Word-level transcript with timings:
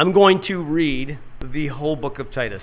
I'm 0.00 0.14
going 0.14 0.42
to 0.48 0.56
read 0.56 1.18
the 1.42 1.66
whole 1.66 1.94
book 1.94 2.20
of 2.20 2.32
Titus. 2.32 2.62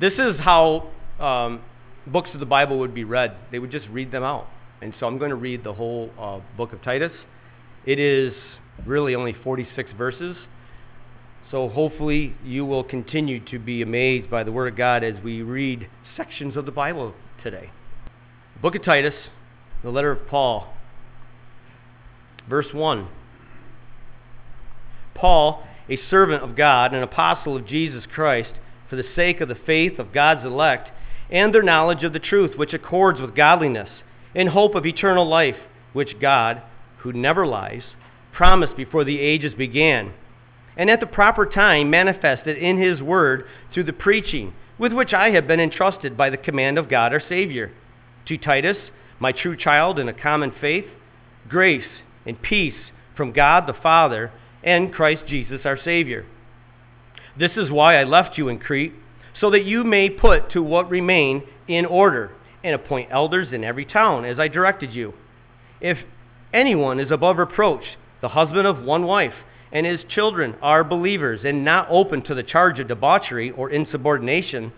This 0.00 0.14
is 0.14 0.40
how 0.40 0.90
um, 1.20 1.62
books 2.04 2.30
of 2.34 2.40
the 2.40 2.46
Bible 2.46 2.80
would 2.80 2.92
be 2.92 3.04
read. 3.04 3.36
They 3.52 3.60
would 3.60 3.70
just 3.70 3.86
read 3.86 4.10
them 4.10 4.24
out. 4.24 4.48
And 4.80 4.92
so 4.98 5.06
I'm 5.06 5.18
going 5.18 5.30
to 5.30 5.36
read 5.36 5.62
the 5.62 5.72
whole 5.72 6.10
uh, 6.18 6.40
book 6.56 6.72
of 6.72 6.82
Titus. 6.82 7.12
It 7.86 8.00
is 8.00 8.32
really 8.84 9.14
only 9.14 9.36
46 9.44 9.90
verses. 9.96 10.36
So 11.52 11.68
hopefully 11.68 12.34
you 12.44 12.64
will 12.66 12.82
continue 12.82 13.38
to 13.44 13.60
be 13.60 13.80
amazed 13.80 14.28
by 14.28 14.42
the 14.42 14.50
Word 14.50 14.72
of 14.72 14.76
God 14.76 15.04
as 15.04 15.14
we 15.22 15.42
read 15.42 15.88
sections 16.16 16.56
of 16.56 16.66
the 16.66 16.72
Bible 16.72 17.14
today. 17.44 17.70
Book 18.60 18.74
of 18.74 18.84
Titus, 18.84 19.14
the 19.84 19.90
letter 19.90 20.10
of 20.10 20.26
Paul, 20.26 20.74
verse 22.48 22.66
1. 22.72 23.06
Paul, 25.14 25.62
a 25.88 25.98
servant 26.10 26.42
of 26.42 26.56
God, 26.56 26.94
an 26.94 27.02
apostle 27.02 27.56
of 27.56 27.66
Jesus 27.66 28.04
Christ, 28.12 28.52
for 28.88 28.96
the 28.96 29.04
sake 29.16 29.40
of 29.40 29.48
the 29.48 29.54
faith 29.54 29.98
of 29.98 30.12
God's 30.12 30.44
elect 30.44 30.90
and 31.30 31.54
their 31.54 31.62
knowledge 31.62 32.04
of 32.04 32.12
the 32.12 32.18
truth, 32.18 32.56
which 32.56 32.74
accords 32.74 33.20
with 33.20 33.34
godliness, 33.34 33.88
in 34.34 34.48
hope 34.48 34.74
of 34.74 34.84
eternal 34.84 35.26
life, 35.26 35.56
which 35.92 36.20
God, 36.20 36.62
who 36.98 37.12
never 37.12 37.46
lies, 37.46 37.82
promised 38.32 38.76
before 38.76 39.04
the 39.04 39.18
ages 39.18 39.54
began, 39.54 40.12
and 40.76 40.90
at 40.90 41.00
the 41.00 41.06
proper 41.06 41.46
time 41.46 41.90
manifested 41.90 42.56
in 42.56 42.80
his 42.80 43.00
word 43.00 43.44
through 43.72 43.84
the 43.84 43.92
preaching 43.92 44.52
with 44.78 44.92
which 44.92 45.12
I 45.12 45.30
have 45.30 45.46
been 45.46 45.60
entrusted 45.60 46.16
by 46.16 46.30
the 46.30 46.36
command 46.36 46.78
of 46.78 46.88
God 46.88 47.12
our 47.12 47.22
Savior. 47.28 47.72
To 48.26 48.38
Titus, 48.38 48.78
my 49.18 49.32
true 49.32 49.56
child 49.56 49.98
in 49.98 50.08
a 50.08 50.12
common 50.12 50.52
faith, 50.60 50.86
grace 51.48 51.86
and 52.26 52.40
peace 52.40 52.74
from 53.16 53.32
God 53.32 53.66
the 53.66 53.74
Father 53.74 54.32
and 54.62 54.92
Christ 54.92 55.22
Jesus 55.26 55.62
our 55.64 55.78
Savior. 55.82 56.24
This 57.38 57.52
is 57.56 57.70
why 57.70 57.96
I 57.96 58.04
left 58.04 58.36
you 58.38 58.48
in 58.48 58.58
Crete, 58.58 58.92
so 59.40 59.50
that 59.50 59.64
you 59.64 59.84
may 59.84 60.10
put 60.10 60.50
to 60.52 60.62
what 60.62 60.90
remain 60.90 61.42
in 61.66 61.86
order 61.86 62.30
and 62.62 62.74
appoint 62.74 63.10
elders 63.10 63.48
in 63.52 63.64
every 63.64 63.84
town, 63.84 64.24
as 64.24 64.38
I 64.38 64.48
directed 64.48 64.92
you. 64.92 65.14
If 65.80 65.98
anyone 66.52 67.00
is 67.00 67.10
above 67.10 67.38
reproach, 67.38 67.84
the 68.20 68.28
husband 68.28 68.66
of 68.66 68.84
one 68.84 69.04
wife, 69.04 69.34
and 69.72 69.86
his 69.86 70.00
children 70.08 70.54
are 70.60 70.84
believers 70.84 71.40
and 71.44 71.64
not 71.64 71.88
open 71.90 72.22
to 72.22 72.34
the 72.34 72.42
charge 72.42 72.78
of 72.78 72.88
debauchery 72.88 73.50
or 73.50 73.70
insubordination, 73.70 74.72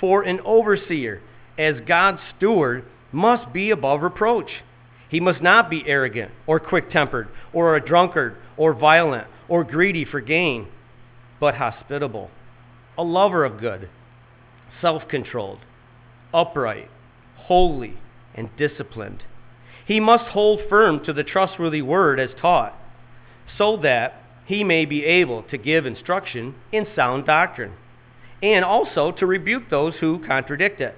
for 0.00 0.22
an 0.22 0.40
overseer, 0.44 1.20
as 1.58 1.76
God's 1.86 2.20
steward, 2.36 2.84
must 3.10 3.52
be 3.52 3.70
above 3.70 4.02
reproach. 4.02 4.62
He 5.08 5.20
must 5.20 5.42
not 5.42 5.68
be 5.68 5.84
arrogant 5.86 6.30
or 6.46 6.58
quick 6.58 6.90
tempered 6.90 7.28
or 7.52 7.76
a 7.76 7.84
drunkard 7.84 8.36
or 8.56 8.72
violent 8.72 9.26
or 9.48 9.64
greedy 9.64 10.04
for 10.04 10.20
gain, 10.20 10.68
but 11.40 11.56
hospitable, 11.56 12.30
a 12.96 13.02
lover 13.02 13.44
of 13.44 13.60
good, 13.60 13.88
self 14.80 15.08
controlled, 15.08 15.58
upright, 16.32 16.88
holy, 17.36 17.98
and 18.34 18.48
disciplined. 18.56 19.22
He 19.86 20.00
must 20.00 20.24
hold 20.30 20.60
firm 20.68 21.04
to 21.04 21.12
the 21.12 21.24
trustworthy 21.24 21.82
word 21.82 22.20
as 22.20 22.30
taught, 22.40 22.74
so 23.58 23.76
that 23.78 24.22
he 24.44 24.64
may 24.64 24.84
be 24.84 25.04
able 25.04 25.42
to 25.44 25.58
give 25.58 25.86
instruction 25.86 26.54
in 26.70 26.86
sound 26.94 27.26
doctrine, 27.26 27.72
and 28.42 28.64
also 28.64 29.12
to 29.12 29.26
rebuke 29.26 29.64
those 29.70 29.94
who 30.00 30.24
contradict 30.26 30.80
it. 30.80 30.96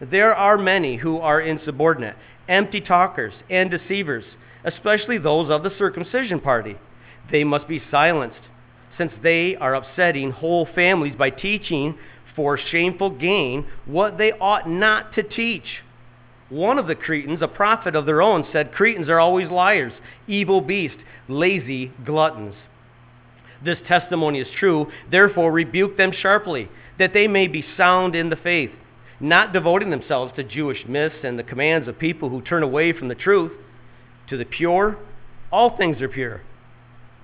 There 0.00 0.34
are 0.34 0.58
many 0.58 0.96
who 0.96 1.18
are 1.18 1.40
insubordinate, 1.40 2.16
empty 2.48 2.80
talkers, 2.80 3.34
and 3.48 3.70
deceivers, 3.70 4.24
especially 4.64 5.18
those 5.18 5.50
of 5.50 5.62
the 5.62 5.76
circumcision 5.76 6.40
party. 6.40 6.76
They 7.30 7.44
must 7.44 7.68
be 7.68 7.82
silenced, 7.90 8.40
since 8.98 9.12
they 9.22 9.56
are 9.56 9.74
upsetting 9.74 10.30
whole 10.32 10.66
families 10.74 11.14
by 11.16 11.30
teaching 11.30 11.96
for 12.34 12.58
shameful 12.58 13.10
gain 13.10 13.66
what 13.84 14.18
they 14.18 14.32
ought 14.32 14.68
not 14.68 15.14
to 15.14 15.22
teach. 15.22 15.82
One 16.48 16.78
of 16.78 16.86
the 16.86 16.94
Cretans, 16.94 17.40
a 17.40 17.48
prophet 17.48 17.96
of 17.96 18.04
their 18.04 18.20
own, 18.20 18.46
said 18.52 18.72
Cretans 18.72 19.08
are 19.08 19.18
always 19.18 19.48
liars, 19.48 19.92
evil 20.26 20.60
beasts, 20.60 20.98
lazy 21.28 21.92
gluttons. 22.04 22.54
This 23.64 23.78
testimony 23.86 24.40
is 24.40 24.48
true, 24.58 24.90
therefore 25.10 25.52
rebuke 25.52 25.96
them 25.96 26.12
sharply, 26.12 26.68
that 26.98 27.14
they 27.14 27.28
may 27.28 27.46
be 27.46 27.64
sound 27.76 28.14
in 28.14 28.28
the 28.28 28.36
faith, 28.36 28.72
not 29.20 29.52
devoting 29.52 29.90
themselves 29.90 30.32
to 30.36 30.44
Jewish 30.44 30.84
myths 30.86 31.16
and 31.22 31.38
the 31.38 31.44
commands 31.44 31.88
of 31.88 31.98
people 31.98 32.28
who 32.28 32.42
turn 32.42 32.62
away 32.62 32.92
from 32.92 33.08
the 33.08 33.14
truth. 33.14 33.52
To 34.28 34.36
the 34.36 34.44
pure, 34.44 34.96
all 35.50 35.76
things 35.76 36.00
are 36.00 36.08
pure, 36.08 36.42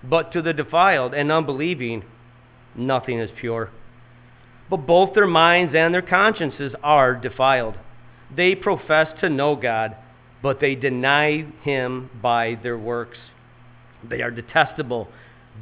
but 0.04 0.32
to 0.32 0.42
the 0.42 0.53
defiled 0.53 1.14
and 1.14 1.32
unbelieving, 1.32 2.04
nothing 2.75 3.19
is 3.19 3.31
pure. 3.41 3.70
But 4.69 4.86
both 4.86 5.14
their 5.14 5.26
minds 5.26 5.75
and 5.75 5.94
their 5.94 6.03
consciences 6.03 6.75
are 6.82 7.14
defiled. 7.14 7.75
They 8.34 8.54
profess 8.54 9.09
to 9.20 9.31
know 9.31 9.56
God, 9.56 9.97
but 10.42 10.60
they 10.60 10.75
deny 10.75 11.47
him 11.62 12.10
by 12.22 12.59
their 12.62 12.78
works. 12.78 13.16
They 14.09 14.20
are 14.20 14.30
detestable, 14.30 15.09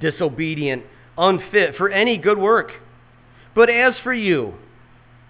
disobedient, 0.00 0.84
unfit 1.16 1.76
for 1.76 1.88
any 1.88 2.18
good 2.18 2.38
work. 2.38 2.72
But 3.54 3.70
as 3.70 3.94
for 4.03 4.12
you, 4.12 4.54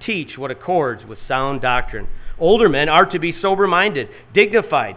teach 0.04 0.36
what 0.36 0.50
accords 0.50 1.04
with 1.04 1.18
sound 1.28 1.60
doctrine. 1.60 2.08
Older 2.38 2.68
men 2.68 2.88
are 2.88 3.06
to 3.06 3.18
be 3.18 3.38
sober 3.40 3.66
minded, 3.66 4.08
dignified, 4.34 4.96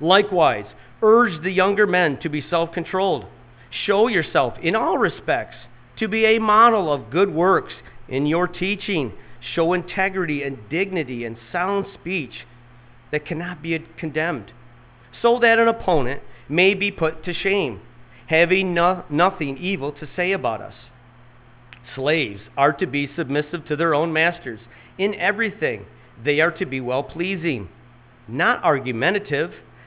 Likewise, 0.00 0.66
urge 1.02 1.42
the 1.42 1.50
younger 1.50 1.86
men 1.86 2.18
to 2.20 2.28
be 2.28 2.44
self 2.48 2.72
controlled. 2.72 3.26
Show 3.70 4.08
yourself 4.08 4.54
in 4.62 4.74
all 4.74 4.98
respects 4.98 5.56
to 5.98 6.08
be 6.08 6.24
a 6.24 6.38
model 6.38 6.92
of 6.92 7.10
good 7.10 7.32
works 7.32 7.74
in 8.08 8.26
your 8.26 8.46
teaching 8.46 9.12
show 9.54 9.72
integrity 9.72 10.42
and 10.42 10.68
dignity 10.68 11.24
and 11.24 11.36
sound 11.52 11.86
speech 11.94 12.46
that 13.10 13.26
cannot 13.26 13.62
be 13.62 13.78
condemned, 13.96 14.52
so 15.22 15.38
that 15.38 15.58
an 15.58 15.68
opponent 15.68 16.22
may 16.48 16.74
be 16.74 16.90
put 16.90 17.24
to 17.24 17.32
shame, 17.32 17.80
having 18.26 18.74
no, 18.74 19.04
nothing 19.08 19.56
evil 19.58 19.92
to 19.92 20.08
say 20.16 20.32
about 20.32 20.60
us. 20.60 20.74
Slaves 21.94 22.40
are 22.56 22.72
to 22.72 22.86
be 22.86 23.08
submissive 23.16 23.66
to 23.66 23.76
their 23.76 23.94
own 23.94 24.12
masters 24.12 24.60
in 24.98 25.14
everything. 25.14 25.86
They 26.22 26.40
are 26.40 26.50
to 26.52 26.66
be 26.66 26.80
well 26.80 27.02
pleasing, 27.02 27.68
not 28.26 28.62
argumentative, 28.62 29.52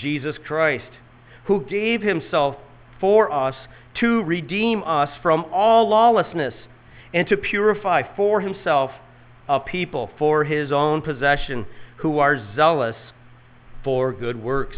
Jesus 0.00 0.36
Christ, 0.44 0.90
who 1.46 1.64
gave 1.64 2.02
himself 2.02 2.56
for 3.00 3.30
us 3.30 3.54
to 4.00 4.22
redeem 4.22 4.82
us 4.84 5.10
from 5.22 5.44
all 5.52 5.88
lawlessness 5.88 6.54
and 7.12 7.28
to 7.28 7.36
purify 7.36 8.02
for 8.16 8.40
himself 8.40 8.90
a 9.48 9.60
people 9.60 10.10
for 10.18 10.44
his 10.44 10.72
own 10.72 11.02
possession 11.02 11.66
who 11.98 12.18
are 12.18 12.44
zealous 12.56 12.96
for 13.82 14.12
good 14.12 14.42
works. 14.42 14.76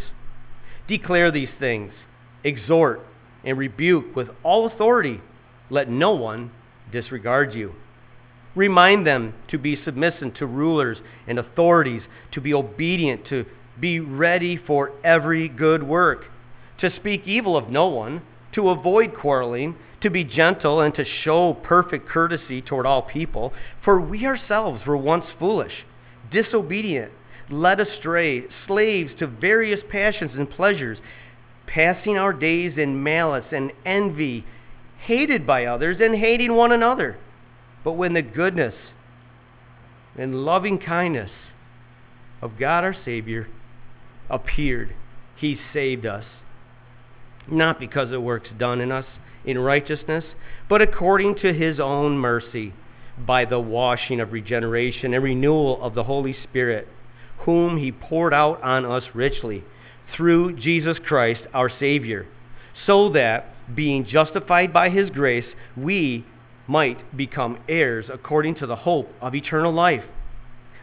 Declare 0.88 1.30
these 1.30 1.48
things, 1.58 1.92
exhort, 2.44 3.00
and 3.44 3.56
rebuke 3.56 4.14
with 4.14 4.28
all 4.42 4.66
authority. 4.66 5.20
Let 5.70 5.88
no 5.88 6.14
one 6.14 6.50
disregard 6.92 7.54
you. 7.54 7.74
Remind 8.54 9.06
them 9.06 9.34
to 9.48 9.58
be 9.58 9.78
submissive 9.84 10.34
to 10.34 10.46
rulers 10.46 10.98
and 11.26 11.38
authorities, 11.38 12.02
to 12.32 12.40
be 12.40 12.54
obedient, 12.54 13.26
to 13.28 13.44
be 13.81 14.00
ready 14.00 14.56
for 14.56 14.93
every 15.05 15.49
good 15.49 15.82
work, 15.82 16.25
to 16.81 16.94
speak 16.96 17.23
evil 17.26 17.56
of 17.56 17.69
no 17.69 17.88
one, 17.88 18.23
to 18.52 18.70
avoid 18.70 19.14
quarreling, 19.14 19.76
to 20.00 20.11
be 20.11 20.25
gentle 20.25 20.81
and 20.81 20.94
to 20.94 21.05
show 21.05 21.55
perfect 21.55 22.08
courtesy 22.08 22.62
toward 22.62 22.87
all 22.87 23.02
people. 23.02 23.52
For 23.84 24.00
we 24.00 24.25
ourselves 24.25 24.87
were 24.87 24.96
once 24.96 25.26
foolish, 25.38 25.84
disobedient, 26.31 27.12
led 27.50 27.81
astray, 27.81 28.44
slaves 28.67 29.12
to 29.19 29.26
various 29.26 29.81
passions 29.90 30.32
and 30.34 30.50
pleasures, 30.50 30.99
passing 31.67 32.17
our 32.17 32.32
days 32.32 32.75
in 32.76 33.02
malice 33.02 33.46
and 33.52 33.73
envy, 33.84 34.44
hated 35.05 35.46
by 35.46 35.64
others 35.67 35.99
and 36.00 36.17
hating 36.17 36.55
one 36.55 36.73
another. 36.73 37.17
But 37.84 37.93
when 37.93 38.14
the 38.14 38.23
goodness 38.23 38.75
and 40.19 40.44
loving 40.44 40.78
kindness 40.78 41.31
of 42.43 42.58
God 42.58 42.84
our 42.84 42.96
Savior 43.05 43.49
appeared, 44.31 44.94
He 45.37 45.58
saved 45.73 46.06
us. 46.06 46.25
Not 47.49 47.78
because 47.78 48.11
of 48.12 48.23
works 48.23 48.49
done 48.58 48.81
in 48.81 48.90
us 48.90 49.06
in 49.44 49.58
righteousness, 49.58 50.25
but 50.69 50.82
according 50.82 51.37
to 51.37 51.52
His 51.52 51.78
own 51.78 52.19
mercy, 52.19 52.73
by 53.19 53.44
the 53.44 53.61
washing 53.61 54.20
of 54.20 54.32
regeneration 54.32 55.14
and 55.14 55.25
renewal 55.25 55.82
of 55.82 55.94
the 55.94 56.05
Holy 56.05 56.37
Spirit, 56.43 56.88
whom 57.40 57.78
He 57.78 57.93
poured 57.93 58.34
out 58.34 58.62
on 58.62 58.84
us 58.84 59.05
richly 59.14 59.64
through 60.14 60.56
Jesus 60.56 60.99
Christ 61.06 61.43
our 61.55 61.70
Savior, 61.70 62.26
so 62.87 63.11
that, 63.11 63.46
being 63.75 64.05
justified 64.05 64.73
by 64.73 64.90
His 64.90 65.11
grace, 65.11 65.46
we 65.76 66.26
might 66.67 67.17
become 67.17 67.58
heirs 67.69 68.06
according 68.12 68.56
to 68.56 68.67
the 68.67 68.76
hope 68.76 69.08
of 69.20 69.34
eternal 69.34 69.73
life. 69.73 70.05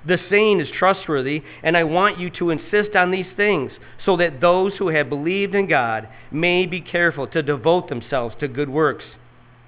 The 0.05 0.19
saying 0.29 0.59
is 0.59 0.67
trustworthy, 0.77 1.43
and 1.61 1.77
I 1.77 1.85
want 1.85 2.19
you 2.19 2.29
to 2.31 2.49
insist 2.49 2.95
on 2.95 3.11
these 3.11 3.31
things, 3.37 3.71
so 4.05 4.17
that 4.17 4.41
those 4.41 4.73
who 4.77 4.89
have 4.89 5.09
believed 5.09 5.55
in 5.55 5.67
God 5.67 6.09
may 6.29 6.65
be 6.65 6.81
careful 6.81 7.25
to 7.27 7.41
devote 7.41 7.87
themselves 7.87 8.35
to 8.39 8.47
good 8.49 8.69
works. 8.69 9.05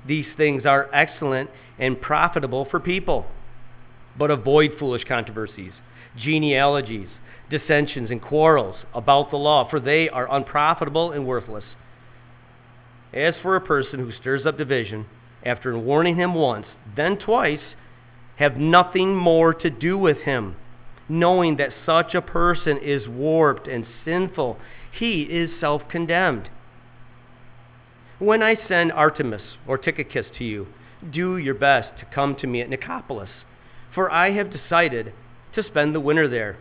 These 0.05 0.27
things 0.35 0.65
are 0.65 0.89
excellent 0.93 1.49
and 1.79 2.01
profitable 2.01 2.67
for 2.69 2.79
people. 2.79 3.25
But 4.17 4.31
avoid 4.31 4.73
foolish 4.77 5.05
controversies, 5.05 5.73
genealogies, 6.17 7.09
dissensions, 7.49 8.11
and 8.11 8.21
quarrels 8.21 8.75
about 8.93 9.31
the 9.31 9.37
law, 9.37 9.69
for 9.69 9.79
they 9.79 10.09
are 10.09 10.33
unprofitable 10.33 11.11
and 11.11 11.25
worthless. 11.25 11.63
As 13.13 13.35
for 13.41 13.55
a 13.55 13.61
person 13.61 13.99
who 13.99 14.11
stirs 14.11 14.45
up 14.45 14.57
division, 14.57 15.05
after 15.45 15.77
warning 15.77 16.15
him 16.15 16.33
once, 16.33 16.65
then 16.95 17.17
twice, 17.17 17.59
have 18.37 18.57
nothing 18.57 19.15
more 19.15 19.53
to 19.53 19.69
do 19.69 19.97
with 19.97 20.17
him, 20.19 20.55
knowing 21.07 21.57
that 21.57 21.73
such 21.85 22.13
a 22.13 22.21
person 22.21 22.77
is 22.77 23.07
warped 23.07 23.67
and 23.67 23.85
sinful. 24.03 24.57
He 24.91 25.23
is 25.23 25.49
self 25.59 25.83
condemned. 25.89 26.49
When 28.19 28.41
I 28.41 28.55
send 28.67 28.91
Artemas 28.91 29.41
or 29.67 29.77
Tychicus 29.77 30.25
to 30.37 30.43
you, 30.43 30.67
do 31.11 31.37
your 31.37 31.53
best 31.53 31.99
to 31.99 32.05
come 32.13 32.35
to 32.37 32.47
me 32.47 32.61
at 32.61 32.69
Nicopolis, 32.69 33.29
for 33.93 34.09
I 34.09 34.31
have 34.31 34.51
decided 34.51 35.13
to 35.53 35.63
spend 35.63 35.93
the 35.93 35.99
winter 35.99 36.27
there. 36.27 36.57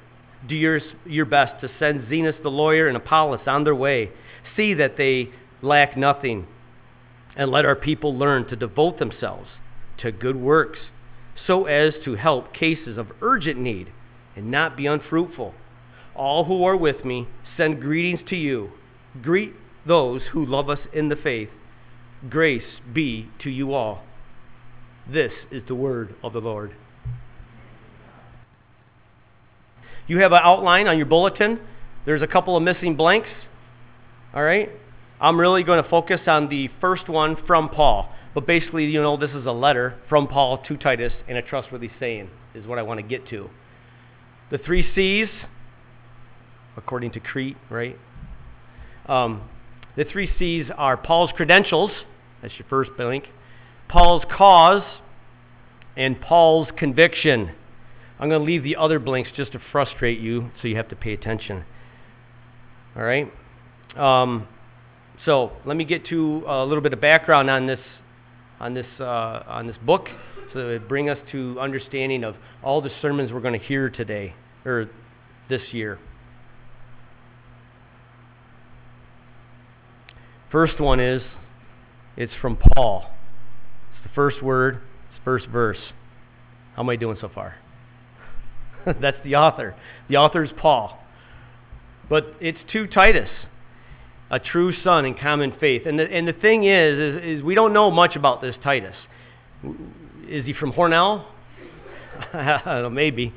Do 0.46 0.54
your, 0.54 0.80
your 1.06 1.24
best 1.24 1.60
to 1.62 1.70
send 1.78 2.08
Zenas 2.08 2.40
the 2.42 2.50
lawyer 2.50 2.86
and 2.86 2.96
Apollos 2.96 3.46
on 3.46 3.64
their 3.64 3.74
way. 3.74 4.10
See 4.56 4.74
that 4.74 4.96
they 4.96 5.30
lack 5.62 5.96
nothing 5.96 6.46
and 7.36 7.50
let 7.50 7.64
our 7.64 7.74
people 7.74 8.16
learn 8.16 8.46
to 8.48 8.56
devote 8.56 8.98
themselves 8.98 9.48
to 9.98 10.12
good 10.12 10.36
works 10.36 10.78
so 11.46 11.66
as 11.66 11.94
to 12.04 12.14
help 12.14 12.54
cases 12.54 12.96
of 12.98 13.08
urgent 13.20 13.58
need 13.58 13.88
and 14.36 14.50
not 14.50 14.76
be 14.76 14.86
unfruitful. 14.86 15.54
All 16.14 16.44
who 16.44 16.64
are 16.64 16.76
with 16.76 17.04
me 17.04 17.28
send 17.56 17.80
greetings 17.80 18.20
to 18.28 18.36
you. 18.36 18.70
Greet 19.22 19.52
those 19.86 20.22
who 20.32 20.44
love 20.44 20.68
us 20.68 20.78
in 20.92 21.08
the 21.08 21.16
faith. 21.16 21.50
Grace 22.28 22.62
be 22.92 23.28
to 23.42 23.50
you 23.50 23.74
all. 23.74 24.02
This 25.10 25.32
is 25.50 25.62
the 25.68 25.74
word 25.74 26.14
of 26.22 26.32
the 26.32 26.40
Lord. 26.40 26.74
You 30.06 30.20
have 30.20 30.32
an 30.32 30.40
outline 30.42 30.86
on 30.86 30.96
your 30.96 31.06
bulletin. 31.06 31.60
There's 32.06 32.22
a 32.22 32.26
couple 32.26 32.56
of 32.56 32.62
missing 32.62 32.96
blanks. 32.96 33.28
All 34.34 34.42
right? 34.42 34.70
I'm 35.20 35.38
really 35.38 35.62
going 35.62 35.82
to 35.82 35.88
focus 35.88 36.20
on 36.26 36.48
the 36.48 36.68
first 36.80 37.08
one 37.08 37.36
from 37.46 37.68
Paul. 37.68 38.10
But 38.34 38.46
basically, 38.46 38.86
you 38.86 39.00
know, 39.00 39.16
this 39.16 39.30
is 39.30 39.46
a 39.46 39.52
letter 39.52 39.94
from 40.08 40.26
Paul 40.26 40.58
to 40.66 40.76
Titus 40.76 41.12
and 41.28 41.38
a 41.38 41.42
trustworthy 41.42 41.90
saying, 42.00 42.30
is 42.54 42.66
what 42.66 42.78
I 42.78 42.82
want 42.82 42.98
to 42.98 43.06
get 43.06 43.28
to. 43.28 43.48
The 44.50 44.58
three 44.58 44.86
C's, 44.94 45.28
according 46.76 47.12
to 47.12 47.20
Crete, 47.20 47.56
right? 47.70 47.96
Um, 49.06 49.42
the 49.96 50.04
three 50.04 50.30
C's 50.38 50.66
are 50.76 50.96
Paul's 50.96 51.30
credentials, 51.36 51.90
that's 52.42 52.54
your 52.58 52.66
first 52.68 52.90
blank, 52.96 53.24
Paul's 53.88 54.24
cause, 54.36 54.82
and 55.96 56.20
Paul's 56.20 56.68
conviction. 56.76 57.52
I'm 58.18 58.28
going 58.28 58.40
to 58.40 58.44
leave 58.44 58.62
the 58.62 58.76
other 58.76 58.98
blanks 58.98 59.30
just 59.36 59.52
to 59.52 59.60
frustrate 59.72 60.20
you, 60.20 60.50
so 60.60 60.68
you 60.68 60.76
have 60.76 60.88
to 60.88 60.96
pay 60.96 61.12
attention. 61.12 61.64
All 62.96 63.02
right? 63.02 63.32
Um, 63.96 64.48
so 65.24 65.52
let 65.64 65.76
me 65.76 65.84
get 65.84 66.06
to 66.06 66.44
a 66.46 66.64
little 66.64 66.82
bit 66.82 66.92
of 66.92 67.00
background 67.00 67.48
on 67.50 67.66
this, 67.66 67.80
on 68.60 68.74
this, 68.74 68.86
uh, 69.00 69.42
on 69.46 69.66
this 69.66 69.76
book, 69.84 70.08
so 70.52 70.60
that 70.60 70.68
it 70.74 70.88
bring 70.88 71.08
us 71.08 71.18
to 71.32 71.58
understanding 71.60 72.24
of 72.24 72.36
all 72.62 72.80
the 72.80 72.90
sermons 73.02 73.32
we're 73.32 73.40
going 73.40 73.58
to 73.58 73.66
hear 73.66 73.90
today 73.90 74.34
or 74.64 74.88
this 75.48 75.62
year. 75.72 75.98
First 80.50 80.78
one 80.80 81.00
is, 81.00 81.22
it's 82.16 82.32
from 82.40 82.56
Paul. 82.74 83.10
It's 83.92 84.08
the 84.08 84.14
first 84.14 84.42
word, 84.42 84.76
it's 84.76 85.24
first 85.24 85.46
verse. 85.48 85.78
How 86.76 86.82
am 86.82 86.88
I 86.88 86.96
doing 86.96 87.16
so 87.20 87.28
far? 87.28 87.56
That's 89.00 89.16
the 89.24 89.34
author. 89.36 89.74
The 90.08 90.16
author 90.16 90.44
is 90.44 90.50
Paul. 90.56 90.98
But 92.08 92.34
it's 92.40 92.58
to 92.72 92.86
Titus 92.86 93.30
a 94.34 94.40
true 94.40 94.72
son 94.82 95.04
in 95.04 95.14
common 95.14 95.54
faith. 95.60 95.82
And 95.86 95.96
the, 95.96 96.02
and 96.10 96.26
the 96.26 96.32
thing 96.32 96.64
is, 96.64 96.98
is, 96.98 97.38
is 97.38 97.42
we 97.44 97.54
don't 97.54 97.72
know 97.72 97.92
much 97.92 98.16
about 98.16 98.42
this 98.42 98.56
Titus. 98.64 98.96
Is 100.28 100.44
he 100.44 100.52
from 100.52 100.72
Hornell? 100.72 101.24
I 102.32 102.60
don't 102.64 102.82
know, 102.82 102.90
maybe. 102.90 103.32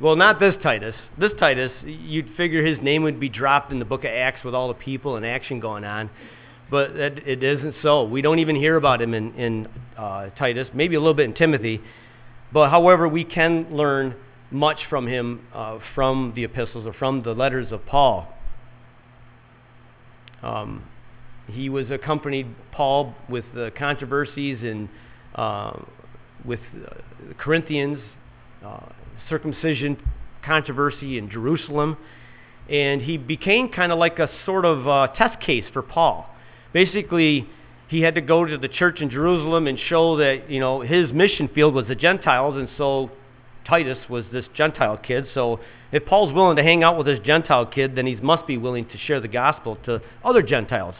Well, 0.00 0.16
not 0.16 0.40
this 0.40 0.54
Titus. 0.62 0.94
This 1.18 1.32
Titus, 1.38 1.70
you'd 1.84 2.30
figure 2.34 2.64
his 2.64 2.78
name 2.80 3.02
would 3.02 3.20
be 3.20 3.28
dropped 3.28 3.72
in 3.72 3.78
the 3.78 3.84
book 3.84 4.04
of 4.04 4.10
Acts 4.10 4.42
with 4.42 4.54
all 4.54 4.68
the 4.68 4.74
people 4.74 5.16
and 5.16 5.26
action 5.26 5.60
going 5.60 5.84
on. 5.84 6.08
But 6.70 6.92
it, 6.92 7.28
it 7.28 7.42
isn't 7.42 7.74
so. 7.82 8.04
We 8.04 8.22
don't 8.22 8.38
even 8.38 8.56
hear 8.56 8.76
about 8.76 9.02
him 9.02 9.12
in, 9.12 9.34
in 9.34 9.68
uh, 9.98 10.30
Titus, 10.38 10.68
maybe 10.72 10.94
a 10.94 11.00
little 11.00 11.14
bit 11.14 11.26
in 11.26 11.34
Timothy. 11.34 11.82
But 12.54 12.70
however, 12.70 13.06
we 13.06 13.24
can 13.24 13.68
learn 13.70 14.14
much 14.50 14.78
from 14.88 15.06
him 15.06 15.46
uh, 15.54 15.78
from 15.94 16.32
the 16.34 16.44
epistles 16.44 16.86
or 16.86 16.94
from 16.94 17.22
the 17.22 17.34
letters 17.34 17.70
of 17.70 17.84
Paul. 17.84 18.32
Um, 20.42 20.84
he 21.46 21.68
was 21.68 21.90
accompanied 21.90 22.46
Paul 22.72 23.14
with 23.28 23.44
the 23.54 23.72
controversies 23.76 24.58
and 24.62 24.88
uh, 25.34 25.80
with 26.44 26.60
uh, 26.74 26.94
Corinthians, 27.38 27.98
uh, 28.64 28.86
circumcision 29.28 29.96
controversy 30.44 31.18
in 31.18 31.30
Jerusalem, 31.30 31.96
and 32.68 33.02
he 33.02 33.16
became 33.16 33.70
kind 33.70 33.92
of 33.92 33.98
like 33.98 34.18
a 34.18 34.30
sort 34.44 34.64
of 34.64 34.86
uh, 34.86 35.08
test 35.16 35.40
case 35.40 35.64
for 35.72 35.82
Paul. 35.82 36.28
Basically, 36.72 37.48
he 37.88 38.02
had 38.02 38.14
to 38.14 38.20
go 38.20 38.44
to 38.44 38.58
the 38.58 38.68
church 38.68 39.00
in 39.00 39.10
Jerusalem 39.10 39.66
and 39.66 39.78
show 39.78 40.16
that 40.18 40.50
you 40.50 40.60
know 40.60 40.80
his 40.80 41.10
mission 41.12 41.48
field 41.48 41.74
was 41.74 41.86
the 41.86 41.94
Gentiles, 41.94 42.56
and 42.56 42.68
so 42.76 43.10
Titus 43.66 43.98
was 44.08 44.24
this 44.32 44.44
Gentile 44.54 44.98
kid. 44.98 45.26
So 45.34 45.60
if 45.90 46.04
Paul's 46.04 46.32
willing 46.32 46.56
to 46.56 46.62
hang 46.62 46.82
out 46.82 46.98
with 46.98 47.06
this 47.06 47.20
Gentile 47.24 47.66
kid, 47.66 47.96
then 47.96 48.06
he 48.06 48.16
must 48.16 48.46
be 48.46 48.56
willing 48.56 48.86
to 48.86 48.98
share 48.98 49.20
the 49.20 49.28
gospel 49.28 49.76
to 49.86 50.02
other 50.24 50.42
Gentiles. 50.42 50.94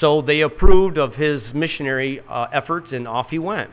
So 0.00 0.22
they 0.22 0.42
approved 0.42 0.98
of 0.98 1.14
his 1.14 1.42
missionary 1.54 2.20
uh, 2.28 2.46
efforts, 2.52 2.88
and 2.92 3.08
off 3.08 3.28
he 3.30 3.38
went. 3.38 3.70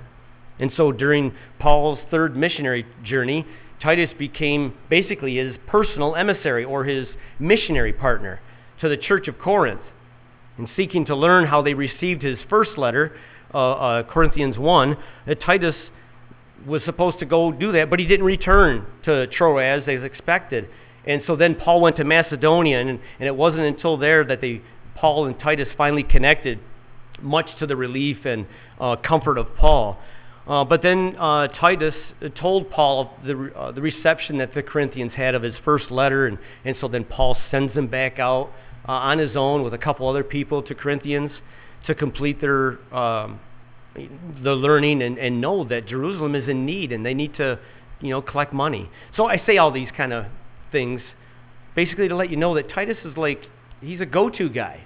And 0.60 0.72
so 0.76 0.92
during 0.92 1.34
Paul's 1.60 2.00
third 2.10 2.36
missionary 2.36 2.86
journey, 3.04 3.46
Titus 3.82 4.10
became 4.18 4.74
basically 4.90 5.36
his 5.36 5.56
personal 5.68 6.16
emissary 6.16 6.64
or 6.64 6.86
his 6.86 7.08
missionary 7.40 7.94
partner 7.94 8.40
to 8.82 8.90
the 8.90 8.98
church 8.98 9.28
of 9.28 9.38
Corinth. 9.38 9.82
And 10.58 10.70
seeking 10.76 11.06
to 11.08 11.16
learn 11.16 11.46
how 11.48 11.62
they 11.62 11.74
received 11.74 12.22
his 12.22 12.38
first 12.50 12.78
letter, 12.78 13.16
uh, 13.54 13.72
uh, 13.72 14.04
Corinthians 14.04 14.58
1, 14.58 14.98
Titus 15.46 15.76
was 16.66 16.82
supposed 16.84 17.20
to 17.20 17.26
go 17.26 17.52
do 17.52 17.72
that, 17.74 17.90
but 17.90 18.00
he 18.00 18.06
didn't 18.06 18.26
return 18.26 18.86
to 19.04 19.28
Troas 19.28 19.84
as 19.88 20.04
expected. 20.04 20.68
And 21.06 21.22
so 21.28 21.36
then 21.36 21.56
Paul 21.56 21.82
went 21.82 21.98
to 21.98 22.04
Macedonia, 22.04 22.80
and, 22.80 22.90
and 22.90 23.28
it 23.28 23.36
wasn't 23.36 23.64
until 23.64 23.98
there 23.98 24.24
that 24.24 24.42
they, 24.42 24.62
Paul 24.96 25.26
and 25.26 25.40
Titus 25.40 25.68
finally 25.78 26.04
connected, 26.04 26.60
much 27.22 27.48
to 27.60 27.68
the 27.68 27.76
relief 27.76 28.26
and 28.26 28.48
uh, 28.80 28.96
comfort 28.96 29.38
of 29.38 29.56
Paul. 29.56 29.98
Uh, 30.48 30.64
but 30.64 30.82
then 30.84 31.16
uh, 31.20 31.48
Titus 31.48 31.96
told 32.40 32.70
Paul 32.70 33.18
the, 33.26 33.52
uh, 33.56 33.72
the 33.72 33.82
reception 33.82 34.38
that 34.38 34.54
the 34.54 34.62
Corinthians 34.62 35.14
had 35.16 35.34
of 35.34 35.42
his 35.42 35.56
first 35.64 35.90
letter, 35.90 36.28
and, 36.28 36.38
and 36.64 36.76
so 36.80 36.88
then 36.88 37.04
Paul 37.04 37.38
sends 37.50 37.74
him 37.74 37.88
back 37.88 38.20
out 38.20 38.52
uh, 38.88 38.92
on 38.92 39.18
his 39.18 39.36
own 39.36 39.64
with 39.64 39.74
a 39.74 39.78
couple 39.78 40.08
other 40.08 40.24
people 40.24 40.62
to 40.64 40.76
Corinthians 40.76 41.32
to 41.88 41.96
complete 41.96 42.42
their 42.42 42.80
um, 42.94 43.40
the 43.96 44.54
learning 44.54 45.02
and, 45.02 45.18
and 45.18 45.40
know 45.40 45.64
that 45.66 45.88
Jerusalem 45.88 46.36
is 46.36 46.48
in 46.50 46.66
need 46.66 46.92
and 46.92 47.06
they 47.06 47.14
need 47.14 47.36
to, 47.38 47.60
you 48.02 48.10
know, 48.10 48.22
collect 48.22 48.54
money. 48.54 48.90
So 49.16 49.25
I 49.25 49.42
say 49.46 49.58
all 49.58 49.72
these 49.72 49.90
kind 49.96 50.14
of 50.14 50.25
things 50.72 51.02
basically 51.75 52.08
to 52.08 52.16
let 52.16 52.30
you 52.30 52.38
know 52.38 52.56
that 52.56 52.70
Titus 52.70 52.98
is 53.06 53.18
like, 53.18 53.42
he's 53.82 54.02
a 54.02 54.06
go 54.06 54.30
to 54.30 54.50
guy. 54.50 54.82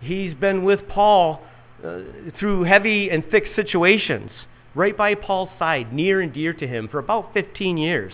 He's 0.00 0.34
been 0.34 0.64
with 0.64 0.86
Paul 0.88 1.42
uh, 1.84 2.00
through 2.38 2.64
heavy 2.64 3.08
and 3.10 3.24
thick 3.30 3.44
situations, 3.56 4.30
right 4.74 4.96
by 4.96 5.14
Paul's 5.14 5.50
side, 5.58 5.92
near 5.92 6.20
and 6.20 6.32
dear 6.32 6.52
to 6.52 6.66
him 6.66 6.88
for 6.88 6.98
about 6.98 7.32
15 7.32 7.76
years. 7.76 8.12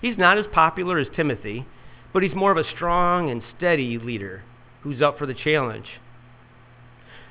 He's 0.00 0.16
not 0.16 0.38
as 0.38 0.46
popular 0.52 0.98
as 0.98 1.08
Timothy, 1.14 1.66
but 2.12 2.22
he's 2.22 2.34
more 2.34 2.52
of 2.52 2.58
a 2.58 2.68
strong 2.74 3.30
and 3.30 3.42
steady 3.56 3.98
leader 3.98 4.42
who's 4.82 5.02
up 5.02 5.18
for 5.18 5.26
the 5.26 5.34
challenge. 5.34 5.86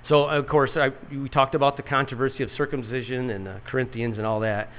So, 0.10 0.24
of 0.24 0.48
course, 0.48 0.72
I, 0.76 0.90
we 1.12 1.30
talked 1.30 1.54
about 1.54 1.78
the 1.78 1.84
controversy 1.84 2.42
of 2.42 2.50
circumcision 2.58 3.30
and 3.30 3.46
the 3.46 3.62
Corinthians 3.68 4.18
and 4.18 4.26
all 4.26 4.40
that. 4.40 4.70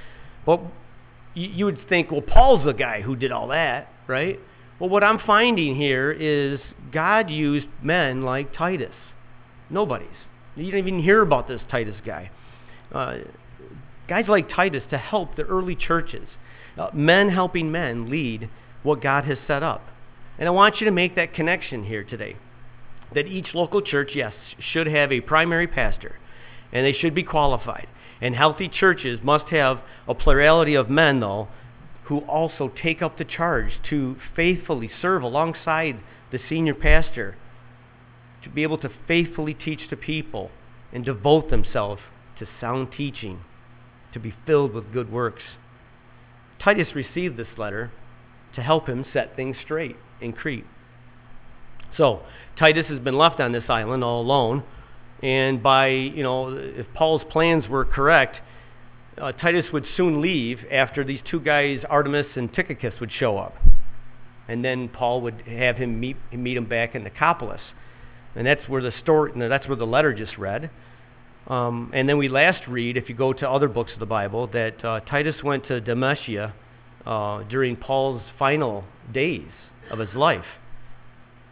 But 0.45 0.59
you, 1.33 1.47
you 1.47 1.65
would 1.65 1.87
think, 1.87 2.11
well, 2.11 2.21
Paul's 2.21 2.65
the 2.65 2.73
guy 2.73 3.01
who 3.01 3.15
did 3.15 3.31
all 3.31 3.47
that, 3.47 3.87
right? 4.07 4.37
Well, 4.77 4.89
what 4.89 5.05
I'm 5.05 5.19
finding 5.19 5.77
here 5.77 6.11
is 6.11 6.59
God 6.91 7.29
used 7.29 7.67
men 7.81 8.23
like 8.23 8.53
Titus. 8.53 8.93
Nobody's. 9.69 10.09
You 10.57 10.65
didn't 10.65 10.87
even 10.87 11.01
hear 11.01 11.21
about 11.21 11.47
this 11.47 11.61
Titus 11.71 11.95
guy. 12.05 12.29
Uh, 12.91 13.19
guys 14.09 14.25
like 14.27 14.49
Titus 14.49 14.83
to 14.89 14.97
help 14.97 15.37
the 15.37 15.43
early 15.43 15.77
churches, 15.77 16.27
uh, 16.77 16.89
men 16.93 17.29
helping 17.29 17.71
men 17.71 18.09
lead 18.09 18.49
what 18.83 19.01
God 19.01 19.23
has 19.23 19.37
set 19.47 19.63
up. 19.63 19.87
And 20.37 20.49
I 20.49 20.51
want 20.51 20.81
you 20.81 20.85
to 20.85 20.91
make 20.91 21.15
that 21.15 21.33
connection 21.33 21.85
here 21.85 22.03
today 22.03 22.35
that 23.13 23.27
each 23.27 23.53
local 23.53 23.81
church, 23.81 24.11
yes, 24.15 24.33
should 24.59 24.87
have 24.87 25.11
a 25.11 25.21
primary 25.21 25.67
pastor, 25.67 26.17
and 26.71 26.85
they 26.85 26.93
should 26.93 27.13
be 27.13 27.23
qualified. 27.23 27.87
And 28.21 28.35
healthy 28.35 28.69
churches 28.69 29.19
must 29.23 29.45
have 29.45 29.79
a 30.07 30.13
plurality 30.13 30.75
of 30.75 30.89
men, 30.89 31.19
though, 31.19 31.47
who 32.05 32.19
also 32.19 32.71
take 32.81 33.01
up 33.01 33.17
the 33.17 33.25
charge 33.25 33.71
to 33.89 34.17
faithfully 34.35 34.91
serve 35.01 35.23
alongside 35.23 35.99
the 36.31 36.39
senior 36.49 36.75
pastor, 36.75 37.35
to 38.43 38.49
be 38.49 38.63
able 38.63 38.77
to 38.77 38.89
faithfully 39.07 39.53
teach 39.53 39.89
the 39.89 39.95
people 39.95 40.51
and 40.93 41.05
devote 41.05 41.49
themselves 41.49 42.01
to 42.39 42.47
sound 42.59 42.89
teaching, 42.95 43.41
to 44.13 44.19
be 44.19 44.33
filled 44.45 44.73
with 44.73 44.91
good 44.93 45.11
works. 45.11 45.43
Titus 46.59 46.95
received 46.95 47.37
this 47.37 47.57
letter 47.57 47.91
to 48.55 48.61
help 48.61 48.87
him 48.87 49.05
set 49.13 49.35
things 49.35 49.55
straight 49.63 49.95
in 50.19 50.33
Crete. 50.33 50.65
So, 51.97 52.21
Titus 52.57 52.87
has 52.87 52.99
been 52.99 53.17
left 53.17 53.39
on 53.39 53.51
this 53.51 53.63
island 53.69 54.03
all 54.03 54.21
alone. 54.21 54.63
And 55.23 55.61
by, 55.61 55.87
you 55.87 56.23
know, 56.23 56.55
if 56.55 56.87
Paul's 56.93 57.21
plans 57.29 57.67
were 57.67 57.85
correct, 57.85 58.37
uh, 59.19 59.31
Titus 59.33 59.65
would 59.71 59.85
soon 59.95 60.21
leave 60.21 60.59
after 60.71 61.03
these 61.03 61.19
two 61.29 61.39
guys, 61.39 61.81
Artemas 61.89 62.35
and 62.35 62.51
Tychicus, 62.53 62.99
would 62.99 63.11
show 63.11 63.37
up. 63.37 63.55
And 64.47 64.65
then 64.65 64.89
Paul 64.89 65.21
would 65.21 65.41
have 65.47 65.77
him 65.77 65.99
meet, 65.99 66.17
meet 66.31 66.57
him 66.57 66.65
back 66.65 66.95
in 66.95 67.03
Nicopolis. 67.03 67.61
And 68.35 68.47
that's 68.47 68.67
where 68.67 68.81
the 68.81 68.93
story, 69.01 69.31
that's 69.35 69.67
where 69.67 69.75
the 69.75 69.85
letter 69.85 70.13
just 70.13 70.37
read. 70.37 70.71
Um, 71.47 71.91
and 71.93 72.07
then 72.07 72.17
we 72.17 72.29
last 72.29 72.67
read, 72.67 72.97
if 72.97 73.09
you 73.09 73.15
go 73.15 73.33
to 73.33 73.49
other 73.49 73.67
books 73.67 73.91
of 73.93 73.99
the 73.99 74.05
Bible, 74.05 74.47
that 74.47 74.83
uh, 74.83 74.99
Titus 75.01 75.43
went 75.43 75.67
to 75.67 75.81
Dalmatia 75.81 76.53
uh, 77.05 77.43
during 77.43 77.75
Paul's 77.75 78.21
final 78.39 78.85
days 79.13 79.49
of 79.91 79.99
his 79.99 80.13
life. 80.15 80.45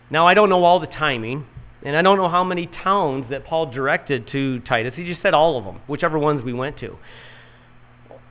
Now, 0.10 0.28
I 0.28 0.34
don't 0.34 0.50
know 0.50 0.64
all 0.64 0.80
the 0.80 0.88
timing, 0.88 1.46
and 1.84 1.96
I 1.96 2.02
don't 2.02 2.18
know 2.18 2.30
how 2.30 2.44
many 2.44 2.68
towns 2.68 3.26
that 3.30 3.46
Paul 3.46 3.72
directed 3.72 4.28
to 4.32 4.60
Titus. 4.62 4.94
He 4.96 5.06
just 5.06 5.22
said 5.22 5.34
all 5.34 5.58
of 5.58 5.66
them, 5.66 5.82
whichever 5.88 6.18
ones 6.18 6.44
we 6.44 6.54
went 6.54 6.80
to. 6.80 6.98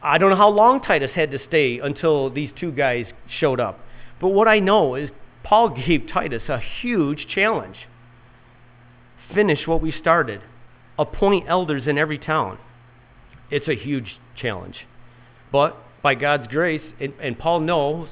I 0.03 0.19
don't 0.19 0.31
know 0.31 0.37
how 0.37 0.51
long 0.51 0.81
Titus 0.81 1.11
had 1.15 1.31
to 1.33 1.39
stay 1.47 1.79
until 1.79 2.31
these 2.31 2.51
two 2.59 2.73
guys 2.73 3.07
showed 3.41 3.61
up. 3.61 3.81
But 4.21 4.29
what 4.29 4.49
I 4.49 4.59
know 4.59 4.95
is 4.95 5.11
Paul 5.45 5.69
gave 5.87 6.09
Titus 6.13 6.43
a 6.49 6.61
huge 6.81 7.27
challenge 7.33 7.77
finish 9.35 9.67
what 9.67 9.81
we 9.81 9.93
started, 9.93 10.41
appoint 10.99 11.49
elders 11.49 11.83
in 11.87 11.99
every 11.99 12.19
town. 12.19 12.59
It's 13.51 13.69
a 13.69 13.75
huge 13.75 14.19
challenge. 14.37 14.87
But 15.51 15.77
by 16.03 16.15
God's 16.15 16.49
grace, 16.49 16.83
and, 17.01 17.15
and 17.21 17.39
Paul 17.39 17.61
knows 17.61 18.09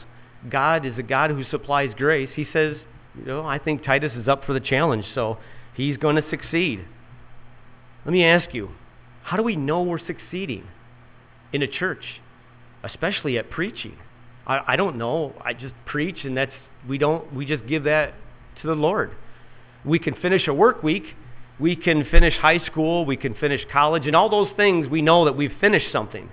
God 0.48 0.86
is 0.86 0.98
a 0.98 1.02
God 1.02 1.30
who 1.30 1.44
supplies 1.44 1.90
grace, 1.96 2.30
he 2.34 2.46
says, 2.52 2.76
you 3.18 3.24
know, 3.26 3.46
I 3.46 3.58
think 3.58 3.84
Titus 3.84 4.12
is 4.14 4.28
up 4.28 4.44
for 4.44 4.52
the 4.52 4.60
challenge, 4.60 5.04
so 5.14 5.38
he's 5.74 5.96
going 5.96 6.16
to 6.16 6.28
succeed. 6.30 6.84
Let 8.04 8.12
me 8.12 8.24
ask 8.24 8.54
you, 8.54 8.70
how 9.22 9.36
do 9.36 9.42
we 9.42 9.56
know 9.56 9.82
we're 9.82 10.04
succeeding 10.04 10.64
in 11.52 11.62
a 11.62 11.66
church, 11.66 12.20
especially 12.84 13.38
at 13.38 13.50
preaching? 13.50 13.96
I, 14.46 14.60
I 14.68 14.76
don't 14.76 14.96
know. 14.96 15.34
I 15.44 15.52
just 15.52 15.74
preach, 15.84 16.24
and 16.24 16.36
that's 16.36 16.52
we 16.88 16.98
don't 16.98 17.34
we 17.34 17.46
just 17.46 17.66
give 17.66 17.84
that 17.84 18.14
to 18.62 18.68
the 18.68 18.74
Lord. 18.74 19.12
We 19.84 19.98
can 19.98 20.14
finish 20.14 20.46
a 20.46 20.54
work 20.54 20.82
week, 20.82 21.04
we 21.58 21.74
can 21.74 22.04
finish 22.04 22.34
high 22.34 22.64
school, 22.66 23.04
we 23.04 23.16
can 23.16 23.34
finish 23.34 23.62
college, 23.72 24.06
and 24.06 24.14
all 24.14 24.28
those 24.28 24.50
things 24.56 24.88
we 24.88 25.02
know 25.02 25.24
that 25.24 25.36
we've 25.36 25.54
finished 25.60 25.90
something. 25.90 26.30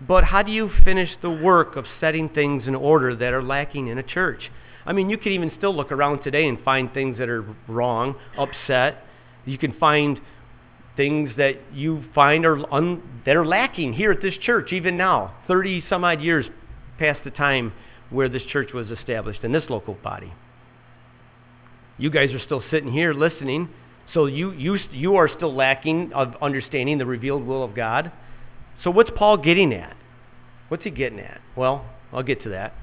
But 0.00 0.24
how 0.24 0.42
do 0.42 0.50
you 0.50 0.70
finish 0.84 1.10
the 1.22 1.30
work 1.30 1.76
of 1.76 1.84
setting 2.00 2.28
things 2.28 2.66
in 2.66 2.74
order 2.74 3.14
that 3.14 3.32
are 3.32 3.42
lacking 3.42 3.86
in 3.86 3.98
a 3.98 4.02
church? 4.02 4.50
I 4.84 4.92
mean, 4.92 5.10
you 5.10 5.18
can 5.18 5.32
even 5.32 5.52
still 5.58 5.74
look 5.74 5.92
around 5.92 6.22
today 6.22 6.48
and 6.48 6.58
find 6.60 6.92
things 6.92 7.18
that 7.18 7.28
are 7.28 7.44
wrong, 7.68 8.16
upset. 8.36 9.04
You 9.44 9.58
can 9.58 9.72
find 9.74 10.20
things 10.96 11.30
that 11.36 11.54
you 11.72 12.04
find 12.14 12.44
are 12.44 12.72
un, 12.72 13.02
that 13.24 13.36
are 13.36 13.46
lacking 13.46 13.94
here 13.94 14.12
at 14.12 14.20
this 14.20 14.34
church 14.42 14.72
even 14.72 14.96
now 14.96 15.34
30 15.48 15.84
some 15.88 16.04
odd 16.04 16.20
years 16.20 16.46
past 16.98 17.20
the 17.24 17.30
time 17.30 17.72
where 18.10 18.28
this 18.28 18.42
church 18.42 18.72
was 18.74 18.90
established 18.90 19.42
in 19.42 19.52
this 19.52 19.64
local 19.70 19.94
body. 19.94 20.32
You 21.96 22.10
guys 22.10 22.32
are 22.32 22.40
still 22.40 22.62
sitting 22.70 22.92
here 22.92 23.14
listening 23.14 23.70
so 24.12 24.26
you 24.26 24.52
you 24.52 24.78
you 24.90 25.16
are 25.16 25.28
still 25.28 25.54
lacking 25.54 26.12
of 26.12 26.34
understanding 26.42 26.98
the 26.98 27.06
revealed 27.06 27.46
will 27.46 27.64
of 27.64 27.74
god. 27.74 28.12
So 28.84 28.90
what's 28.90 29.10
paul 29.16 29.38
getting 29.38 29.72
at? 29.72 29.96
What's 30.68 30.84
he 30.84 30.90
getting 30.90 31.20
at? 31.20 31.40
Well 31.56 31.86
i'll 32.12 32.22
get 32.22 32.42
to 32.42 32.50
that. 32.50 32.74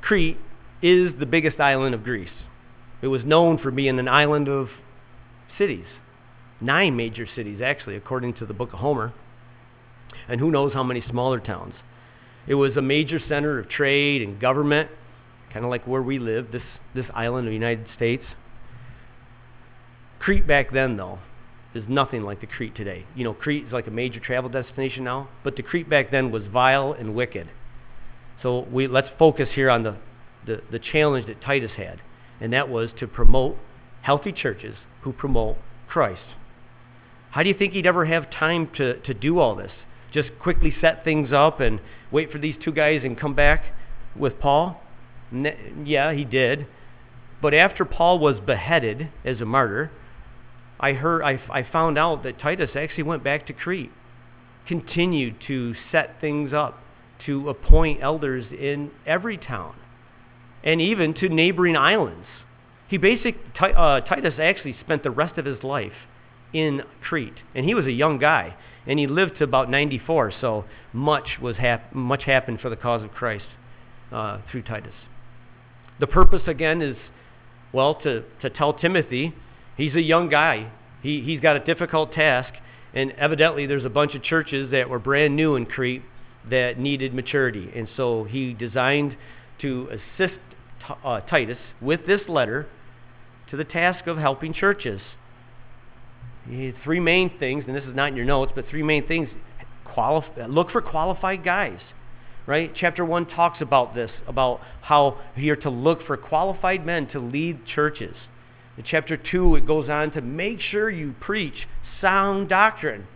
Crete 0.00 0.38
is 0.82 1.12
the 1.18 1.26
biggest 1.26 1.60
island 1.60 1.94
of 1.94 2.04
Greece. 2.04 2.28
It 3.02 3.08
was 3.08 3.24
known 3.24 3.58
for 3.58 3.70
being 3.70 3.98
an 3.98 4.08
island 4.08 4.48
of 4.48 4.68
cities, 5.56 5.86
nine 6.60 6.96
major 6.96 7.26
cities, 7.34 7.60
actually, 7.64 7.96
according 7.96 8.34
to 8.34 8.46
the 8.46 8.54
book 8.54 8.72
of 8.72 8.78
Homer, 8.78 9.12
and 10.28 10.40
who 10.40 10.50
knows 10.50 10.72
how 10.72 10.82
many 10.82 11.02
smaller 11.08 11.40
towns. 11.40 11.74
It 12.46 12.54
was 12.54 12.76
a 12.76 12.82
major 12.82 13.20
center 13.28 13.58
of 13.58 13.68
trade 13.68 14.22
and 14.22 14.40
government, 14.40 14.90
kind 15.52 15.64
of 15.64 15.70
like 15.70 15.86
where 15.86 16.02
we 16.02 16.18
live, 16.18 16.52
this, 16.52 16.62
this 16.94 17.06
island 17.14 17.46
of 17.46 17.50
the 17.50 17.54
United 17.54 17.86
States. 17.96 18.24
Crete 20.18 20.46
back 20.46 20.72
then, 20.72 20.96
though, 20.96 21.18
is 21.74 21.84
nothing 21.88 22.22
like 22.22 22.40
the 22.40 22.46
Crete 22.46 22.74
today. 22.74 23.04
You 23.14 23.24
know, 23.24 23.34
Crete 23.34 23.66
is 23.66 23.72
like 23.72 23.86
a 23.86 23.90
major 23.90 24.20
travel 24.20 24.50
destination 24.50 25.04
now, 25.04 25.28
but 25.44 25.56
the 25.56 25.62
Crete 25.62 25.88
back 25.88 26.10
then 26.10 26.30
was 26.30 26.42
vile 26.46 26.92
and 26.92 27.14
wicked. 27.14 27.48
So 28.42 28.66
we, 28.70 28.86
let's 28.86 29.08
focus 29.18 29.48
here 29.54 29.70
on 29.70 29.82
the 29.82 29.96
the, 30.48 30.62
the 30.72 30.80
challenge 30.80 31.26
that 31.26 31.40
Titus 31.40 31.72
had, 31.76 32.00
and 32.40 32.52
that 32.52 32.68
was 32.68 32.90
to 32.98 33.06
promote 33.06 33.56
healthy 34.02 34.32
churches 34.32 34.74
who 35.02 35.12
promote 35.12 35.56
Christ. 35.86 36.22
How 37.30 37.42
do 37.42 37.48
you 37.48 37.54
think 37.54 37.74
he'd 37.74 37.86
ever 37.86 38.06
have 38.06 38.30
time 38.30 38.70
to, 38.76 38.98
to 39.00 39.14
do 39.14 39.38
all 39.38 39.54
this? 39.54 39.70
Just 40.12 40.30
quickly 40.40 40.74
set 40.80 41.04
things 41.04 41.30
up 41.32 41.60
and 41.60 41.80
wait 42.10 42.32
for 42.32 42.38
these 42.38 42.56
two 42.64 42.72
guys 42.72 43.02
and 43.04 43.20
come 43.20 43.34
back 43.34 43.64
with 44.16 44.40
Paul? 44.40 44.80
Yeah, 45.30 46.14
he 46.14 46.24
did. 46.24 46.66
But 47.42 47.54
after 47.54 47.84
Paul 47.84 48.18
was 48.18 48.40
beheaded 48.44 49.10
as 49.24 49.40
a 49.40 49.44
martyr, 49.44 49.92
I 50.80 50.94
heard 50.94 51.22
I, 51.22 51.40
I 51.50 51.62
found 51.70 51.98
out 51.98 52.22
that 52.22 52.40
Titus 52.40 52.70
actually 52.74 53.02
went 53.02 53.22
back 53.22 53.46
to 53.48 53.52
Crete, 53.52 53.92
continued 54.66 55.36
to 55.48 55.74
set 55.92 56.20
things 56.20 56.52
up, 56.52 56.78
to 57.26 57.50
appoint 57.50 58.02
elders 58.02 58.46
in 58.50 58.90
every 59.06 59.36
town 59.36 59.74
and 60.62 60.80
even 60.80 61.14
to 61.14 61.28
neighboring 61.28 61.76
islands. 61.76 62.26
He 62.88 62.96
basic, 62.96 63.36
uh, 63.60 64.00
Titus 64.00 64.34
actually 64.40 64.76
spent 64.80 65.02
the 65.02 65.10
rest 65.10 65.38
of 65.38 65.44
his 65.44 65.62
life 65.62 65.92
in 66.52 66.82
Crete, 67.02 67.40
and 67.54 67.66
he 67.66 67.74
was 67.74 67.86
a 67.86 67.92
young 67.92 68.18
guy, 68.18 68.54
and 68.86 68.98
he 68.98 69.06
lived 69.06 69.38
to 69.38 69.44
about 69.44 69.70
94. 69.70 70.32
So 70.40 70.64
much 70.92 71.38
was 71.40 71.56
hap- 71.56 71.94
much 71.94 72.24
happened 72.24 72.60
for 72.60 72.70
the 72.70 72.76
cause 72.76 73.02
of 73.02 73.10
Christ 73.10 73.44
uh, 74.10 74.40
through 74.50 74.62
Titus. 74.62 74.94
The 76.00 76.06
purpose 76.06 76.42
again 76.46 76.80
is, 76.80 76.96
well, 77.72 77.94
to 77.96 78.24
to 78.40 78.48
tell 78.48 78.72
Timothy, 78.72 79.34
he's 79.76 79.94
a 79.94 80.00
young 80.00 80.30
guy. 80.30 80.70
He 81.02 81.20
he's 81.20 81.40
got 81.40 81.56
a 81.56 81.60
difficult 81.60 82.12
task, 82.12 82.54
and 82.94 83.12
evidently 83.12 83.66
there's 83.66 83.84
a 83.84 83.90
bunch 83.90 84.14
of 84.14 84.22
churches 84.22 84.70
that 84.70 84.88
were 84.88 84.98
brand 84.98 85.36
new 85.36 85.56
in 85.56 85.66
Crete 85.66 86.02
that 86.48 86.78
needed 86.78 87.12
maturity, 87.12 87.70
and 87.74 87.88
so 87.96 88.24
he 88.24 88.54
designed 88.54 89.16
to 89.60 89.88
assist 89.90 90.38
uh, 91.04 91.20
Titus 91.20 91.58
with 91.80 92.06
this 92.06 92.22
letter 92.28 92.66
to 93.50 93.56
the 93.56 93.64
task 93.64 94.06
of 94.06 94.18
helping 94.18 94.52
churches. 94.52 95.00
Three 96.82 97.00
main 97.00 97.38
things, 97.38 97.64
and 97.66 97.76
this 97.76 97.84
is 97.84 97.94
not 97.94 98.08
in 98.08 98.16
your 98.16 98.24
notes, 98.24 98.52
but 98.54 98.66
three 98.68 98.82
main 98.82 99.06
things. 99.06 99.28
Look 100.48 100.70
for 100.70 100.80
qualified 100.80 101.44
guys, 101.44 101.80
right? 102.46 102.72
Chapter 102.74 103.04
one 103.04 103.26
talks 103.26 103.60
about 103.60 103.94
this, 103.94 104.10
about 104.26 104.60
how 104.82 105.18
you're 105.36 105.56
to 105.56 105.70
look 105.70 106.06
for 106.06 106.16
qualified 106.16 106.86
men 106.86 107.08
to 107.08 107.18
lead 107.18 107.66
churches. 107.66 108.14
In 108.76 108.84
chapter 108.84 109.16
two, 109.16 109.56
it 109.56 109.66
goes 109.66 109.88
on 109.88 110.12
to 110.12 110.20
make 110.20 110.60
sure 110.60 110.88
you 110.88 111.14
preach 111.18 111.66
sound 112.00 112.48
doctrine. 112.48 113.08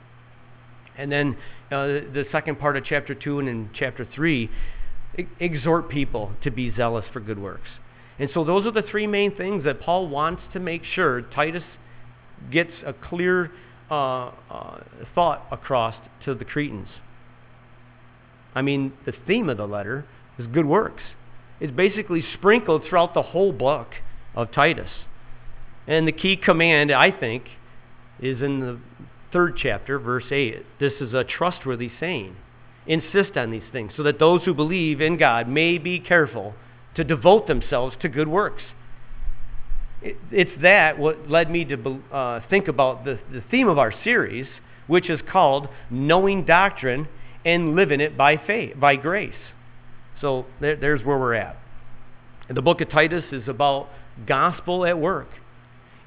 And 0.99 1.13
then 1.13 1.37
uh, 1.71 1.87
the 1.87 2.27
second 2.33 2.59
part 2.59 2.77
of 2.77 2.85
chapter 2.85 3.15
two 3.15 3.39
and 3.39 3.49
in 3.49 3.71
chapter 3.73 4.05
three, 4.13 4.51
exhort 5.41 5.89
people 5.89 6.33
to 6.43 6.51
be 6.51 6.75
zealous 6.75 7.05
for 7.13 7.21
good 7.21 7.39
works. 7.39 7.69
And 8.19 8.31
so 8.33 8.45
those 8.45 8.67
are 8.67 8.71
the 8.71 8.83
three 8.83 9.07
main 9.07 9.35
things 9.35 9.65
that 9.65 9.81
Paul 9.81 10.09
wants 10.09 10.43
to 10.53 10.61
make 10.61 10.83
sure 10.85 11.23
Titus 11.23 11.65
gets 12.51 12.73
a 12.85 12.93
clear 12.93 13.51
uh, 13.91 14.33
uh, 14.51 14.81
thought 15.15 15.47
across 15.51 15.95
to 16.25 16.35
the 16.35 16.45
Cretans. 16.45 16.89
I 18.55 18.63
mean, 18.63 18.93
the 19.07 19.13
theme 19.27 19.49
of 19.49 19.57
the 19.57 19.67
letter 19.67 20.05
is 20.39 20.47
good 20.47 20.67
works. 20.67 21.03
It's 21.61 21.73
basically 21.73 22.25
sprinkled 22.35 22.85
throughout 22.89 23.15
the 23.15 23.23
whole 23.23 23.53
book 23.53 23.89
of 24.35 24.53
Titus. 24.53 24.91
And 25.87 26.07
the 26.07 26.13
key 26.13 26.37
command, 26.37 26.91
I 26.91 27.11
think, 27.11 27.45
is 28.21 28.41
in 28.41 28.61
the 28.61 28.79
third 29.33 29.57
chapter, 29.57 29.99
verse 29.99 30.25
8. 30.31 30.65
This 30.79 30.93
is 31.01 31.13
a 31.13 31.25
trustworthy 31.25 31.91
saying. 31.99 32.37
Insist 32.87 33.37
on 33.37 33.51
these 33.51 33.63
things 33.71 33.93
so 33.97 34.03
that 34.03 34.19
those 34.19 34.43
who 34.45 34.55
believe 34.55 35.01
in 35.01 35.17
God 35.17 35.49
may 35.49 35.79
be 35.79 36.01
careful 36.01 36.55
to 36.95 37.05
devote 37.05 37.47
themselves 37.47 37.97
to 38.03 38.09
good 38.09 38.29
works 38.29 38.63
it's 40.31 40.51
that 40.63 40.99
what 40.99 41.31
led 41.31 41.51
me 41.51 41.65
to 41.65 42.01
uh, 42.13 42.41
think 42.51 42.69
about 42.69 43.05
the, 43.05 43.19
the 43.31 43.43
theme 43.51 43.69
of 43.69 43.79
our 43.79 43.93
series, 44.03 44.47
which 44.87 45.09
is 45.09 45.21
called 45.31 45.69
Knowing 45.91 46.45
Doctrine 46.45 47.09
and 47.45 47.75
Living 47.75 48.01
It 48.01 48.17
by 48.17 48.37
Faith, 48.37 48.79
by 48.79 48.97
Grace. 48.97 49.35
So 50.21 50.47
there, 50.61 50.77
there's 50.77 51.05
where 51.05 51.19
we're 51.19 51.35
at. 51.35 51.57
The 52.53 52.63
book 52.63 52.81
of 52.81 52.91
Titus 52.91 53.25
is 53.33 53.49
about 53.49 53.89
gospel 54.27 54.85
at 54.85 54.99
work. 54.99 55.29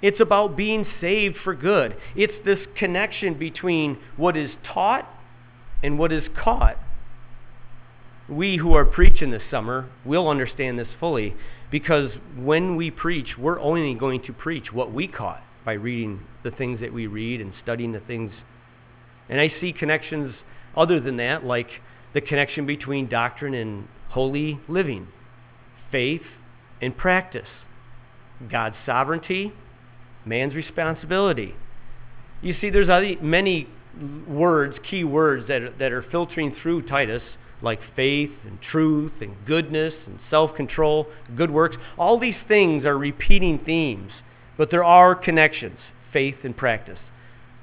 It's 0.01 0.19
about 0.19 0.57
being 0.57 0.85
saved 1.01 1.37
for 1.43 1.55
good. 1.55 1.95
It's 2.15 2.33
this 2.45 2.59
connection 2.77 3.39
between 3.39 3.97
what 4.17 4.37
is 4.37 4.51
taught 4.73 5.07
and 5.85 5.99
what 5.99 6.11
is 6.11 6.23
caught. 6.43 6.77
We 8.27 8.57
who 8.57 8.73
are 8.73 8.85
preaching 8.85 9.29
this 9.29 9.43
summer 9.51 9.87
will 10.03 10.27
understand 10.27 10.79
this 10.79 10.87
fully 10.99 11.35
because 11.69 12.09
when 12.35 12.75
we 12.75 12.89
preach, 12.89 13.37
we're 13.37 13.59
only 13.59 13.93
going 13.93 14.23
to 14.23 14.33
preach 14.33 14.73
what 14.73 14.91
we 14.91 15.07
caught 15.07 15.43
by 15.63 15.73
reading 15.73 16.21
the 16.43 16.49
things 16.49 16.79
that 16.79 16.91
we 16.91 17.05
read 17.05 17.39
and 17.39 17.53
studying 17.61 17.91
the 17.91 17.99
things. 17.99 18.31
And 19.29 19.39
I 19.39 19.53
see 19.61 19.73
connections 19.73 20.33
other 20.75 20.99
than 20.99 21.17
that, 21.17 21.43
like 21.43 21.67
the 22.15 22.21
connection 22.21 22.65
between 22.65 23.07
doctrine 23.07 23.53
and 23.53 23.87
holy 24.09 24.59
living, 24.67 25.07
faith 25.91 26.23
and 26.81 26.97
practice, 26.97 27.47
God's 28.51 28.75
sovereignty, 28.87 29.53
man's 30.25 30.55
responsibility. 30.55 31.53
You 32.41 32.55
see, 32.59 32.71
there's 32.71 33.21
many 33.21 33.67
words, 34.27 34.77
key 34.89 35.03
words 35.03 35.47
that, 35.47 35.79
that 35.79 35.91
are 35.91 36.03
filtering 36.03 36.55
through 36.61 36.87
Titus 36.87 37.23
like 37.61 37.79
faith 37.95 38.31
and 38.45 38.59
truth 38.61 39.13
and 39.21 39.35
goodness 39.45 39.93
and 40.05 40.19
self 40.29 40.55
control, 40.55 41.07
good 41.35 41.49
works. 41.51 41.77
All 41.97 42.19
these 42.19 42.35
things 42.47 42.85
are 42.85 42.97
repeating 42.97 43.59
themes, 43.65 44.11
but 44.57 44.71
there 44.71 44.83
are 44.83 45.15
connections 45.15 45.79
faith 46.13 46.35
and 46.43 46.55
practice, 46.55 46.99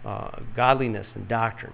uh, 0.05 0.41
godliness 0.55 1.07
and 1.15 1.27
doctrine. 1.27 1.73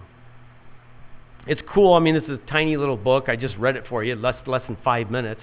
It's 1.49 1.61
cool. 1.75 1.95
I 1.95 1.99
mean, 1.99 2.15
this 2.15 2.25
is 2.25 2.39
a 2.45 2.51
tiny 2.51 2.77
little 2.77 2.97
book. 2.97 3.25
I 3.29 3.35
just 3.35 3.57
read 3.57 3.75
it 3.75 3.85
for 3.89 4.05
you, 4.05 4.15
less, 4.15 4.37
less 4.47 4.63
than 4.69 4.77
five 4.85 5.11
minutes. 5.11 5.41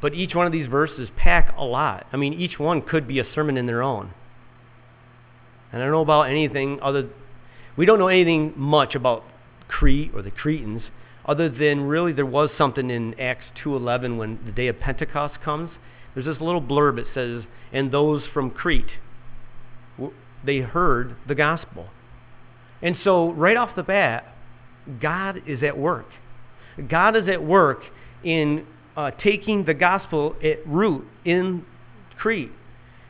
But 0.00 0.14
each 0.14 0.34
one 0.34 0.46
of 0.46 0.52
these 0.52 0.66
verses 0.66 1.08
pack 1.16 1.54
a 1.56 1.64
lot. 1.64 2.06
I 2.12 2.16
mean, 2.16 2.32
each 2.34 2.58
one 2.58 2.82
could 2.82 3.06
be 3.06 3.20
a 3.20 3.24
sermon 3.34 3.56
in 3.56 3.66
their 3.66 3.82
own. 3.82 4.12
And 5.72 5.82
I 5.82 5.84
don't 5.84 5.92
know 5.92 6.00
about 6.00 6.22
anything 6.22 6.80
other. 6.82 7.08
We 7.76 7.84
don't 7.86 7.98
know 7.98 8.08
anything 8.08 8.54
much 8.56 8.94
about 8.94 9.24
Crete 9.68 10.12
or 10.14 10.22
the 10.22 10.30
Cretans 10.30 10.82
other 11.26 11.48
than 11.48 11.82
really 11.82 12.12
there 12.12 12.24
was 12.24 12.50
something 12.56 12.88
in 12.88 13.18
Acts 13.20 13.46
2:11 13.62 14.16
when 14.16 14.38
the 14.46 14.52
day 14.52 14.68
of 14.68 14.78
Pentecost 14.80 15.40
comes. 15.42 15.70
There's 16.14 16.26
this 16.26 16.40
little 16.40 16.62
blurb 16.62 16.98
it 16.98 17.08
says, 17.12 17.44
"And 17.72 17.90
those 17.90 18.26
from 18.26 18.50
Crete 18.50 18.98
they 20.44 20.60
heard 20.60 21.16
the 21.26 21.34
gospel." 21.34 21.88
And 22.80 22.96
so 23.02 23.32
right 23.32 23.56
off 23.56 23.74
the 23.74 23.82
bat, 23.82 24.24
God 25.00 25.42
is 25.46 25.62
at 25.62 25.76
work. 25.76 26.06
God 26.88 27.16
is 27.16 27.28
at 27.28 27.42
work 27.42 27.82
in 28.22 28.66
uh, 28.96 29.10
taking 29.10 29.64
the 29.64 29.74
gospel 29.74 30.36
at 30.42 30.66
root 30.66 31.06
in 31.24 31.66
Crete. 32.16 32.52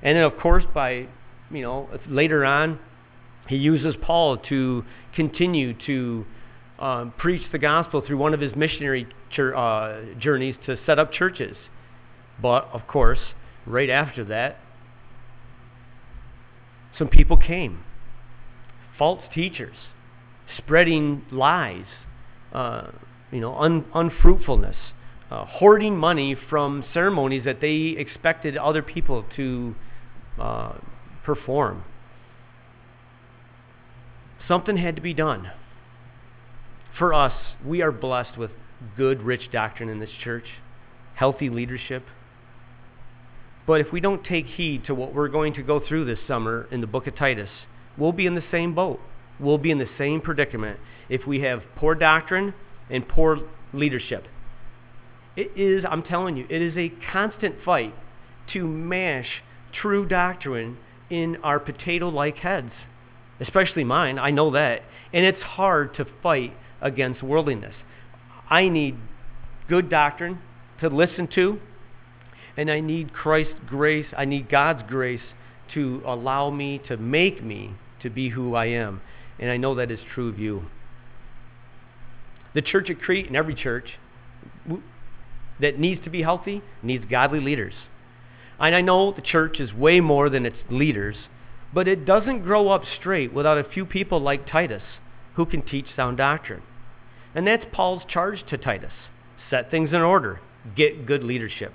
And 0.02 0.16
then 0.16 0.24
of 0.24 0.38
course 0.38 0.64
by 0.72 1.06
you 1.50 1.62
know 1.62 1.88
later 2.08 2.44
on 2.44 2.78
he 3.48 3.56
uses 3.56 3.94
Paul 4.00 4.38
to 4.48 4.84
continue 5.14 5.74
to 5.86 6.24
um, 6.78 7.14
preach 7.16 7.42
the 7.52 7.58
gospel 7.58 8.02
through 8.06 8.18
one 8.18 8.34
of 8.34 8.40
his 8.40 8.54
missionary 8.54 9.06
uh, 9.38 10.00
journeys 10.18 10.56
to 10.66 10.78
set 10.84 10.98
up 10.98 11.12
churches. 11.12 11.56
But, 12.40 12.68
of 12.72 12.86
course, 12.86 13.18
right 13.66 13.88
after 13.88 14.24
that, 14.24 14.58
some 16.98 17.08
people 17.08 17.36
came 17.36 17.82
false 18.98 19.22
teachers, 19.34 19.76
spreading 20.56 21.22
lies, 21.30 21.84
uh, 22.52 22.90
you 23.30 23.40
know, 23.40 23.54
un- 23.56 23.84
unfruitfulness, 23.94 24.76
uh, 25.30 25.44
hoarding 25.44 25.96
money 25.96 26.36
from 26.48 26.84
ceremonies 26.94 27.44
that 27.44 27.60
they 27.60 27.94
expected 27.98 28.56
other 28.56 28.82
people 28.82 29.24
to 29.36 29.74
uh, 30.38 30.72
perform. 31.24 31.84
Something 34.48 34.76
had 34.76 34.96
to 34.96 35.02
be 35.02 35.14
done 35.14 35.50
for 36.98 37.12
us, 37.12 37.34
we 37.64 37.82
are 37.82 37.92
blessed 37.92 38.36
with 38.38 38.50
good, 38.96 39.22
rich 39.22 39.50
doctrine 39.52 39.88
in 39.88 40.00
this 40.00 40.10
church, 40.22 40.46
healthy 41.14 41.50
leadership. 41.50 42.04
But 43.66 43.80
if 43.80 43.92
we 43.92 44.00
don't 44.00 44.24
take 44.24 44.46
heed 44.46 44.84
to 44.86 44.94
what 44.94 45.14
we're 45.14 45.28
going 45.28 45.54
to 45.54 45.62
go 45.62 45.80
through 45.80 46.04
this 46.04 46.18
summer 46.26 46.68
in 46.70 46.80
the 46.80 46.86
book 46.86 47.06
of 47.06 47.16
Titus, 47.16 47.50
we'll 47.98 48.12
be 48.12 48.26
in 48.26 48.34
the 48.34 48.44
same 48.50 48.74
boat. 48.74 49.00
We'll 49.38 49.58
be 49.58 49.70
in 49.70 49.78
the 49.78 49.88
same 49.98 50.20
predicament 50.20 50.78
if 51.08 51.26
we 51.26 51.40
have 51.40 51.62
poor 51.76 51.94
doctrine 51.94 52.54
and 52.88 53.06
poor 53.06 53.40
leadership. 53.72 54.24
It 55.36 55.50
is, 55.56 55.84
I'm 55.88 56.02
telling 56.02 56.36
you, 56.36 56.46
it 56.48 56.62
is 56.62 56.76
a 56.76 56.92
constant 57.12 57.56
fight 57.64 57.94
to 58.54 58.66
mash 58.66 59.42
true 59.72 60.06
doctrine 60.06 60.78
in 61.10 61.36
our 61.42 61.60
potato 61.60 62.08
like 62.08 62.36
heads, 62.36 62.72
especially 63.40 63.84
mine. 63.84 64.18
I 64.18 64.30
know 64.30 64.50
that. 64.52 64.82
And 65.12 65.24
it's 65.24 65.42
hard 65.42 65.94
to 65.96 66.06
fight 66.22 66.52
against 66.80 67.22
worldliness. 67.22 67.74
I 68.48 68.68
need 68.68 68.96
good 69.68 69.90
doctrine 69.90 70.38
to 70.80 70.88
listen 70.88 71.28
to, 71.34 71.58
and 72.56 72.70
I 72.70 72.80
need 72.80 73.12
Christ's 73.12 73.54
grace. 73.66 74.06
I 74.16 74.24
need 74.24 74.48
God's 74.48 74.82
grace 74.88 75.20
to 75.74 76.02
allow 76.06 76.50
me, 76.50 76.80
to 76.88 76.96
make 76.96 77.42
me 77.42 77.74
to 78.02 78.10
be 78.10 78.28
who 78.28 78.54
I 78.54 78.66
am. 78.66 79.00
And 79.38 79.50
I 79.50 79.56
know 79.56 79.74
that 79.74 79.90
is 79.90 80.00
true 80.14 80.28
of 80.28 80.38
you. 80.38 80.66
The 82.54 82.62
church 82.62 82.88
at 82.88 83.00
Crete 83.00 83.26
and 83.26 83.36
every 83.36 83.54
church 83.54 83.98
that 85.60 85.78
needs 85.78 86.02
to 86.04 86.10
be 86.10 86.22
healthy 86.22 86.62
needs 86.82 87.04
godly 87.10 87.40
leaders. 87.40 87.74
And 88.58 88.74
I 88.74 88.80
know 88.80 89.12
the 89.12 89.22
church 89.22 89.60
is 89.60 89.72
way 89.72 90.00
more 90.00 90.30
than 90.30 90.46
its 90.46 90.56
leaders, 90.70 91.16
but 91.76 91.86
it 91.86 92.06
doesn't 92.06 92.40
grow 92.40 92.70
up 92.70 92.84
straight 92.98 93.34
without 93.34 93.58
a 93.58 93.62
few 93.62 93.84
people 93.84 94.18
like 94.18 94.48
Titus 94.48 94.82
who 95.34 95.44
can 95.44 95.60
teach 95.60 95.84
sound 95.94 96.16
doctrine. 96.16 96.62
And 97.34 97.46
that's 97.46 97.66
Paul's 97.70 98.02
charge 98.08 98.42
to 98.48 98.56
Titus 98.56 98.94
set 99.50 99.70
things 99.70 99.90
in 99.90 100.00
order, 100.00 100.40
get 100.74 101.04
good 101.04 101.22
leadership. 101.22 101.74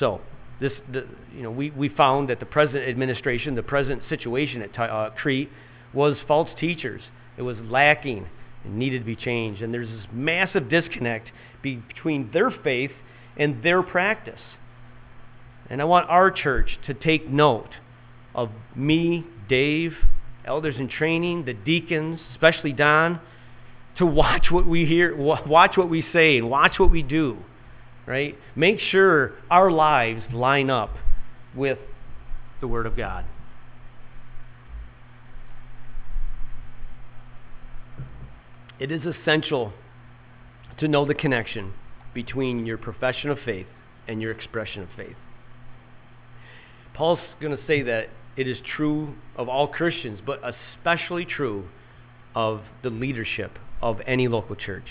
So, 0.00 0.22
this, 0.62 0.72
the, 0.90 1.06
you 1.36 1.42
know, 1.42 1.50
we, 1.50 1.68
we 1.68 1.90
found 1.90 2.30
that 2.30 2.40
the 2.40 2.46
present 2.46 2.88
administration, 2.88 3.54
the 3.54 3.62
present 3.62 4.00
situation 4.08 4.62
at 4.62 4.78
uh, 4.78 5.10
Crete 5.10 5.50
was 5.92 6.16
false 6.26 6.48
teachers. 6.58 7.02
It 7.36 7.42
was 7.42 7.58
lacking 7.58 8.26
and 8.64 8.78
needed 8.78 9.00
to 9.00 9.04
be 9.04 9.14
changed. 9.14 9.60
And 9.60 9.74
there's 9.74 9.90
this 9.90 10.06
massive 10.10 10.70
disconnect 10.70 11.28
between 11.60 12.30
their 12.32 12.50
faith 12.50 12.92
and 13.36 13.62
their 13.62 13.82
practice. 13.82 14.40
And 15.68 15.82
I 15.82 15.84
want 15.84 16.08
our 16.08 16.30
church 16.30 16.78
to 16.86 16.94
take 16.94 17.28
note 17.28 17.68
of 18.34 18.50
me, 18.76 19.26
Dave, 19.48 19.94
elders 20.44 20.76
in 20.78 20.88
training, 20.88 21.44
the 21.44 21.54
deacons, 21.54 22.20
especially 22.32 22.72
Don, 22.72 23.20
to 23.98 24.06
watch 24.06 24.50
what 24.50 24.66
we 24.66 24.86
hear, 24.86 25.16
watch 25.16 25.76
what 25.76 25.88
we 25.90 26.04
say, 26.12 26.38
and 26.38 26.48
watch 26.48 26.78
what 26.78 26.90
we 26.90 27.02
do, 27.02 27.38
right? 28.06 28.36
Make 28.54 28.78
sure 28.78 29.32
our 29.50 29.70
lives 29.70 30.22
line 30.32 30.70
up 30.70 30.90
with 31.54 31.78
the 32.60 32.68
Word 32.68 32.86
of 32.86 32.96
God. 32.96 33.24
It 38.78 38.92
is 38.92 39.02
essential 39.04 39.72
to 40.78 40.86
know 40.86 41.04
the 41.04 41.14
connection 41.14 41.74
between 42.14 42.64
your 42.64 42.78
profession 42.78 43.30
of 43.30 43.38
faith 43.44 43.66
and 44.06 44.22
your 44.22 44.30
expression 44.30 44.82
of 44.82 44.88
faith. 44.96 45.16
Paul's 46.98 47.20
going 47.40 47.56
to 47.56 47.64
say 47.64 47.82
that 47.82 48.08
it 48.36 48.48
is 48.48 48.58
true 48.76 49.14
of 49.36 49.48
all 49.48 49.68
Christians, 49.68 50.18
but 50.26 50.40
especially 50.42 51.24
true 51.24 51.68
of 52.34 52.62
the 52.82 52.90
leadership 52.90 53.52
of 53.80 54.00
any 54.04 54.26
local 54.26 54.56
church. 54.56 54.86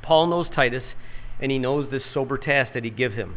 Paul 0.00 0.28
knows 0.28 0.46
Titus, 0.54 0.84
and 1.38 1.52
he 1.52 1.58
knows 1.58 1.90
this 1.90 2.02
sober 2.14 2.38
task 2.38 2.72
that 2.72 2.82
he 2.82 2.88
give 2.88 3.12
him. 3.12 3.36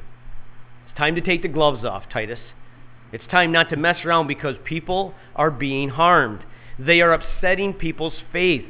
It's 0.87 0.97
time 0.97 1.15
to 1.15 1.21
take 1.21 1.41
the 1.41 1.49
gloves 1.49 1.83
off, 1.83 2.03
Titus. 2.09 2.39
It's 3.11 3.27
time 3.29 3.51
not 3.51 3.69
to 3.71 3.75
mess 3.75 4.05
around 4.05 4.27
because 4.27 4.55
people 4.63 5.13
are 5.35 5.51
being 5.51 5.89
harmed. 5.89 6.39
They 6.79 7.01
are 7.01 7.11
upsetting 7.11 7.73
people's 7.73 8.13
faith. 8.31 8.67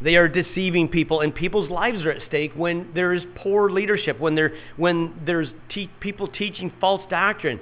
They 0.00 0.14
are 0.14 0.28
deceiving 0.28 0.86
people, 0.86 1.20
and 1.22 1.34
people's 1.34 1.68
lives 1.68 2.04
are 2.04 2.12
at 2.12 2.22
stake 2.28 2.52
when 2.54 2.92
there 2.94 3.12
is 3.12 3.24
poor 3.34 3.68
leadership, 3.68 4.20
when, 4.20 4.36
there, 4.36 4.52
when 4.76 5.20
there's 5.26 5.48
te- 5.68 5.90
people 5.98 6.28
teaching 6.28 6.72
false 6.80 7.02
doctrine 7.10 7.58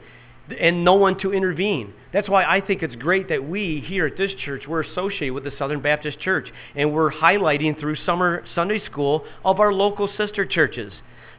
and 0.58 0.84
no 0.84 0.94
one 0.94 1.18
to 1.20 1.32
intervene. 1.32 1.92
That's 2.12 2.28
why 2.28 2.44
I 2.44 2.61
think 2.61 2.82
it's 2.82 2.96
great 2.96 3.28
that 3.28 3.46
we 3.46 3.84
here 3.87 4.06
at 4.06 4.16
this 4.16 4.32
church, 4.44 4.62
we're 4.66 4.82
associated 4.82 5.34
with 5.34 5.44
the 5.44 5.52
Southern 5.58 5.82
Baptist 5.82 6.20
Church, 6.20 6.50
and 6.74 6.92
we're 6.92 7.12
highlighting 7.12 7.78
through 7.78 7.96
summer 8.06 8.44
Sunday 8.54 8.82
school 8.84 9.24
of 9.44 9.61
our 9.61 9.72
local 9.72 10.08
sister 10.16 10.46
churches. 10.46 10.92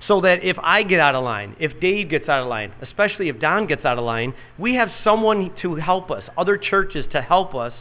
So 0.07 0.21
that 0.21 0.43
if 0.43 0.57
I 0.59 0.83
get 0.83 0.99
out 1.01 1.13
of 1.13 1.23
line, 1.25 1.55
if 1.59 1.79
Dave 1.81 2.09
gets 2.09 2.29
out 2.29 2.41
of 2.41 2.47
line, 2.47 2.71
especially 2.81 3.27
if 3.27 3.39
Don 3.39 3.67
gets 3.67 3.83
out 3.83 3.97
of 3.97 4.05
line, 4.05 4.33
we 4.57 4.75
have 4.75 4.89
someone 5.03 5.51
to 5.61 5.75
help 5.75 6.09
us, 6.09 6.23
other 6.37 6.57
churches 6.57 7.05
to 7.11 7.21
help 7.21 7.53
us, 7.53 7.73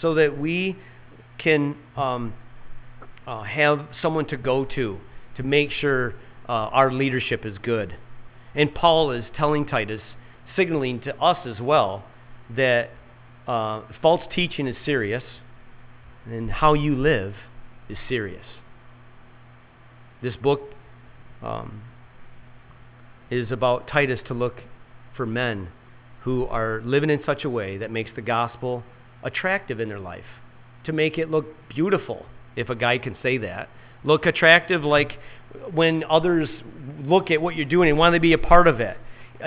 so 0.00 0.14
that 0.14 0.38
we 0.38 0.76
can 1.38 1.76
um, 1.96 2.32
uh, 3.26 3.42
have 3.42 3.86
someone 4.00 4.26
to 4.26 4.36
go 4.36 4.64
to 4.64 4.98
to 5.36 5.42
make 5.42 5.70
sure 5.70 6.14
uh, 6.48 6.52
our 6.72 6.92
leadership 6.92 7.44
is 7.44 7.58
good. 7.58 7.94
And 8.54 8.74
Paul 8.74 9.12
is 9.12 9.24
telling 9.36 9.66
Titus, 9.66 10.02
signaling 10.56 11.00
to 11.02 11.16
us 11.16 11.46
as 11.46 11.60
well 11.60 12.04
that 12.54 12.90
uh, 13.46 13.82
false 14.00 14.22
teaching 14.34 14.66
is 14.66 14.76
serious 14.84 15.22
and 16.26 16.50
how 16.50 16.74
you 16.74 16.94
live 16.94 17.34
is 17.88 17.98
serious. 18.08 18.44
This 20.22 20.36
book 20.36 20.60
um, 21.42 21.82
is 23.30 23.50
about 23.50 23.88
Titus 23.88 24.20
to 24.28 24.34
look 24.34 24.56
for 25.16 25.26
men 25.26 25.68
who 26.22 26.44
are 26.46 26.82
living 26.84 27.10
in 27.10 27.20
such 27.24 27.44
a 27.44 27.50
way 27.50 27.78
that 27.78 27.90
makes 27.90 28.10
the 28.14 28.22
gospel 28.22 28.82
attractive 29.22 29.80
in 29.80 29.88
their 29.88 29.98
life, 29.98 30.24
to 30.84 30.92
make 30.92 31.18
it 31.18 31.30
look 31.30 31.46
beautiful, 31.68 32.26
if 32.56 32.68
a 32.68 32.74
guy 32.74 32.98
can 32.98 33.16
say 33.22 33.38
that. 33.38 33.68
Look 34.04 34.26
attractive 34.26 34.84
like 34.84 35.12
when 35.72 36.04
others 36.08 36.48
look 37.00 37.30
at 37.30 37.40
what 37.40 37.56
you're 37.56 37.64
doing 37.64 37.88
and 37.88 37.98
want 37.98 38.14
to 38.14 38.20
be 38.20 38.32
a 38.32 38.38
part 38.38 38.66
of 38.66 38.80
it 38.80 38.96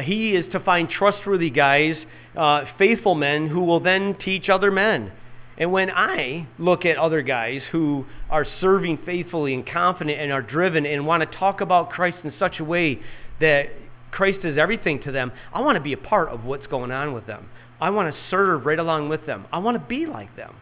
he 0.01 0.35
is 0.35 0.51
to 0.51 0.59
find 0.59 0.89
trustworthy 0.89 1.49
guys, 1.49 1.95
uh, 2.37 2.65
faithful 2.77 3.15
men 3.15 3.47
who 3.47 3.61
will 3.61 3.79
then 3.79 4.15
teach 4.23 4.49
other 4.49 4.71
men. 4.71 5.11
And 5.57 5.71
when 5.71 5.91
I 5.91 6.47
look 6.57 6.85
at 6.85 6.97
other 6.97 7.21
guys 7.21 7.61
who 7.71 8.05
are 8.29 8.45
serving 8.59 8.99
faithfully 9.05 9.53
and 9.53 9.67
confident 9.67 10.19
and 10.19 10.31
are 10.31 10.41
driven 10.41 10.85
and 10.85 11.05
want 11.05 11.29
to 11.29 11.37
talk 11.37 11.61
about 11.61 11.91
Christ 11.91 12.17
in 12.23 12.33
such 12.39 12.59
a 12.59 12.63
way 12.63 12.99
that 13.39 13.67
Christ 14.11 14.39
is 14.43 14.57
everything 14.57 15.01
to 15.03 15.11
them, 15.11 15.31
I 15.53 15.61
want 15.61 15.75
to 15.75 15.81
be 15.81 15.93
a 15.93 15.97
part 15.97 16.29
of 16.29 16.43
what's 16.43 16.65
going 16.67 16.91
on 16.91 17.13
with 17.13 17.27
them. 17.27 17.49
I 17.79 17.91
want 17.91 18.13
to 18.13 18.21
serve 18.31 18.65
right 18.65 18.79
along 18.79 19.09
with 19.09 19.25
them. 19.25 19.45
I 19.51 19.59
want 19.59 19.79
to 19.79 19.87
be 19.87 20.05
like 20.05 20.35
them. 20.35 20.55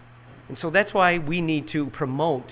And 0.49 0.57
so 0.61 0.69
that's 0.69 0.93
why 0.93 1.17
we 1.17 1.39
need 1.39 1.69
to 1.71 1.87
promote 1.91 2.45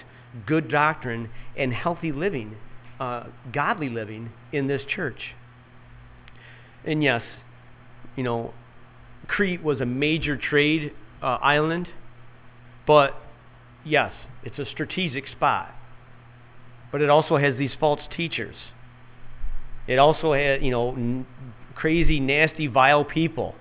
good 0.45 0.69
doctrine 0.69 1.29
and 1.57 1.73
healthy 1.73 2.11
living, 2.11 2.55
uh, 2.99 3.25
godly 3.51 3.89
living 3.89 4.29
in 4.53 4.67
this 4.67 4.81
church. 4.87 5.35
And 6.85 7.03
yes, 7.03 7.21
you 8.15 8.23
know, 8.23 8.53
Crete 9.27 9.63
was 9.63 9.79
a 9.79 9.85
major 9.85 10.37
trade 10.37 10.93
uh, 11.21 11.37
island, 11.41 11.87
but 12.87 13.15
yes, 13.85 14.11
it's 14.43 14.57
a 14.59 14.65
strategic 14.65 15.27
spot. 15.27 15.73
But 16.91 17.01
it 17.01 17.09
also 17.09 17.37
has 17.37 17.57
these 17.57 17.71
false 17.79 17.99
teachers. 18.15 18.55
It 19.87 19.99
also 19.99 20.33
had, 20.33 20.63
you 20.63 20.71
know, 20.71 20.91
n- 20.91 21.27
crazy, 21.75 22.19
nasty, 22.19 22.67
vile 22.67 23.05
people. 23.05 23.55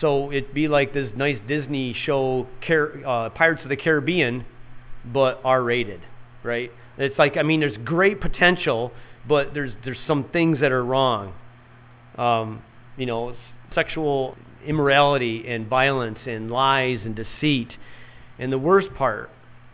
So 0.00 0.30
it'd 0.30 0.54
be 0.54 0.68
like 0.68 0.92
this 0.92 1.10
nice 1.16 1.38
Disney 1.48 1.94
show, 1.94 2.46
Car- 2.66 2.92
uh, 3.06 3.30
Pirates 3.30 3.62
of 3.62 3.70
the 3.70 3.76
Caribbean, 3.76 4.44
but 5.04 5.40
R-rated, 5.44 6.00
right? 6.42 6.70
It's 6.98 7.18
like, 7.18 7.36
I 7.36 7.42
mean, 7.42 7.60
there's 7.60 7.76
great 7.84 8.20
potential, 8.20 8.92
but 9.26 9.54
there's 9.54 9.72
there's 9.84 9.98
some 10.06 10.24
things 10.24 10.60
that 10.60 10.72
are 10.72 10.84
wrong 10.84 11.34
um, 12.20 12.62
you 12.98 13.06
know, 13.06 13.34
sexual 13.74 14.36
immorality 14.66 15.44
and 15.48 15.66
violence 15.66 16.18
and 16.26 16.50
lies 16.50 17.00
and 17.04 17.16
deceit. 17.16 17.70
And 18.38 18.52
the 18.52 18.58
worst 18.58 18.88
part 18.94 19.30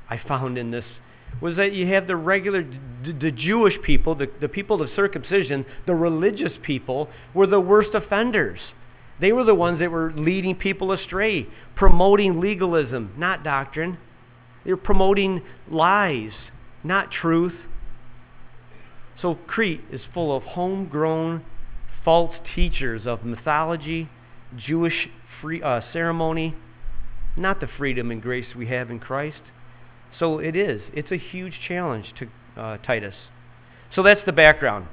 I 0.09 0.21
found 0.27 0.57
in 0.57 0.71
this 0.71 0.85
was 1.43 1.57
that 1.57 1.73
you 1.73 1.89
have 1.89 2.07
the 2.07 2.17
regular, 2.17 2.65
the 3.03 3.33
Jewish 3.33 3.75
people, 3.83 4.15
the, 4.15 4.31
the 4.41 4.49
people 4.49 4.81
of 4.81 4.89
circumcision, 4.95 5.67
the 5.87 5.95
religious 5.95 6.53
people 6.63 7.09
were 7.35 7.49
the 7.49 7.61
worst 7.61 7.91
offenders. 7.95 8.61
They 9.21 9.33
were 9.33 9.45
the 9.45 9.55
ones 9.55 9.81
that 9.81 9.91
were 9.91 10.13
leading 10.15 10.55
people 10.55 10.93
astray, 10.93 11.49
promoting 11.75 12.41
legalism, 12.41 13.13
not 13.19 13.43
doctrine. 13.43 13.99
They 14.65 14.71
were 14.71 14.77
promoting 14.77 15.43
lies, 15.71 16.33
not 16.85 17.11
truth. 17.11 17.55
So 19.21 19.35
Crete 19.47 19.83
is 19.91 20.03
full 20.15 20.37
of 20.37 20.43
homegrown 20.45 21.45
false 22.07 22.37
teachers 22.55 23.03
of 23.05 23.25
mythology, 23.25 24.09
Jewish 24.57 25.09
free, 25.43 25.61
uh, 25.61 25.81
ceremony, 25.93 26.55
not 27.37 27.59
the 27.61 27.67
freedom 27.67 28.13
and 28.13 28.23
grace 28.23 28.47
we 28.57 28.69
have 28.69 28.93
in 28.93 29.01
Christ. 29.01 29.41
So 30.17 30.39
it 30.39 30.55
is. 30.55 30.81
It's 30.95 31.11
a 31.11 31.19
huge 31.19 31.55
challenge 31.67 32.15
to 32.21 32.61
uh, 32.61 32.77
Titus. 32.79 33.17
So 33.93 34.05
that's 34.05 34.21
the 34.25 34.33
background. 34.33 34.87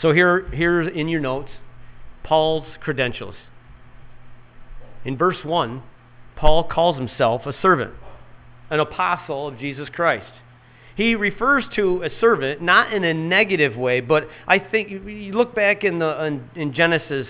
So 0.00 0.12
here, 0.12 0.48
here 0.54 0.80
in 0.80 1.08
your 1.08 1.20
notes, 1.20 1.50
Paul's 2.24 2.66
credentials. 2.80 3.34
In 5.04 5.18
verse 5.18 5.44
1, 5.44 5.82
Paul 6.34 6.64
calls 6.64 6.96
himself 6.96 7.42
a 7.44 7.52
servant, 7.60 7.92
an 8.70 8.80
apostle 8.80 9.48
of 9.48 9.58
Jesus 9.58 9.90
Christ. 9.90 10.32
He 10.96 11.14
refers 11.14 11.64
to 11.76 12.02
a 12.02 12.10
servant 12.20 12.62
not 12.62 12.92
in 12.92 13.04
a 13.04 13.12
negative 13.12 13.76
way, 13.76 14.00
but 14.00 14.28
I 14.48 14.58
think 14.58 14.90
you 14.90 15.32
look 15.32 15.54
back 15.54 15.84
in, 15.84 15.98
the, 15.98 16.24
in, 16.24 16.50
in 16.56 16.72
Genesis, 16.72 17.26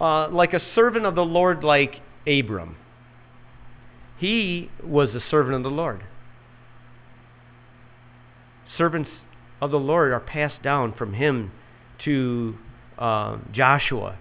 uh, 0.00 0.28
like 0.30 0.54
a 0.54 0.60
servant 0.74 1.04
of 1.04 1.14
the 1.14 1.24
Lord, 1.24 1.62
like 1.62 1.96
Abram. 2.26 2.76
He 4.18 4.70
was 4.82 5.10
a 5.10 5.20
servant 5.30 5.56
of 5.56 5.62
the 5.62 5.70
Lord. 5.70 6.02
Servants 8.78 9.10
of 9.60 9.70
the 9.70 9.78
Lord 9.78 10.12
are 10.12 10.20
passed 10.20 10.62
down 10.62 10.94
from 10.94 11.12
him 11.12 11.52
to 12.04 12.56
uh, 12.98 13.36
Joshua, 13.52 14.18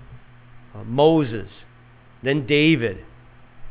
uh, 0.76 0.84
Moses, 0.84 1.48
then 2.22 2.46
David, 2.46 3.06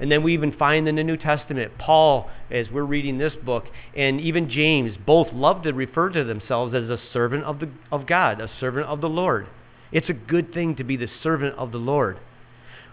and 0.01 0.11
then 0.11 0.23
we 0.23 0.35
even 0.35 0.53
find 0.53 0.87
in 0.89 0.97
the 0.97 1.05
New 1.05 1.17
Testament, 1.17 1.73
Paul, 1.79 2.31
as 2.51 2.71
we're 2.71 2.85
reading 2.85 3.19
this 3.19 3.35
book, 3.45 3.65
and 3.97 4.21
even 4.21 4.49
James, 4.49 4.97
both 5.05 5.29
love 5.33 5.63
to 5.65 5.73
refer 5.73 6.11
to 6.11 6.25
themselves 6.25 6.75
as 6.75 6.89
a 6.89 7.01
servant 7.13 7.45
of, 7.45 7.61
the, 7.61 7.69
of 7.91 8.07
God, 8.07 8.41
a 8.41 8.51
servant 8.61 8.87
of 8.87 9.01
the 9.01 9.09
Lord. 9.09 9.47
It's 9.91 10.09
a 10.09 10.15
good 10.15 10.55
thing 10.55 10.77
to 10.77 10.85
be 10.85 10.97
the 10.97 11.09
servant 11.23 11.57
of 11.57 11.73
the 11.73 11.79
Lord. 11.79 12.19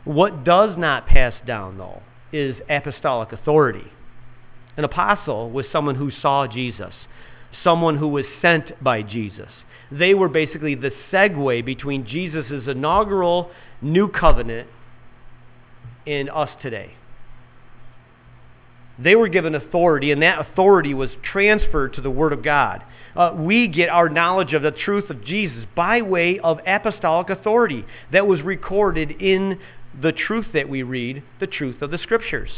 What 0.04 0.44
does 0.44 0.78
not 0.78 1.08
pass 1.08 1.34
down, 1.46 1.78
though, 1.78 2.02
is 2.32 2.56
apostolic 2.70 3.32
authority. 3.32 3.92
An 4.78 4.84
apostle 4.84 5.50
was 5.50 5.66
someone 5.72 5.96
who 5.96 6.12
saw 6.12 6.48
Jesus, 6.48 6.94
someone 7.64 7.98
who 7.98 8.08
was 8.08 8.26
sent 8.42 8.84
by 8.84 9.02
Jesus. 9.02 9.50
They 9.92 10.14
were 10.14 10.28
basically 10.28 10.76
the 10.76 10.92
segue 11.12 11.64
between 11.66 12.08
Jesus' 12.08 12.68
inaugural 12.68 13.52
new 13.82 14.08
covenant 14.08 14.68
in 16.06 16.30
us 16.30 16.50
today. 16.62 16.94
They 18.98 19.16
were 19.16 19.28
given 19.28 19.56
authority, 19.56 20.12
and 20.12 20.22
that 20.22 20.40
authority 20.40 20.94
was 20.94 21.10
transferred 21.22 21.94
to 21.94 22.02
the 22.02 22.10
Word 22.10 22.34
of 22.34 22.44
God. 22.44 22.84
Uh, 23.16 23.34
we 23.38 23.68
get 23.68 23.90
our 23.90 24.10
knowledge 24.10 24.54
of 24.54 24.62
the 24.62 24.72
truth 24.72 25.10
of 25.10 25.24
Jesus 25.24 25.66
by 25.76 26.02
way 26.02 26.40
of 26.40 26.60
apostolic 26.66 27.30
authority 27.30 27.86
that 28.12 28.28
was 28.28 28.42
recorded 28.42 29.12
in 29.12 29.60
the 30.02 30.12
truth 30.12 30.48
that 30.54 30.70
we 30.70 30.84
read, 30.84 31.24
the 31.40 31.48
truth 31.48 31.82
of 31.82 31.92
the 31.92 31.98
Scriptures. 31.98 32.50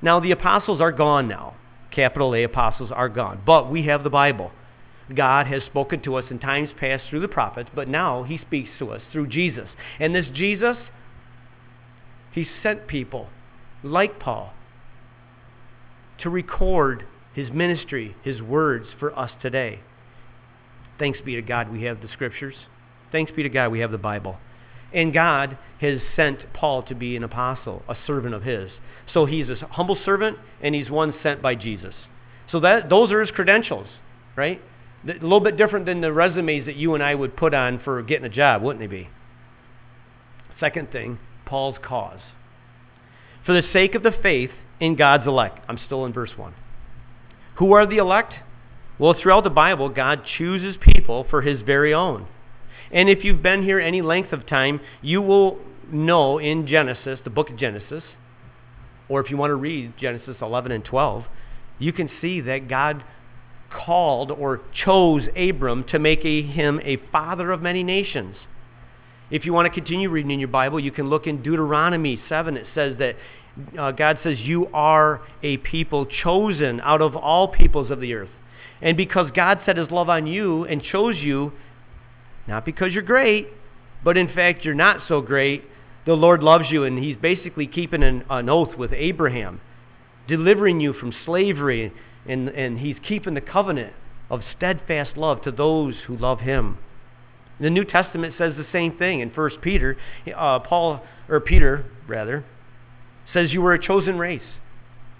Now, 0.00 0.18
the 0.18 0.32
apostles 0.32 0.80
are 0.80 0.92
gone 0.92 1.28
now. 1.28 1.54
Capital 1.92 2.34
A 2.34 2.42
apostles 2.42 2.90
are 2.92 3.08
gone. 3.08 3.42
But 3.44 3.70
we 3.70 3.86
have 3.86 4.02
the 4.02 4.10
Bible. 4.10 4.50
God 5.14 5.46
has 5.46 5.62
spoken 5.64 6.00
to 6.02 6.16
us 6.16 6.24
in 6.30 6.38
times 6.38 6.70
past 6.78 7.04
through 7.08 7.20
the 7.20 7.28
prophets, 7.28 7.70
but 7.74 7.88
now 7.88 8.22
he 8.22 8.38
speaks 8.38 8.70
to 8.78 8.90
us 8.90 9.02
through 9.12 9.28
Jesus. 9.28 9.68
And 10.00 10.14
this 10.14 10.26
Jesus 10.32 10.76
he 12.32 12.46
sent 12.62 12.86
people 12.86 13.28
like 13.82 14.18
Paul 14.18 14.52
to 16.22 16.30
record 16.30 17.04
his 17.34 17.50
ministry, 17.50 18.16
his 18.22 18.40
words 18.40 18.86
for 18.98 19.16
us 19.18 19.30
today. 19.40 19.80
Thanks 20.98 21.20
be 21.24 21.34
to 21.34 21.42
God 21.42 21.70
we 21.72 21.82
have 21.84 22.00
the 22.00 22.08
scriptures. 22.12 22.54
Thanks 23.10 23.32
be 23.32 23.42
to 23.42 23.48
God 23.48 23.72
we 23.72 23.80
have 23.80 23.90
the 23.90 23.98
Bible. 23.98 24.36
And 24.92 25.12
God 25.12 25.58
has 25.80 26.00
sent 26.14 26.52
Paul 26.52 26.82
to 26.84 26.94
be 26.94 27.16
an 27.16 27.24
apostle, 27.24 27.82
a 27.88 27.96
servant 28.06 28.34
of 28.34 28.42
his. 28.42 28.70
So 29.12 29.26
he's 29.26 29.48
a 29.48 29.56
humble 29.70 29.98
servant 30.04 30.38
and 30.60 30.74
he's 30.74 30.90
one 30.90 31.14
sent 31.22 31.42
by 31.42 31.54
Jesus. 31.54 31.94
So 32.50 32.60
that 32.60 32.88
those 32.88 33.10
are 33.10 33.20
his 33.20 33.30
credentials, 33.30 33.88
right? 34.36 34.60
A 35.04 35.12
little 35.14 35.40
bit 35.40 35.56
different 35.56 35.86
than 35.86 36.00
the 36.00 36.12
resumes 36.12 36.66
that 36.66 36.76
you 36.76 36.94
and 36.94 37.02
I 37.02 37.14
would 37.14 37.36
put 37.36 37.54
on 37.54 37.80
for 37.82 38.02
getting 38.02 38.26
a 38.26 38.30
job, 38.30 38.62
wouldn't 38.62 38.84
it 38.84 38.90
be? 38.90 39.08
Second 40.60 40.92
thing, 40.92 41.18
Paul's 41.52 41.76
cause. 41.86 42.20
For 43.44 43.52
the 43.52 43.68
sake 43.74 43.94
of 43.94 44.02
the 44.02 44.14
faith 44.22 44.52
in 44.80 44.96
God's 44.96 45.26
elect. 45.26 45.58
I'm 45.68 45.78
still 45.84 46.06
in 46.06 46.12
verse 46.14 46.30
1. 46.34 46.54
Who 47.58 47.74
are 47.74 47.86
the 47.86 47.98
elect? 47.98 48.32
Well, 48.98 49.14
throughout 49.20 49.44
the 49.44 49.50
Bible, 49.50 49.90
God 49.90 50.22
chooses 50.38 50.76
people 50.80 51.26
for 51.28 51.42
his 51.42 51.60
very 51.60 51.92
own. 51.92 52.26
And 52.90 53.10
if 53.10 53.22
you've 53.22 53.42
been 53.42 53.64
here 53.64 53.78
any 53.78 54.00
length 54.00 54.32
of 54.32 54.46
time, 54.46 54.80
you 55.02 55.20
will 55.20 55.58
know 55.90 56.38
in 56.38 56.66
Genesis, 56.66 57.20
the 57.22 57.28
book 57.28 57.50
of 57.50 57.58
Genesis, 57.58 58.02
or 59.10 59.20
if 59.20 59.30
you 59.30 59.36
want 59.36 59.50
to 59.50 59.54
read 59.54 59.92
Genesis 60.00 60.36
11 60.40 60.72
and 60.72 60.82
12, 60.82 61.24
you 61.78 61.92
can 61.92 62.08
see 62.22 62.40
that 62.40 62.66
God 62.66 63.04
called 63.70 64.30
or 64.30 64.62
chose 64.86 65.24
Abram 65.36 65.84
to 65.90 65.98
make 65.98 66.24
a, 66.24 66.40
him 66.40 66.80
a 66.82 66.96
father 67.12 67.52
of 67.52 67.60
many 67.60 67.82
nations. 67.82 68.36
If 69.32 69.46
you 69.46 69.54
want 69.54 69.64
to 69.64 69.72
continue 69.72 70.10
reading 70.10 70.30
in 70.30 70.38
your 70.40 70.48
Bible, 70.48 70.78
you 70.78 70.92
can 70.92 71.08
look 71.08 71.26
in 71.26 71.42
Deuteronomy 71.42 72.20
7. 72.28 72.54
It 72.54 72.66
says 72.74 72.98
that 72.98 73.16
uh, 73.78 73.90
God 73.92 74.18
says, 74.22 74.36
You 74.38 74.66
are 74.74 75.22
a 75.42 75.56
people 75.56 76.04
chosen 76.04 76.82
out 76.82 77.00
of 77.00 77.16
all 77.16 77.48
peoples 77.48 77.90
of 77.90 77.98
the 77.98 78.12
earth. 78.12 78.28
And 78.82 78.94
because 78.94 79.30
God 79.34 79.60
set 79.64 79.78
his 79.78 79.90
love 79.90 80.10
on 80.10 80.26
you 80.26 80.64
and 80.64 80.82
chose 80.82 81.16
you, 81.16 81.52
not 82.46 82.66
because 82.66 82.92
you're 82.92 83.02
great, 83.02 83.48
but 84.04 84.18
in 84.18 84.28
fact 84.34 84.66
you're 84.66 84.74
not 84.74 85.00
so 85.08 85.22
great, 85.22 85.64
the 86.04 86.12
Lord 86.12 86.42
loves 86.42 86.66
you. 86.68 86.84
And 86.84 87.02
he's 87.02 87.16
basically 87.16 87.66
keeping 87.66 88.02
an, 88.02 88.24
an 88.28 88.50
oath 88.50 88.76
with 88.76 88.92
Abraham, 88.92 89.62
delivering 90.28 90.78
you 90.80 90.92
from 90.92 91.14
slavery 91.24 91.90
and, 92.28 92.50
and 92.50 92.80
he's 92.80 92.96
keeping 93.08 93.32
the 93.32 93.40
covenant 93.40 93.94
of 94.28 94.42
steadfast 94.54 95.16
love 95.16 95.40
to 95.44 95.50
those 95.50 95.94
who 96.06 96.18
love 96.18 96.40
him. 96.40 96.76
The 97.62 97.70
New 97.70 97.84
Testament 97.84 98.34
says 98.36 98.54
the 98.56 98.66
same 98.72 98.98
thing 98.98 99.20
in 99.20 99.30
1 99.30 99.50
Peter. 99.62 99.96
Uh, 100.36 100.58
Paul, 100.58 101.00
or 101.28 101.38
Peter, 101.38 101.84
rather, 102.08 102.44
says 103.32 103.52
you 103.52 103.62
were 103.62 103.72
a 103.72 103.80
chosen 103.80 104.18
race, 104.18 104.42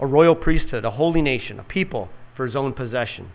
a 0.00 0.06
royal 0.06 0.34
priesthood, 0.34 0.84
a 0.84 0.90
holy 0.90 1.22
nation, 1.22 1.60
a 1.60 1.62
people 1.62 2.08
for 2.36 2.44
his 2.44 2.56
own 2.56 2.72
possession, 2.72 3.30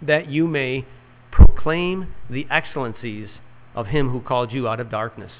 that 0.00 0.30
you 0.30 0.46
may 0.46 0.86
proclaim 1.32 2.14
the 2.30 2.46
excellencies 2.48 3.30
of 3.74 3.88
him 3.88 4.10
who 4.10 4.20
called 4.20 4.52
you 4.52 4.68
out 4.68 4.78
of 4.78 4.92
darkness. 4.92 5.32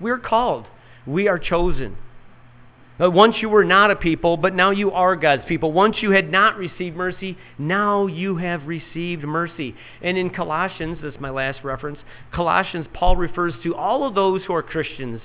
We're 0.00 0.18
called, 0.18 0.66
we 1.06 1.28
are 1.28 1.38
chosen. 1.38 1.96
Once 3.00 3.36
you 3.40 3.48
were 3.48 3.64
not 3.64 3.92
a 3.92 3.96
people, 3.96 4.36
but 4.36 4.54
now 4.54 4.70
you 4.70 4.90
are 4.90 5.14
God's 5.14 5.44
people. 5.46 5.72
Once 5.72 5.96
you 6.00 6.10
had 6.10 6.30
not 6.30 6.56
received 6.56 6.96
mercy, 6.96 7.38
now 7.56 8.06
you 8.06 8.38
have 8.38 8.66
received 8.66 9.22
mercy. 9.22 9.74
And 10.02 10.18
in 10.18 10.30
Colossians, 10.30 10.98
this 11.00 11.14
is 11.14 11.20
my 11.20 11.30
last 11.30 11.62
reference, 11.62 11.98
Colossians, 12.32 12.86
Paul 12.92 13.16
refers 13.16 13.54
to 13.62 13.74
all 13.76 14.06
of 14.06 14.16
those 14.16 14.42
who 14.44 14.54
are 14.54 14.64
Christians 14.64 15.20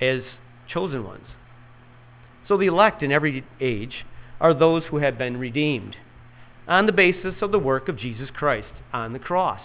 as 0.00 0.20
chosen 0.68 1.04
ones. 1.04 1.26
So 2.48 2.58
the 2.58 2.66
elect 2.66 3.02
in 3.02 3.10
every 3.10 3.44
age 3.60 4.04
are 4.40 4.52
those 4.52 4.84
who 4.90 4.98
have 4.98 5.16
been 5.16 5.38
redeemed 5.38 5.96
on 6.68 6.86
the 6.86 6.92
basis 6.92 7.36
of 7.40 7.50
the 7.50 7.58
work 7.58 7.88
of 7.88 7.96
Jesus 7.96 8.28
Christ 8.30 8.68
on 8.92 9.12
the 9.14 9.18
cross. 9.18 9.60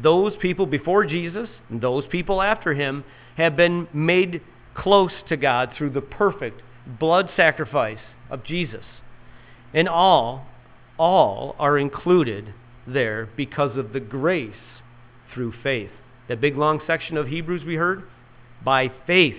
Those 0.00 0.34
people 0.40 0.66
before 0.66 1.06
Jesus 1.06 1.48
and 1.70 1.80
those 1.80 2.04
people 2.06 2.42
after 2.42 2.74
him 2.74 3.04
have 3.36 3.56
been 3.56 3.88
made 3.94 4.42
close 4.74 5.12
to 5.28 5.36
God 5.36 5.70
through 5.76 5.90
the 5.90 6.02
perfect 6.02 6.60
blood 6.86 7.30
sacrifice 7.36 7.98
of 8.30 8.44
Jesus. 8.44 8.84
And 9.74 9.88
all, 9.88 10.46
all 10.98 11.54
are 11.58 11.78
included 11.78 12.54
there 12.86 13.28
because 13.36 13.76
of 13.76 13.92
the 13.92 14.00
grace 14.00 14.54
through 15.34 15.52
faith. 15.62 15.90
That 16.28 16.40
big 16.40 16.56
long 16.56 16.80
section 16.86 17.16
of 17.16 17.28
Hebrews 17.28 17.62
we 17.64 17.74
heard? 17.74 18.04
By 18.64 18.90
faith. 19.06 19.36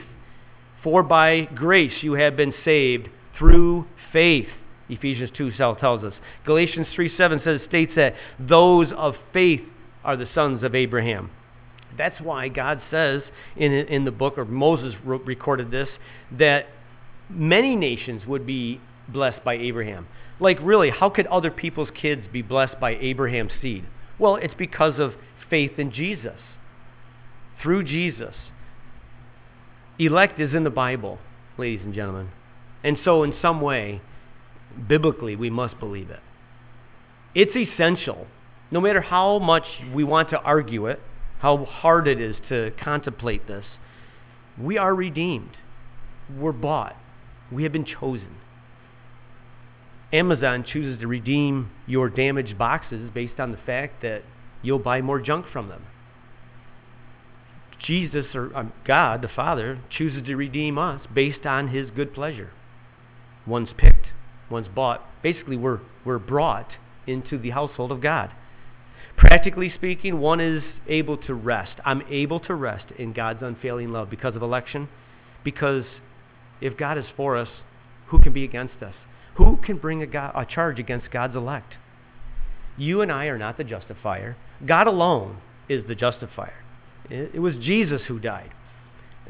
For 0.84 1.04
by 1.04 1.42
grace 1.42 2.02
you 2.02 2.14
have 2.14 2.38
been 2.38 2.54
saved 2.64 3.10
through 3.38 3.88
faith. 4.14 4.48
Ephesians 4.90 5.32
2 5.36 5.52
tells 5.52 6.04
us. 6.04 6.14
Galatians 6.46 6.88
3 6.96 7.18
7 7.18 7.42
says, 7.44 7.62
states 7.68 7.92
that 7.96 8.16
those 8.40 8.88
of 8.96 9.16
faith 9.34 9.62
are 10.04 10.16
the 10.16 10.30
sons 10.34 10.64
of 10.64 10.76
Abraham. 10.76 11.30
That's 11.98 12.20
why 12.22 12.48
God 12.48 12.82
says 12.92 13.24
in, 13.56 13.74
in 13.74 14.06
the 14.06 14.12
book, 14.12 14.38
or 14.38 14.46
Moses 14.46 14.94
recorded 15.04 15.72
this, 15.72 15.90
that 16.32 16.68
many 17.30 17.76
nations 17.76 18.26
would 18.26 18.46
be 18.46 18.82
blessed 19.08 19.44
by 19.44 19.56
Abraham. 19.56 20.08
Like, 20.40 20.60
really, 20.62 20.90
how 20.90 21.10
could 21.10 21.28
other 21.28 21.52
people's 21.52 21.90
kids 22.00 22.24
be 22.32 22.42
blessed 22.42 22.80
by 22.80 22.96
Abraham's 22.96 23.52
seed? 23.62 23.86
Well, 24.20 24.36
it's 24.36 24.54
because 24.58 25.00
of 25.00 25.14
faith 25.50 25.78
in 25.78 25.92
Jesus. 25.92 26.38
Through 27.62 27.86
Jesus. 27.86 28.36
Elect 30.00 30.40
is 30.40 30.54
in 30.54 30.64
the 30.64 30.70
Bible, 30.70 31.18
ladies 31.58 31.82
and 31.84 31.94
gentlemen. 31.94 32.30
And 32.84 32.98
so, 33.04 33.24
in 33.24 33.34
some 33.42 33.62
way, 33.62 34.02
biblically, 34.88 35.36
we 35.36 35.50
must 35.50 35.80
believe 35.80 36.12
it. 36.12 36.20
It's 37.34 37.56
essential, 37.56 38.28
no 38.70 38.80
matter 38.80 39.02
how 39.02 39.40
much 39.40 39.64
we 39.94 40.04
want 40.04 40.30
to 40.30 40.40
argue 40.40 40.86
it, 40.88 41.00
how 41.40 41.66
hard 41.66 42.08
it 42.08 42.22
is 42.22 42.36
to 42.50 42.72
contemplate 42.82 43.48
this. 43.48 43.66
We 44.60 44.78
are 44.78 44.94
redeemed, 44.94 45.52
we're 46.36 46.52
bought, 46.52 46.96
we 47.52 47.64
have 47.64 47.72
been 47.72 47.86
chosen. 47.86 48.38
Amazon 50.14 50.64
chooses 50.66 51.00
to 51.02 51.08
redeem 51.08 51.70
your 51.86 52.10
damaged 52.10 52.58
boxes 52.58 53.10
based 53.14 53.40
on 53.40 53.52
the 53.52 53.58
fact 53.58 54.02
that 54.02 54.24
you'll 54.62 54.80
buy 54.80 55.02
more 55.02 55.20
junk 55.20 55.46
from 55.52 55.68
them. 55.68 55.84
Jesus 57.86 58.26
or 58.34 58.56
um, 58.56 58.74
God, 58.86 59.22
the 59.22 59.28
Father, 59.28 59.80
chooses 59.90 60.26
to 60.26 60.36
redeem 60.36 60.78
us 60.78 61.02
based 61.14 61.46
on 61.46 61.70
his 61.70 61.90
good 61.92 62.14
pleasure. 62.14 62.52
One's 63.46 63.70
picked, 63.78 64.08
one's 64.50 64.68
bought. 64.68 65.06
Basically, 65.22 65.58
we're, 65.58 65.80
we're 66.04 66.20
brought 66.20 66.72
into 67.06 67.38
the 67.38 67.52
household 67.52 67.92
of 67.92 68.02
God. 68.02 68.32
Practically 69.16 69.72
speaking, 69.76 70.20
one 70.20 70.40
is 70.40 70.64
able 70.88 71.18
to 71.18 71.34
rest. 71.34 71.74
I'm 71.86 72.04
able 72.10 72.40
to 72.42 72.54
rest 72.54 72.86
in 72.98 73.14
God's 73.14 73.42
unfailing 73.42 73.92
love 73.92 74.10
because 74.10 74.36
of 74.36 74.42
election, 74.42 74.90
because 75.44 75.86
if 76.62 76.78
God 76.78 76.98
is 76.98 77.06
for 77.16 77.38
us, 77.38 77.50
who 78.08 78.20
can 78.20 78.34
be 78.34 78.44
against 78.44 78.82
us? 78.82 78.96
Who 79.36 79.58
can 79.58 79.78
bring 79.78 80.02
a, 80.02 80.08
God, 80.08 80.32
a 80.36 80.46
charge 80.46 80.80
against 80.80 81.12
God's 81.12 81.36
elect? 81.36 81.74
You 82.78 83.02
and 83.02 83.12
I 83.12 83.26
are 83.26 83.38
not 83.38 83.58
the 83.58 83.64
justifier. 83.64 84.36
God 84.66 84.88
alone 84.88 85.38
is 85.70 85.86
the 85.88 85.96
justifier. 85.96 86.64
It, 87.10 87.40
was 87.40 87.56
Jesus 87.56 88.02
who 88.08 88.20
died. 88.20 88.52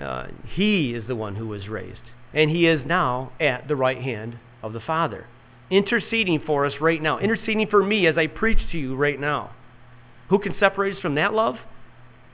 Uh, 0.01 0.27
he 0.55 0.93
is 0.93 1.07
the 1.07 1.15
one 1.15 1.35
who 1.35 1.47
was 1.47 1.67
raised. 1.67 1.99
And 2.33 2.49
he 2.49 2.67
is 2.67 2.81
now 2.85 3.31
at 3.39 3.67
the 3.67 3.75
right 3.75 4.01
hand 4.01 4.39
of 4.63 4.73
the 4.73 4.79
Father, 4.79 5.25
interceding 5.69 6.41
for 6.45 6.65
us 6.65 6.73
right 6.81 7.01
now, 7.01 7.19
interceding 7.19 7.67
for 7.67 7.83
me 7.83 8.07
as 8.07 8.17
I 8.17 8.27
preach 8.27 8.59
to 8.71 8.77
you 8.77 8.95
right 8.95 9.19
now. 9.19 9.51
Who 10.29 10.39
can 10.39 10.55
separate 10.59 10.95
us 10.95 11.01
from 11.01 11.15
that 11.15 11.33
love? 11.33 11.55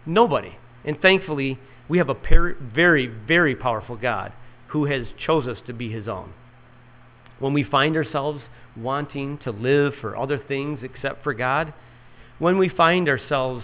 Nobody. 0.05 0.57
And 0.83 0.99
thankfully, 1.01 1.59
we 1.87 1.97
have 1.99 2.09
a 2.09 2.15
very, 2.73 3.07
very 3.07 3.55
powerful 3.55 3.95
God 3.95 4.33
who 4.73 4.85
has 4.85 5.05
chose 5.23 5.45
us 5.45 5.59
to 5.67 5.71
be 5.71 5.91
his 5.91 6.07
own. 6.07 6.33
When 7.37 7.53
we 7.53 7.63
find 7.63 7.95
ourselves 7.95 8.41
wanting 8.75 9.37
to 9.43 9.51
live 9.51 9.93
for 10.01 10.17
other 10.17 10.39
things 10.39 10.79
except 10.81 11.23
for 11.23 11.35
God, 11.35 11.73
when 12.39 12.57
we 12.57 12.69
find 12.69 13.07
ourselves 13.07 13.63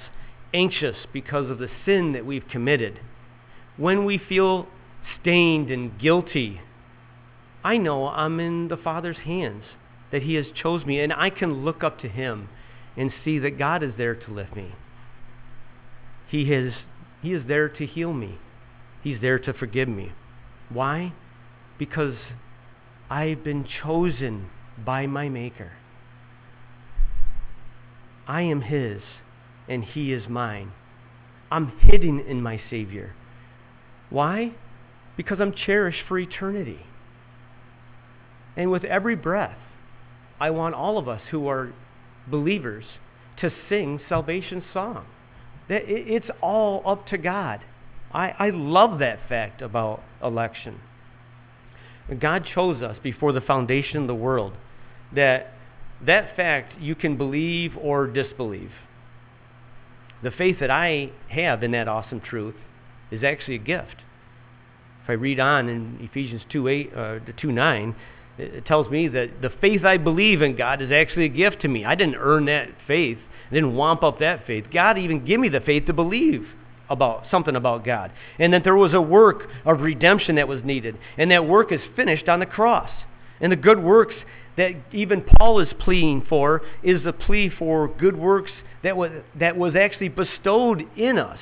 anxious 0.54 0.96
because 1.12 1.50
of 1.50 1.58
the 1.58 1.70
sin 1.84 2.14
that 2.14 2.28
we've 2.28 2.48
committed, 2.48 3.00
when 3.76 4.06
we 4.06 4.20
feel 4.20 4.68
stained 5.20 5.72
and 5.72 6.00
guilty, 6.00 6.62
I 7.64 7.78
know 7.78 8.08
I'm 8.08 8.40
in 8.40 8.68
the 8.68 8.78
Father's 8.78 9.18
hands, 9.18 9.64
that 10.12 10.22
He 10.22 10.36
has 10.36 10.46
chose 10.54 10.86
me, 10.86 11.00
and 11.00 11.12
I 11.12 11.32
can 11.32 11.66
look 11.66 11.84
up 11.84 12.00
to 12.02 12.08
Him 12.08 12.50
and 12.96 13.12
see 13.26 13.40
that 13.40 13.58
God 13.58 13.82
is 13.82 13.94
there 13.98 14.14
to 14.14 14.32
lift 14.32 14.56
me. 14.56 14.76
He, 16.28 16.52
has, 16.52 16.74
he 17.24 17.34
is 17.34 17.48
there 17.48 17.68
to 17.68 17.86
heal 17.88 18.14
me. 18.14 18.38
He's 19.02 19.22
there 19.22 19.40
to 19.40 19.54
forgive 19.54 19.88
me. 19.88 20.12
Why? 20.72 21.14
Because 21.78 22.16
I've 23.10 23.44
been 23.44 23.66
chosen 23.84 24.50
by 24.86 25.08
my 25.08 25.30
Maker. 25.30 25.72
I 28.28 28.42
am 28.44 28.62
His, 28.62 29.02
and 29.68 29.84
He 29.84 30.14
is 30.14 30.30
mine. 30.30 30.72
I'm 31.52 31.74
hidden 31.80 32.20
in 32.20 32.42
my 32.42 32.62
Savior. 32.70 33.16
Why? 34.10 34.54
Because 35.18 35.40
I'm 35.42 35.54
cherished 35.54 36.04
for 36.08 36.20
eternity. 36.20 36.86
And 38.56 38.70
with 38.70 38.84
every 38.84 39.16
breath, 39.16 39.58
I 40.40 40.52
want 40.52 40.76
all 40.76 40.98
of 40.98 41.08
us 41.08 41.22
who 41.32 41.48
are 41.48 41.74
believers 42.28 42.86
to 43.42 43.52
sing 43.68 44.00
salvation 44.08 44.64
song. 44.74 45.06
It's 45.68 46.30
all 46.42 46.84
up 46.86 47.08
to 47.08 47.18
God. 47.18 47.62
I, 48.12 48.34
I 48.40 48.50
love 48.50 49.00
that 49.00 49.20
fact 49.28 49.62
about 49.62 50.02
election. 50.24 50.80
God 52.20 52.46
chose 52.56 52.82
us 52.82 52.98
before 53.04 53.32
the 53.32 53.42
foundation 53.42 53.98
of 53.98 54.08
the 54.08 54.16
world. 54.16 54.54
That 55.14 55.54
that 56.06 56.36
fact 56.36 56.80
you 56.80 56.96
can 56.96 57.18
believe 57.18 57.78
or 57.78 58.08
disbelieve. 58.08 58.72
The 60.24 60.32
faith 60.32 60.58
that 60.60 60.72
I 60.72 61.12
have 61.30 61.62
in 61.62 61.72
that 61.72 61.88
awesome 61.88 62.20
truth 62.20 62.56
is 63.12 63.24
actually 63.24 63.56
a 63.56 63.60
gift. 63.60 63.96
If 65.04 65.10
I 65.10 65.14
read 65.14 65.40
on 65.40 65.70
in 65.70 66.00
Ephesians 66.02 66.42
2 66.52 66.68
8 66.68 66.94
uh, 66.96 67.20
2 67.38 67.52
9, 67.52 67.96
it 68.38 68.66
tells 68.66 68.90
me 68.90 69.08
that 69.10 69.42
the 69.42 69.52
faith 69.62 69.84
I 69.84 69.98
believe 69.98 70.42
in 70.42 70.56
God 70.56 70.82
is 70.82 70.92
actually 70.92 71.26
a 71.26 71.30
gift 71.30 71.62
to 71.62 71.68
me. 71.68 71.86
I 71.86 71.96
didn't 71.96 72.16
earn 72.16 72.46
that 72.46 72.70
faith, 72.88 73.20
I 73.52 73.54
didn't 73.54 73.76
wamp 73.76 74.02
up 74.02 74.20
that 74.20 74.48
faith. 74.48 74.66
God 74.74 74.98
even 74.98 75.26
gave 75.26 75.40
me 75.40 75.50
the 75.50 75.62
faith 75.62 75.86
to 75.88 75.94
believe 75.94 76.48
about 76.90 77.26
something 77.30 77.56
about 77.56 77.86
God. 77.86 78.12
And 78.38 78.54
that 78.54 78.64
there 78.64 78.76
was 78.76 78.94
a 78.94 79.02
work 79.02 79.48
of 79.66 79.82
redemption 79.82 80.36
that 80.36 80.48
was 80.48 80.64
needed. 80.64 80.98
And 81.18 81.32
that 81.32 81.48
work 81.48 81.72
is 81.72 81.82
finished 81.96 82.28
on 82.28 82.40
the 82.40 82.46
cross. 82.46 82.90
And 83.40 83.52
the 83.52 83.58
good 83.58 83.82
works 83.82 84.16
that 84.58 84.72
even 84.92 85.24
Paul 85.38 85.60
is 85.60 85.70
pleading 85.80 86.26
for 86.28 86.62
is 86.84 87.04
the 87.04 87.14
plea 87.14 87.50
for 87.50 87.88
good 87.88 88.18
works 88.18 88.52
that 88.84 88.98
was, 88.98 89.12
that 89.40 89.58
was 89.58 89.76
actually 89.76 90.10
bestowed 90.10 90.86
in 90.98 91.18
us 91.18 91.40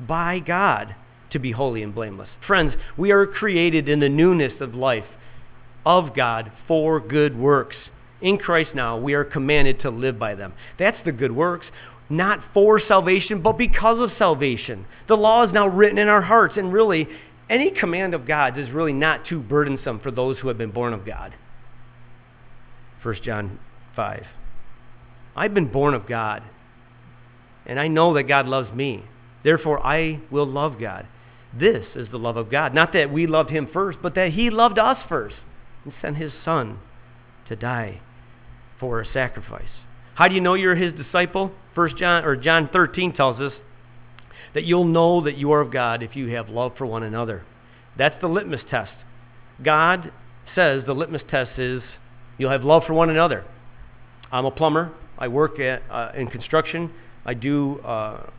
by 0.00 0.38
God 0.38 0.94
to 1.30 1.38
be 1.38 1.52
holy 1.52 1.82
and 1.82 1.94
blameless. 1.94 2.28
Friends, 2.46 2.74
we 2.96 3.10
are 3.10 3.26
created 3.26 3.88
in 3.88 4.00
the 4.00 4.08
newness 4.08 4.52
of 4.60 4.74
life 4.74 5.04
of 5.84 6.14
God 6.14 6.52
for 6.66 7.00
good 7.00 7.36
works. 7.36 7.76
In 8.22 8.38
Christ 8.38 8.70
now, 8.74 8.96
we 8.96 9.12
are 9.14 9.24
commanded 9.24 9.80
to 9.82 9.90
live 9.90 10.18
by 10.18 10.34
them. 10.34 10.54
That's 10.78 10.96
the 11.04 11.12
good 11.12 11.32
works 11.32 11.66
not 12.08 12.40
for 12.52 12.80
salvation, 12.80 13.42
but 13.42 13.58
because 13.58 13.98
of 14.00 14.16
salvation. 14.18 14.86
The 15.08 15.16
law 15.16 15.44
is 15.44 15.52
now 15.52 15.66
written 15.66 15.98
in 15.98 16.08
our 16.08 16.22
hearts, 16.22 16.54
and 16.56 16.72
really, 16.72 17.08
any 17.48 17.70
command 17.70 18.14
of 18.14 18.26
God's 18.26 18.58
is 18.58 18.70
really 18.70 18.92
not 18.92 19.26
too 19.26 19.40
burdensome 19.40 20.00
for 20.00 20.10
those 20.10 20.38
who 20.38 20.48
have 20.48 20.58
been 20.58 20.70
born 20.70 20.92
of 20.92 21.06
God. 21.06 21.34
1 23.02 23.16
John 23.22 23.58
5. 23.96 24.24
I've 25.36 25.54
been 25.54 25.70
born 25.70 25.94
of 25.94 26.06
God, 26.06 26.42
and 27.66 27.78
I 27.80 27.88
know 27.88 28.14
that 28.14 28.24
God 28.24 28.46
loves 28.46 28.72
me. 28.72 29.04
Therefore, 29.42 29.84
I 29.84 30.20
will 30.30 30.46
love 30.46 30.80
God. 30.80 31.06
This 31.58 31.84
is 31.94 32.08
the 32.10 32.18
love 32.18 32.36
of 32.36 32.50
God. 32.50 32.74
Not 32.74 32.92
that 32.94 33.12
we 33.12 33.26
loved 33.26 33.50
him 33.50 33.68
first, 33.72 33.98
but 34.02 34.14
that 34.14 34.32
he 34.32 34.50
loved 34.50 34.78
us 34.78 34.98
first 35.08 35.36
and 35.84 35.92
sent 36.00 36.16
his 36.16 36.32
son 36.44 36.78
to 37.48 37.56
die 37.56 38.00
for 38.80 39.00
a 39.00 39.12
sacrifice. 39.12 39.68
How 40.14 40.28
do 40.28 40.34
you 40.34 40.40
know 40.40 40.54
you're 40.54 40.74
his 40.74 40.94
disciple? 40.94 41.52
First 41.74 41.96
John 41.96 42.24
or 42.24 42.36
John 42.36 42.68
13 42.72 43.14
tells 43.14 43.40
us 43.40 43.52
that 44.54 44.64
you'll 44.64 44.84
know 44.84 45.22
that 45.24 45.36
you 45.36 45.52
are 45.52 45.60
of 45.60 45.72
God 45.72 46.02
if 46.02 46.14
you 46.14 46.28
have 46.28 46.48
love 46.48 46.72
for 46.78 46.86
one 46.86 47.02
another. 47.02 47.44
That's 47.98 48.14
the 48.20 48.28
litmus 48.28 48.60
test. 48.70 48.92
God 49.62 50.12
says 50.54 50.84
the 50.86 50.94
litmus 50.94 51.22
test 51.30 51.58
is 51.58 51.82
you'll 52.38 52.50
have 52.50 52.64
love 52.64 52.84
for 52.86 52.94
one 52.94 53.10
another. 53.10 53.44
I'm 54.30 54.44
a 54.44 54.50
plumber. 54.50 54.92
I 55.18 55.28
work 55.28 55.58
at, 55.60 55.82
uh, 55.90 56.12
in 56.16 56.28
construction. 56.28 56.92
I 57.24 57.34
do 57.34 57.80
uh, 57.80 58.30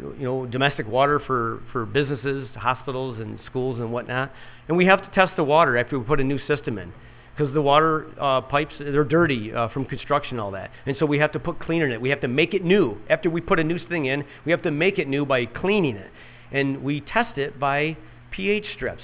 you 0.00 0.24
know 0.24 0.46
domestic 0.46 0.86
water 0.86 1.20
for, 1.20 1.62
for 1.72 1.86
businesses, 1.86 2.48
hospitals, 2.54 3.18
and 3.20 3.38
schools 3.46 3.78
and 3.78 3.92
whatnot. 3.92 4.32
And 4.68 4.76
we 4.76 4.86
have 4.86 5.00
to 5.00 5.14
test 5.14 5.36
the 5.36 5.44
water 5.44 5.76
after 5.76 5.98
we 5.98 6.04
put 6.04 6.20
a 6.20 6.24
new 6.24 6.38
system 6.46 6.78
in 6.78 6.92
because 7.36 7.52
the 7.54 7.62
water 7.62 8.06
uh, 8.20 8.40
pipes 8.42 8.74
they're 8.78 9.04
dirty 9.04 9.52
uh, 9.52 9.68
from 9.68 9.84
construction 9.84 10.38
all 10.38 10.50
that. 10.52 10.70
And 10.86 10.96
so 10.98 11.06
we 11.06 11.18
have 11.18 11.32
to 11.32 11.38
put 11.38 11.60
cleaner 11.60 11.86
in 11.86 11.92
it 11.92 12.00
we 12.00 12.10
have 12.10 12.20
to 12.20 12.28
make 12.28 12.54
it 12.54 12.64
new. 12.64 12.98
After 13.08 13.30
we 13.30 13.40
put 13.40 13.58
a 13.58 13.64
new 13.64 13.78
thing 13.78 14.06
in 14.06 14.24
we 14.44 14.52
have 14.52 14.62
to 14.62 14.70
make 14.70 14.98
it 14.98 15.08
new 15.08 15.24
by 15.24 15.46
cleaning 15.46 15.96
it. 15.96 16.10
And 16.50 16.82
we 16.82 17.00
test 17.00 17.38
it 17.38 17.58
by 17.58 17.96
ph 18.30 18.66
strips. 18.74 19.02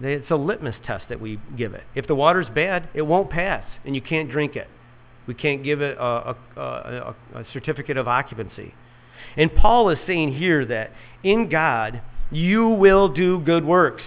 It's 0.00 0.30
a 0.30 0.36
litmus 0.36 0.74
test 0.84 1.04
that 1.08 1.20
we 1.20 1.40
give 1.56 1.72
it. 1.74 1.84
If 1.94 2.06
the 2.06 2.14
water's 2.14 2.48
bad 2.52 2.88
it 2.94 3.02
won't 3.02 3.30
pass 3.30 3.64
and 3.84 3.94
you 3.94 4.02
can't 4.02 4.30
drink 4.30 4.56
it. 4.56 4.68
We 5.26 5.34
can't 5.34 5.64
give 5.64 5.80
it 5.80 5.96
a, 5.98 6.02
a, 6.02 6.36
a, 6.56 7.14
a 7.34 7.44
certificate 7.52 7.96
of 7.96 8.08
occupancy. 8.08 8.74
And 9.36 9.54
paul 9.54 9.90
is 9.90 9.98
saying 10.06 10.34
here 10.34 10.64
that 10.66 10.90
in 11.22 11.48
god 11.48 12.02
you 12.30 12.68
will 12.68 13.08
do 13.08 13.38
good 13.38 13.64
works 13.64 14.02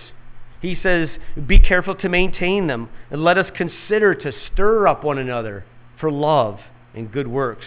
he 0.61 0.77
says, 0.81 1.09
Be 1.47 1.59
careful 1.59 1.95
to 1.95 2.09
maintain 2.09 2.67
them, 2.67 2.89
and 3.09 3.23
let 3.23 3.37
us 3.37 3.49
consider 3.55 4.13
to 4.15 4.31
stir 4.51 4.87
up 4.87 5.03
one 5.03 5.17
another 5.17 5.65
for 5.99 6.11
love 6.11 6.59
and 6.93 7.11
good 7.11 7.27
works. 7.27 7.65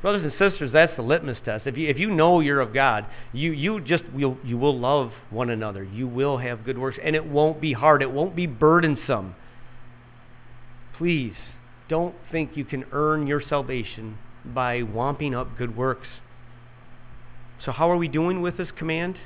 Brothers 0.00 0.22
and 0.22 0.32
sisters, 0.32 0.70
that's 0.72 0.94
the 0.96 1.02
litmus 1.02 1.38
test. 1.44 1.66
If 1.66 1.76
you, 1.76 1.88
if 1.88 1.98
you 1.98 2.10
know 2.10 2.38
you're 2.38 2.60
of 2.60 2.72
God, 2.72 3.04
you, 3.32 3.50
you 3.50 3.80
just 3.80 4.04
will, 4.14 4.38
you 4.44 4.56
will 4.56 4.78
love 4.78 5.10
one 5.28 5.50
another. 5.50 5.82
You 5.82 6.06
will 6.06 6.38
have 6.38 6.64
good 6.64 6.78
works, 6.78 6.98
and 7.02 7.16
it 7.16 7.26
won't 7.26 7.60
be 7.60 7.72
hard, 7.72 8.00
it 8.00 8.12
won't 8.12 8.36
be 8.36 8.46
burdensome. 8.46 9.34
Please 10.96 11.34
don't 11.88 12.14
think 12.30 12.56
you 12.56 12.64
can 12.64 12.84
earn 12.92 13.26
your 13.26 13.42
salvation 13.46 14.18
by 14.44 14.82
wamping 14.82 15.34
up 15.34 15.58
good 15.58 15.76
works. 15.76 16.06
So, 17.64 17.72
how 17.72 17.90
are 17.90 17.96
we 17.96 18.08
doing 18.08 18.40
with 18.40 18.56
this 18.56 18.68
command? 18.76 19.16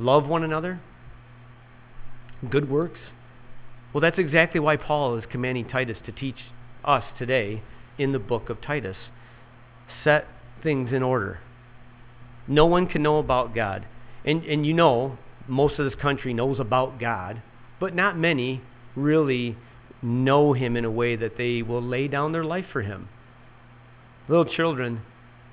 Love 0.00 0.26
one 0.26 0.42
another? 0.42 0.80
Good 2.48 2.70
works? 2.70 3.00
Well, 3.92 4.00
that's 4.00 4.18
exactly 4.18 4.60
why 4.60 4.76
Paul 4.76 5.16
is 5.16 5.24
commanding 5.30 5.68
Titus 5.68 5.96
to 6.06 6.12
teach 6.12 6.36
us 6.84 7.04
today 7.18 7.62
in 7.98 8.12
the 8.12 8.18
book 8.18 8.50
of 8.50 8.60
Titus. 8.60 8.96
Set 10.04 10.26
things 10.62 10.92
in 10.92 11.02
order. 11.02 11.40
No 12.46 12.66
one 12.66 12.86
can 12.86 13.02
know 13.02 13.18
about 13.18 13.54
God. 13.54 13.86
And, 14.24 14.44
and 14.44 14.66
you 14.66 14.74
know, 14.74 15.18
most 15.46 15.78
of 15.78 15.90
this 15.90 16.00
country 16.00 16.34
knows 16.34 16.60
about 16.60 17.00
God, 17.00 17.42
but 17.80 17.94
not 17.94 18.18
many 18.18 18.62
really 18.94 19.56
know 20.02 20.52
Him 20.52 20.76
in 20.76 20.84
a 20.84 20.90
way 20.90 21.16
that 21.16 21.36
they 21.36 21.62
will 21.62 21.82
lay 21.82 22.08
down 22.08 22.32
their 22.32 22.44
life 22.44 22.66
for 22.72 22.82
Him. 22.82 23.08
Little 24.28 24.44
children, 24.44 25.02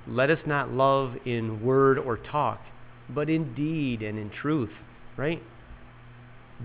let 0.07 0.29
us 0.29 0.39
not 0.45 0.71
love 0.71 1.15
in 1.25 1.63
word 1.63 1.97
or 1.97 2.17
talk, 2.17 2.61
but 3.09 3.29
in 3.29 3.55
deed 3.55 4.01
and 4.01 4.19
in 4.19 4.29
truth, 4.29 4.71
right? 5.17 5.41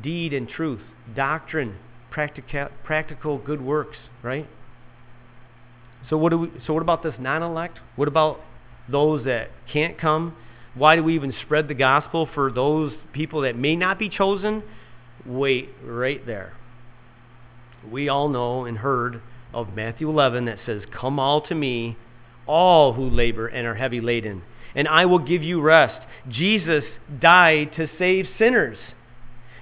Deed 0.03 0.33
and 0.33 0.49
truth, 0.49 0.81
doctrine, 1.15 1.77
practical, 2.11 2.69
practical 2.85 3.39
good 3.39 3.61
works, 3.61 3.97
right? 4.23 4.49
So 6.09 6.17
what 6.17 6.31
do 6.31 6.39
we 6.39 6.51
so 6.67 6.73
what 6.73 6.83
about 6.83 7.03
this 7.03 7.15
non-elect? 7.19 7.79
What 7.97 8.09
about 8.09 8.41
those 8.89 9.25
that 9.25 9.51
can't 9.73 9.99
come? 9.99 10.37
Why 10.75 10.97
do 10.97 11.03
we 11.03 11.15
even 11.15 11.35
spread 11.45 11.69
the 11.69 11.75
gospel 11.75 12.29
for 12.33 12.51
those 12.51 12.93
people 13.13 13.43
that 13.43 13.57
may 13.57 13.77
not 13.77 13.99
be 13.99 14.09
chosen? 14.09 14.63
Wait 15.27 15.69
right 15.85 16.25
there. 16.25 16.55
We 17.89 18.09
all 18.09 18.29
know 18.29 18.65
and 18.65 18.79
heard 18.79 19.21
of 19.53 19.75
Matthew 19.75 20.09
11 20.09 20.45
that 20.45 20.59
says, 20.65 20.83
Come 20.99 21.19
all 21.19 21.41
to 21.43 21.55
me, 21.55 21.97
all 22.47 22.93
who 22.93 23.09
labor 23.09 23.47
and 23.47 23.67
are 23.67 23.75
heavy 23.75 24.01
laden, 24.01 24.43
and 24.75 24.87
I 24.87 25.07
will 25.07 25.19
give 25.19 25.43
you 25.43 25.61
rest. 25.61 26.07
Jesus 26.29 26.85
died 27.21 27.73
to 27.77 27.89
save 27.99 28.27
sinners. 28.39 28.79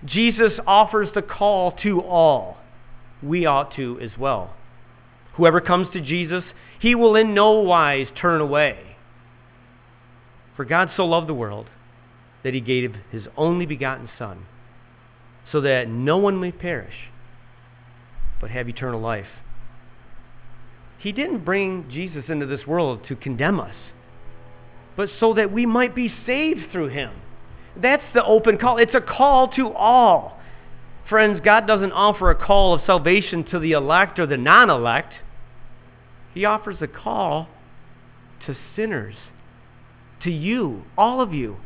Jesus 0.05 0.53
offers 0.67 1.09
the 1.15 1.23
call 1.23 1.73
to 1.83 2.01
all. 2.01 2.57
We 3.23 3.47
ought 3.47 3.75
to 3.77 3.99
as 4.01 4.11
well. 4.19 4.55
Whoever 5.35 5.61
comes 5.61 5.89
to 5.93 6.01
Jesus, 6.01 6.45
he 6.81 6.95
will 6.95 7.17
in 7.17 7.35
no 7.35 7.61
wise 7.61 8.07
turn 8.21 8.41
away. 8.41 8.97
For 10.57 10.65
God 10.65 10.91
so 10.97 11.05
loved 11.05 11.29
the 11.29 11.35
world 11.35 11.67
that 12.43 12.55
he 12.55 12.61
gave 12.61 12.95
his 13.11 13.25
only 13.37 13.67
begotten 13.67 14.09
Son, 14.19 14.47
so 15.51 15.61
that 15.61 15.89
no 15.89 16.19
one 16.19 16.41
may 16.41 16.53
perish, 16.53 17.11
but 18.41 18.51
have 18.51 18.69
eternal 18.69 19.01
life. 19.01 19.27
He 20.99 21.13
didn't 21.13 21.45
bring 21.45 21.89
Jesus 21.91 22.25
into 22.29 22.47
this 22.47 22.67
world 22.67 23.01
to 23.09 23.17
condemn 23.17 23.61
us, 23.61 23.75
but 24.97 25.09
so 25.21 25.35
that 25.35 25.53
we 25.53 25.67
might 25.67 25.95
be 25.95 26.13
saved 26.27 26.73
through 26.73 26.89
him. 26.89 27.13
That's 27.81 28.03
the 28.13 28.25
open 28.25 28.59
call. 28.59 28.79
It's 28.79 28.95
a 28.95 29.01
call 29.01 29.49
to 29.53 29.73
all. 29.73 30.39
Friends, 31.09 31.41
God 31.43 31.67
doesn't 31.67 31.93
offer 31.93 32.31
a 32.31 32.35
call 32.35 32.75
of 32.75 32.83
salvation 32.85 33.45
to 33.45 33.59
the 33.59 33.73
elect 33.73 34.19
or 34.19 34.27
the 34.27 34.37
non 34.37 34.69
elect, 34.69 35.15
He 36.35 36.45
offers 36.45 36.77
a 36.81 36.87
call 36.87 37.49
to 38.47 38.57
sinners, 38.77 39.15
to 40.23 40.31
you, 40.31 40.83
all 40.97 41.21
of 41.21 41.33
you, 41.33 41.57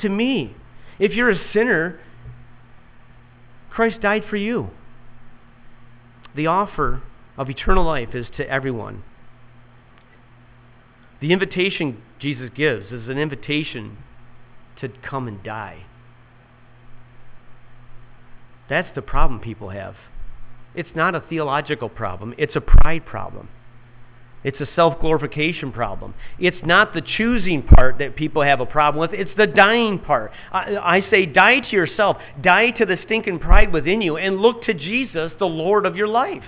to 0.00 0.08
me. 0.08 0.56
If 0.98 1.12
you're 1.12 1.30
a 1.30 1.52
sinner, 1.52 1.98
Christ 3.70 4.00
died 4.02 4.24
for 4.28 4.36
you. 4.36 4.70
The 6.36 6.46
offer 6.46 7.02
of 7.38 7.48
eternal 7.48 7.84
life 7.84 8.14
is 8.14 8.26
to 8.36 8.48
everyone. 8.48 9.02
The 11.20 11.32
invitation 11.32 12.02
Jesus 12.18 12.50
gives 12.54 12.92
is 12.92 13.08
an 13.08 13.18
invitation 13.18 13.98
to 14.80 14.88
come 15.08 15.28
and 15.28 15.42
die. 15.42 15.84
That's 18.68 18.88
the 18.94 19.02
problem 19.02 19.40
people 19.40 19.70
have. 19.70 19.96
It's 20.74 20.94
not 20.94 21.14
a 21.14 21.20
theological 21.20 21.88
problem, 21.88 22.34
it's 22.38 22.56
a 22.56 22.60
pride 22.60 23.04
problem. 23.04 23.48
It's 24.42 24.60
a 24.60 24.68
self 24.74 25.00
glorification 25.00 25.70
problem. 25.70 26.14
It's 26.38 26.64
not 26.64 26.94
the 26.94 27.02
choosing 27.02 27.62
part 27.62 27.98
that 27.98 28.16
people 28.16 28.42
have 28.42 28.60
a 28.60 28.66
problem 28.66 29.00
with, 29.00 29.12
it's 29.12 29.36
the 29.36 29.46
dying 29.46 29.98
part. 29.98 30.32
I, 30.50 30.76
I, 30.76 31.10
say, 31.10 31.26
die 31.26 31.60
to 31.60 31.76
yourself, 31.76 32.16
die 32.40 32.70
to 32.70 32.86
the 32.86 32.96
stinking 33.04 33.40
pride 33.40 33.72
within 33.72 34.00
you, 34.00 34.16
and 34.16 34.38
look 34.38 34.64
to 34.64 34.72
Jesus, 34.72 35.32
the 35.38 35.46
Lord 35.46 35.84
of 35.84 35.94
your 35.94 36.08
life. 36.08 36.44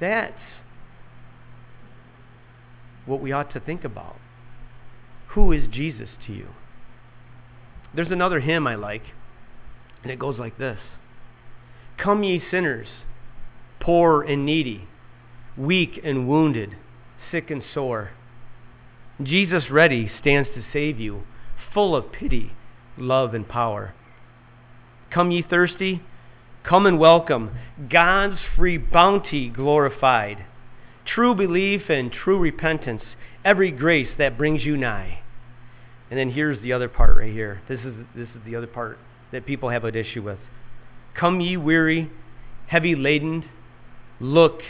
That's 0.00 0.34
what 3.06 3.20
we 3.20 3.30
ought 3.30 3.52
to 3.52 3.60
think 3.60 3.84
about. 3.84 4.16
Who 5.34 5.52
is 5.52 5.68
Jesus 5.70 6.08
to 6.26 6.32
you? 6.32 6.48
There's 7.94 8.10
another 8.10 8.40
hymn 8.40 8.66
I 8.66 8.74
like, 8.74 9.02
and 10.02 10.10
it 10.10 10.18
goes 10.18 10.38
like 10.38 10.58
this 10.58 10.78
Come, 11.98 12.22
ye 12.24 12.42
sinners, 12.50 12.88
poor 13.80 14.22
and 14.22 14.46
needy 14.46 14.88
weak 15.56 16.00
and 16.02 16.28
wounded, 16.28 16.76
sick 17.30 17.50
and 17.50 17.62
sore. 17.74 18.10
Jesus 19.22 19.70
ready 19.70 20.10
stands 20.20 20.48
to 20.54 20.64
save 20.72 20.98
you, 20.98 21.22
full 21.72 21.94
of 21.94 22.12
pity, 22.12 22.52
love, 22.96 23.34
and 23.34 23.48
power. 23.48 23.94
Come 25.12 25.30
ye 25.30 25.42
thirsty, 25.42 26.02
come 26.64 26.86
and 26.86 26.98
welcome 26.98 27.50
God's 27.90 28.38
free 28.56 28.78
bounty 28.78 29.48
glorified. 29.48 30.46
True 31.04 31.34
belief 31.34 31.82
and 31.88 32.10
true 32.10 32.38
repentance, 32.38 33.02
every 33.44 33.70
grace 33.70 34.10
that 34.18 34.38
brings 34.38 34.64
you 34.64 34.76
nigh. 34.76 35.21
And 36.12 36.18
then 36.18 36.30
here's 36.30 36.60
the 36.60 36.74
other 36.74 36.90
part 36.90 37.16
right 37.16 37.32
here. 37.32 37.62
This 37.70 37.80
is, 37.80 37.94
this 38.14 38.28
is 38.28 38.44
the 38.44 38.54
other 38.54 38.66
part 38.66 38.98
that 39.32 39.46
people 39.46 39.70
have 39.70 39.84
an 39.84 39.96
issue 39.96 40.20
with. 40.20 40.38
Come 41.18 41.40
ye 41.40 41.56
weary, 41.56 42.10
heavy 42.66 42.94
laden, 42.94 43.46
look 44.20 44.60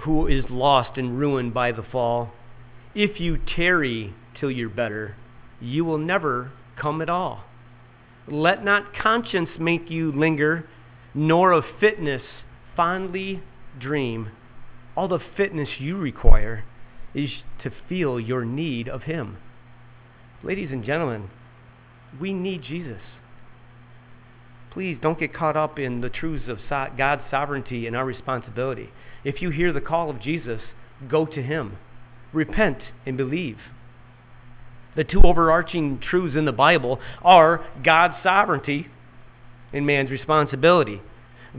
who 0.00 0.26
is 0.26 0.44
lost 0.50 0.98
and 0.98 1.20
ruined 1.20 1.54
by 1.54 1.70
the 1.70 1.84
fall. 1.84 2.32
If 2.96 3.20
you 3.20 3.38
tarry 3.54 4.12
till 4.40 4.50
you're 4.50 4.68
better, 4.68 5.14
you 5.60 5.84
will 5.84 5.98
never 5.98 6.50
come 6.76 7.00
at 7.00 7.08
all. 7.08 7.44
Let 8.26 8.64
not 8.64 8.92
conscience 8.92 9.50
make 9.60 9.88
you 9.88 10.10
linger, 10.10 10.68
nor 11.14 11.52
of 11.52 11.62
fitness 11.78 12.22
fondly 12.74 13.40
dream. 13.78 14.32
All 14.96 15.06
the 15.06 15.20
fitness 15.36 15.68
you 15.78 15.96
require 15.96 16.64
is 17.14 17.30
to 17.62 17.70
feel 17.88 18.18
your 18.18 18.44
need 18.44 18.88
of 18.88 19.02
Him. 19.02 19.36
Ladies 20.44 20.70
and 20.72 20.84
gentlemen, 20.84 21.30
we 22.20 22.32
need 22.32 22.62
Jesus. 22.64 23.00
Please 24.72 24.98
don't 25.00 25.20
get 25.20 25.32
caught 25.32 25.56
up 25.56 25.78
in 25.78 26.00
the 26.00 26.08
truths 26.08 26.48
of 26.48 26.58
God's 26.96 27.22
sovereignty 27.30 27.86
and 27.86 27.94
our 27.94 28.04
responsibility. 28.04 28.90
If 29.22 29.40
you 29.40 29.50
hear 29.50 29.72
the 29.72 29.80
call 29.80 30.10
of 30.10 30.20
Jesus, 30.20 30.60
go 31.08 31.26
to 31.26 31.42
him. 31.42 31.78
Repent 32.32 32.78
and 33.06 33.16
believe. 33.16 33.58
The 34.96 35.04
two 35.04 35.22
overarching 35.22 36.00
truths 36.00 36.36
in 36.36 36.44
the 36.44 36.52
Bible 36.52 36.98
are 37.22 37.64
God's 37.84 38.14
sovereignty 38.24 38.88
and 39.72 39.86
man's 39.86 40.10
responsibility. 40.10 41.00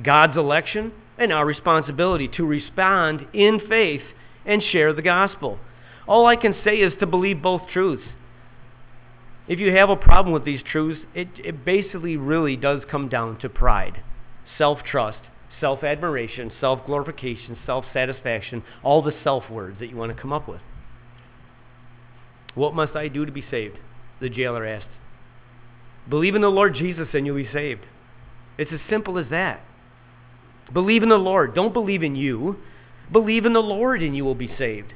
God's 0.04 0.36
election 0.36 0.92
and 1.18 1.32
our 1.32 1.46
responsibility 1.46 2.28
to 2.36 2.46
respond 2.46 3.28
in 3.32 3.62
faith 3.70 4.02
and 4.46 4.62
share 4.62 4.92
the 4.92 5.02
gospel. 5.02 5.58
All 6.06 6.26
I 6.26 6.36
can 6.36 6.54
say 6.66 6.78
is 6.78 6.92
to 7.00 7.06
believe 7.06 7.42
both 7.42 7.62
truths. 7.72 8.04
If 9.48 9.60
you 9.60 9.76
have 9.76 9.90
a 9.90 9.96
problem 9.96 10.34
with 10.34 10.46
these 10.46 10.62
truths, 10.64 11.02
it, 11.14 11.28
it 11.44 11.66
basically 11.66 12.16
really 12.16 12.56
does 12.56 12.82
come 12.90 13.10
down 13.10 13.40
to 13.40 13.50
pride, 13.50 14.02
self 14.58 14.80
trust, 14.90 15.20
self 15.60 15.84
admiration, 15.84 16.52
self 16.62 16.86
glorification, 16.86 17.58
self 17.66 17.86
satisfaction, 17.94 18.64
all 18.84 19.02
the 19.02 19.14
self 19.24 19.50
words 19.50 19.80
that 19.80 19.88
you 19.88 19.98
want 19.98 20.16
to 20.16 20.22
come 20.22 20.32
up 20.32 20.48
with. 20.48 20.62
What 22.56 22.76
must 22.76 22.96
I 22.96 23.08
do 23.08 23.26
to 23.26 23.32
be 23.32 23.44
saved? 23.50 23.78
The 24.22 24.30
jailer 24.30 24.66
asked. 24.66 24.88
Believe 26.10 26.36
in 26.36 26.42
the 26.42 26.50
Lord 26.50 26.76
Jesus 26.76 27.08
and 27.14 27.26
you'll 27.26 27.36
be 27.36 27.50
saved. 27.52 27.82
It's 28.58 28.72
as 28.72 28.80
simple 28.90 29.18
as 29.18 29.30
that. 29.30 29.62
Believe 30.72 31.04
in 31.04 31.10
the 31.10 31.18
Lord. 31.18 31.56
Don't 31.56 31.74
believe 31.74 32.04
in 32.04 32.16
you. 32.16 32.58
Believe 33.12 33.46
in 33.46 33.54
the 33.54 33.62
Lord 33.62 34.02
and 34.02 34.16
you 34.16 34.24
will 34.24 34.36
be 34.36 34.54
saved. 34.58 34.94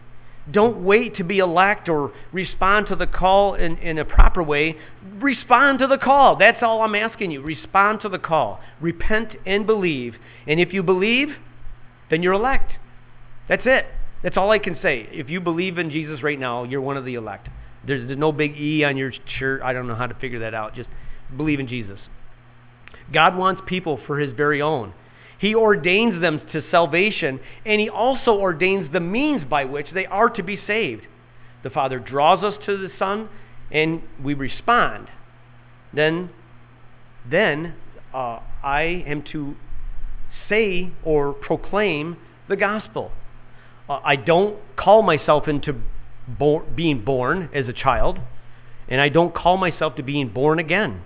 Don't 0.52 0.86
wait 0.86 1.18
to 1.18 1.24
be 1.24 1.40
elect 1.40 1.90
or 1.90 2.14
respond 2.32 2.88
to 2.88 2.96
the 2.96 3.08
call 3.08 3.56
in, 3.56 3.78
in 3.78 3.98
a 3.98 4.06
proper 4.06 4.42
way. 4.42 4.78
Respond 5.20 5.80
to 5.80 5.88
the 5.88 5.98
call. 5.98 6.38
That's 6.38 6.64
all 6.64 6.82
I'm 6.82 6.96
asking 6.96 7.32
you. 7.32 7.42
Respond 7.42 8.02
to 8.02 8.10
the 8.10 8.20
call. 8.20 8.62
Repent 8.80 9.34
and 9.46 9.66
believe. 9.66 10.16
And 10.48 10.60
if 10.60 10.74
you 10.74 10.84
believe, 10.84 11.30
then 12.10 12.24
you're 12.24 12.34
elect. 12.34 12.72
That's 13.50 13.64
it. 13.66 13.86
That's 14.24 14.38
all 14.38 14.52
I 14.52 14.60
can 14.60 14.78
say. 14.82 15.10
If 15.12 15.30
you 15.30 15.42
believe 15.42 15.78
in 15.78 15.92
Jesus 15.92 16.24
right 16.24 16.40
now, 16.40 16.64
you're 16.64 16.82
one 16.82 16.98
of 16.98 17.06
the 17.06 17.16
elect. 17.16 17.50
There's, 17.86 18.18
no 18.18 18.32
big 18.32 18.58
E 18.58 18.84
on 18.84 18.98
your 18.98 19.12
shirt. 19.38 19.62
I 19.62 19.74
don't 19.74 19.88
know 19.88 19.96
how 19.96 20.08
to 20.08 20.16
figure 20.16 20.40
that 20.40 20.54
out. 20.54 20.76
Just 20.76 20.90
believe 21.36 21.60
in 21.60 21.68
Jesus. 21.68 22.00
God 23.14 23.38
wants 23.38 23.62
people 23.66 24.00
for 24.08 24.20
his 24.20 24.36
very 24.36 24.62
own. 24.62 24.94
He 25.40 25.54
ordains 25.54 26.20
them 26.22 26.42
to 26.52 26.64
salvation, 26.72 27.40
and 27.66 27.80
He 27.80 27.90
also 27.90 28.32
ordains 28.32 28.92
the 28.92 29.00
means 29.00 29.44
by 29.44 29.66
which 29.66 29.88
they 29.94 30.06
are 30.06 30.30
to 30.30 30.44
be 30.44 30.60
saved. 30.66 31.04
The 31.64 31.70
Father 31.70 32.00
draws 32.00 32.44
us 32.44 32.56
to 32.66 32.78
the 32.78 32.90
Son, 32.98 33.30
and 33.72 34.02
we 34.24 34.34
respond. 34.34 35.08
Then, 35.94 36.30
then 37.30 37.76
uh, 38.14 38.40
I 38.64 39.04
am 39.06 39.24
to 39.34 39.56
say 40.50 40.92
or 41.04 41.34
proclaim 41.34 42.18
the 42.48 42.56
gospel. 42.56 43.12
Uh, 43.90 44.00
I 44.04 44.16
don't 44.16 44.58
call 44.76 45.02
myself 45.02 45.48
into 45.48 45.82
bo- 46.28 46.66
being 46.76 47.04
born 47.04 47.50
as 47.54 47.68
a 47.68 47.74
child, 47.74 48.20
and 48.88 49.00
I 49.02 49.10
don't 49.10 49.34
call 49.34 49.58
myself 49.58 49.96
to 49.96 50.04
being 50.04 50.30
born 50.30 50.60
again. 50.60 51.02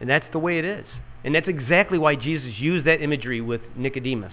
And 0.00 0.10
that's 0.10 0.26
the 0.32 0.38
way 0.38 0.58
it 0.58 0.64
is. 0.64 0.84
And 1.26 1.34
that's 1.34 1.48
exactly 1.48 1.98
why 1.98 2.14
Jesus 2.14 2.52
used 2.56 2.86
that 2.86 3.02
imagery 3.02 3.40
with 3.40 3.60
Nicodemus. 3.74 4.32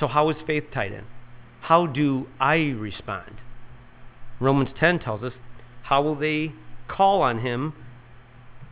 So, 0.00 0.08
how 0.08 0.28
is 0.30 0.36
faith 0.48 0.64
tied 0.74 0.90
in? 0.90 1.04
How 1.60 1.86
do 1.86 2.26
I 2.40 2.56
respond? 2.56 3.36
Romans 4.40 4.70
10 4.80 4.98
tells 4.98 5.22
us, 5.22 5.32
How 5.82 6.02
will 6.02 6.16
they 6.16 6.52
call 6.88 7.22
on 7.22 7.38
him 7.38 7.72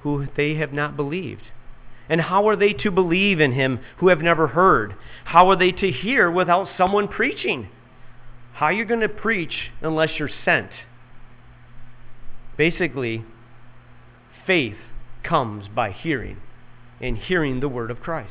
who 0.00 0.26
they 0.36 0.56
have 0.56 0.72
not 0.72 0.96
believed? 0.96 1.42
And 2.08 2.20
how 2.20 2.48
are 2.48 2.56
they 2.56 2.72
to 2.72 2.90
believe 2.90 3.38
in 3.38 3.52
him 3.52 3.78
who 3.98 4.08
have 4.08 4.20
never 4.20 4.48
heard? 4.48 4.96
How 5.24 5.48
are 5.50 5.56
they 5.56 5.70
to 5.70 5.92
hear 5.92 6.28
without 6.28 6.66
someone 6.76 7.06
preaching? 7.06 7.68
How 8.54 8.66
are 8.66 8.72
you 8.72 8.86
going 8.86 9.02
to 9.02 9.08
preach 9.08 9.70
unless 9.82 10.10
you're 10.18 10.30
sent? 10.44 10.70
Basically, 12.56 13.24
faith 14.48 14.78
comes 15.22 15.66
by 15.74 15.90
hearing, 15.90 16.38
and 17.00 17.16
hearing 17.18 17.60
the 17.60 17.68
word 17.68 17.90
of 17.90 18.00
Christ. 18.00 18.30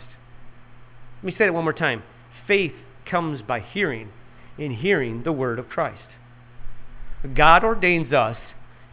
Let 1.17 1.23
me 1.23 1.35
say 1.37 1.45
it 1.45 1.53
one 1.53 1.63
more 1.63 1.73
time. 1.73 2.03
Faith 2.47 2.73
comes 3.09 3.41
by 3.41 3.59
hearing, 3.59 4.09
and 4.57 4.73
hearing 4.73 5.23
the 5.23 5.31
word 5.31 5.59
of 5.59 5.69
Christ. 5.69 6.01
God 7.35 7.63
ordains 7.63 8.13
us 8.13 8.37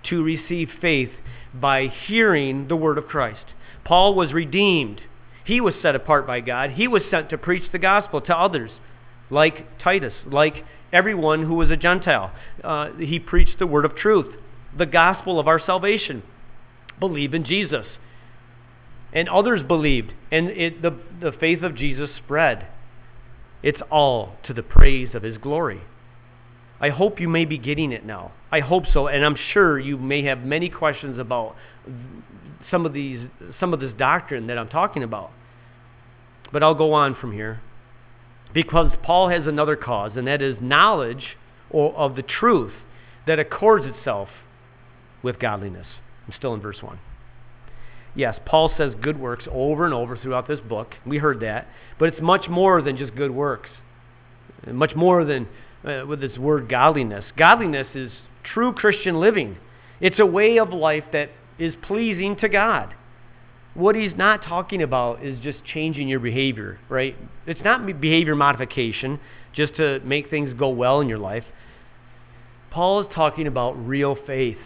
to 0.09 0.23
receive 0.23 0.69
faith 0.81 1.11
by 1.53 1.87
hearing 2.07 2.69
the 2.69 2.77
word 2.77 2.99
of 2.99 3.07
Christ. 3.07 3.45
Paul 3.85 4.15
was 4.15 4.33
redeemed. 4.33 5.01
He 5.45 5.61
was 5.61 5.75
set 5.83 5.95
apart 5.95 6.27
by 6.27 6.41
God. 6.41 6.71
He 6.71 6.89
was 6.89 7.03
sent 7.11 7.31
to 7.31 7.39
preach 7.39 7.71
the 7.71 7.79
gospel 7.79 8.21
to 8.23 8.37
others, 8.37 8.71
like 9.31 9.79
Titus, 9.79 10.15
like 10.27 10.65
everyone 10.93 11.45
who 11.45 11.55
was 11.55 11.71
a 11.71 11.77
Gentile. 11.77 12.33
Uh, 12.63 12.93
he 12.99 13.19
preached 13.19 13.59
the 13.59 13.67
word 13.67 13.85
of 13.85 13.95
truth, 13.95 14.35
the 14.77 14.87
gospel 14.87 15.39
of 15.39 15.47
our 15.47 15.61
salvation 15.65 16.23
believe 17.01 17.35
in 17.35 17.45
Jesus. 17.45 17.87
And 19.13 19.29
others 19.29 19.63
believed, 19.63 20.13
and 20.33 20.49
it, 20.49 20.83
the, 20.83 20.99
the 21.21 21.33
faith 21.33 21.63
of 21.63 21.77
Jesus 21.77 22.11
spread. 22.25 22.67
It's 23.63 23.81
all 23.91 24.35
to 24.47 24.53
the 24.53 24.63
praise 24.63 25.15
of 25.15 25.23
his 25.23 25.39
glory. 25.39 25.83
I 26.81 26.89
hope 26.89 27.21
you 27.21 27.29
may 27.29 27.45
be 27.45 27.57
getting 27.57 27.93
it 27.93 28.05
now. 28.05 28.33
I 28.51 28.61
hope 28.61 28.85
so, 28.93 29.07
and 29.07 29.25
I'm 29.25 29.37
sure 29.53 29.79
you 29.79 29.97
may 29.97 30.25
have 30.25 30.41
many 30.41 30.69
questions 30.69 31.19
about 31.19 31.55
some 32.71 32.85
of 32.85 32.93
these 32.93 33.29
some 33.61 33.73
of 33.73 33.81
this 33.81 33.93
doctrine 33.97 34.49
that 34.49 34.59
I'm 34.59 34.69
talking 34.69 35.03
about. 35.03 35.31
But 36.53 36.63
I'll 36.63 36.75
go 36.75 36.93
on 36.93 37.15
from 37.15 37.33
here. 37.33 37.61
Because 38.53 38.91
Paul 39.03 39.31
has 39.31 39.47
another 39.47 39.77
cause, 39.77 40.13
and 40.17 40.27
that 40.27 40.43
is 40.43 40.57
knowledge 40.61 41.37
or 41.71 41.93
of 41.95 42.17
the 42.17 42.23
truth 42.23 42.75
that 43.27 43.39
accords 43.39 43.87
itself 43.87 44.29
with 45.23 45.39
godliness. 45.39 45.87
I'm 46.27 46.35
still 46.37 46.55
in 46.55 46.61
verse 46.61 46.83
1. 46.83 46.99
Yes, 48.15 48.39
Paul 48.47 48.73
says 48.77 48.93
good 49.01 49.19
works 49.19 49.45
over 49.51 49.85
and 49.85 49.93
over 49.93 50.17
throughout 50.17 50.47
this 50.47 50.61
book. 50.61 50.95
We 51.05 51.19
heard 51.19 51.41
that. 51.41 51.67
But 51.99 52.13
it's 52.13 52.23
much 52.23 52.49
more 52.49 52.81
than 52.81 52.97
just 52.97 53.15
good 53.15 53.33
works, 53.33 53.71
much 54.67 54.95
more 54.95 55.25
than 55.25 55.49
uh, 55.85 56.05
with 56.07 56.21
this 56.21 56.39
word 56.39 56.69
godliness. 56.69 57.25
Godliness 57.37 57.89
is 57.95 58.13
true 58.43 58.73
Christian 58.73 59.21
living, 59.21 59.57
it's 60.01 60.19
a 60.19 60.27
way 60.27 60.59
of 60.59 60.71
life 60.71 61.05
that 61.13 61.31
is 61.59 61.75
pleasing 61.83 62.37
to 62.37 62.49
God. 62.49 62.95
what 63.75 63.97
he's 63.97 64.17
not 64.17 64.45
talking 64.45 64.83
about 64.83 65.25
is 65.25 65.39
just 65.41 65.59
changing 65.65 66.09
your 66.09 66.21
behavior, 66.21 66.79
right? 66.89 67.17
It's 67.47 67.63
not 67.65 67.85
behavior 68.01 68.35
modification 68.37 69.19
just 69.53 69.77
to 69.77 70.01
make 70.01 70.31
things 70.31 70.53
go 70.59 70.69
well 70.69 71.01
in 71.01 71.09
your 71.09 71.19
life. 71.19 71.45
Paul 72.71 73.01
is 73.01 73.07
talking 73.15 73.47
about 73.47 73.73
real 73.73 74.17
faith, 74.27 74.59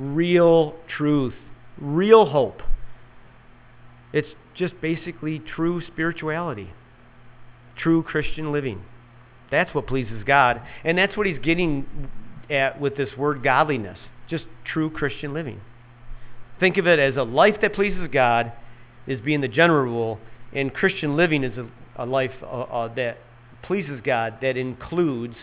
real 0.00 0.74
truth, 0.96 1.34
real 1.78 2.26
hope. 2.26 2.62
It's 4.12 4.28
just 4.56 4.80
basically 4.80 5.38
true 5.38 5.82
spirituality, 5.86 6.70
true 7.76 8.02
Christian 8.02 8.52
living. 8.52 8.82
That's 9.50 9.74
what 9.74 9.86
pleases 9.86 10.24
God. 10.24 10.60
And 10.84 10.96
that's 10.96 11.16
what 11.16 11.26
he's 11.26 11.38
getting 11.38 12.10
at 12.48 12.80
with 12.80 12.96
this 12.96 13.16
word 13.16 13.42
godliness 13.44 13.98
just 14.30 14.44
true 14.64 14.88
Christian 14.88 15.34
living. 15.34 15.60
Think 16.60 16.78
of 16.78 16.86
it 16.86 16.98
as 16.98 17.16
a 17.16 17.24
life 17.24 17.56
that 17.62 17.74
pleases 17.74 18.08
God 18.12 18.52
is 19.06 19.20
being 19.20 19.40
the 19.40 19.48
general 19.48 19.82
rule, 19.82 20.20
and 20.52 20.72
Christian 20.72 21.16
living 21.16 21.42
is 21.42 21.58
a, 21.58 21.68
a 21.96 22.06
life 22.06 22.30
uh, 22.42 22.46
uh, 22.46 22.94
that 22.94 23.18
pleases 23.62 24.00
God 24.04 24.38
that 24.40 24.56
includes 24.56 25.34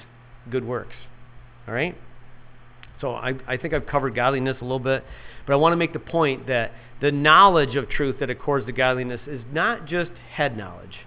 good 0.50 0.64
works. 0.64 0.96
All 1.68 1.74
right? 1.74 1.96
So 3.02 3.14
I, 3.14 3.34
I 3.48 3.58
think 3.58 3.74
I've 3.74 3.88
covered 3.88 4.16
godliness 4.16 4.58
a 4.60 4.64
little 4.64 4.80
bit, 4.80 5.04
but 5.46 5.54
I 5.54 5.56
want 5.56 5.74
to 5.74 5.78
make 5.78 5.94
the 5.94 6.00
point 6.00 6.48
that 6.48 6.72
the 7.00 7.12
knowledge 7.12 7.76
of 7.76 7.90
truth 7.90 8.18
that 8.20 8.30
accords 8.30 8.66
to 8.66 8.72
godliness 8.72 9.22
is 9.28 9.42
not 9.52 9.86
just 9.86 10.12
head 10.34 10.58
knowledge. 10.58 11.06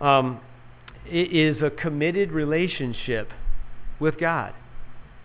Um, 0.00 0.40
it 1.06 1.32
is 1.32 1.62
a 1.62 1.70
committed 1.70 2.32
relationship 2.32 3.30
with 4.00 4.18
God. 4.18 4.52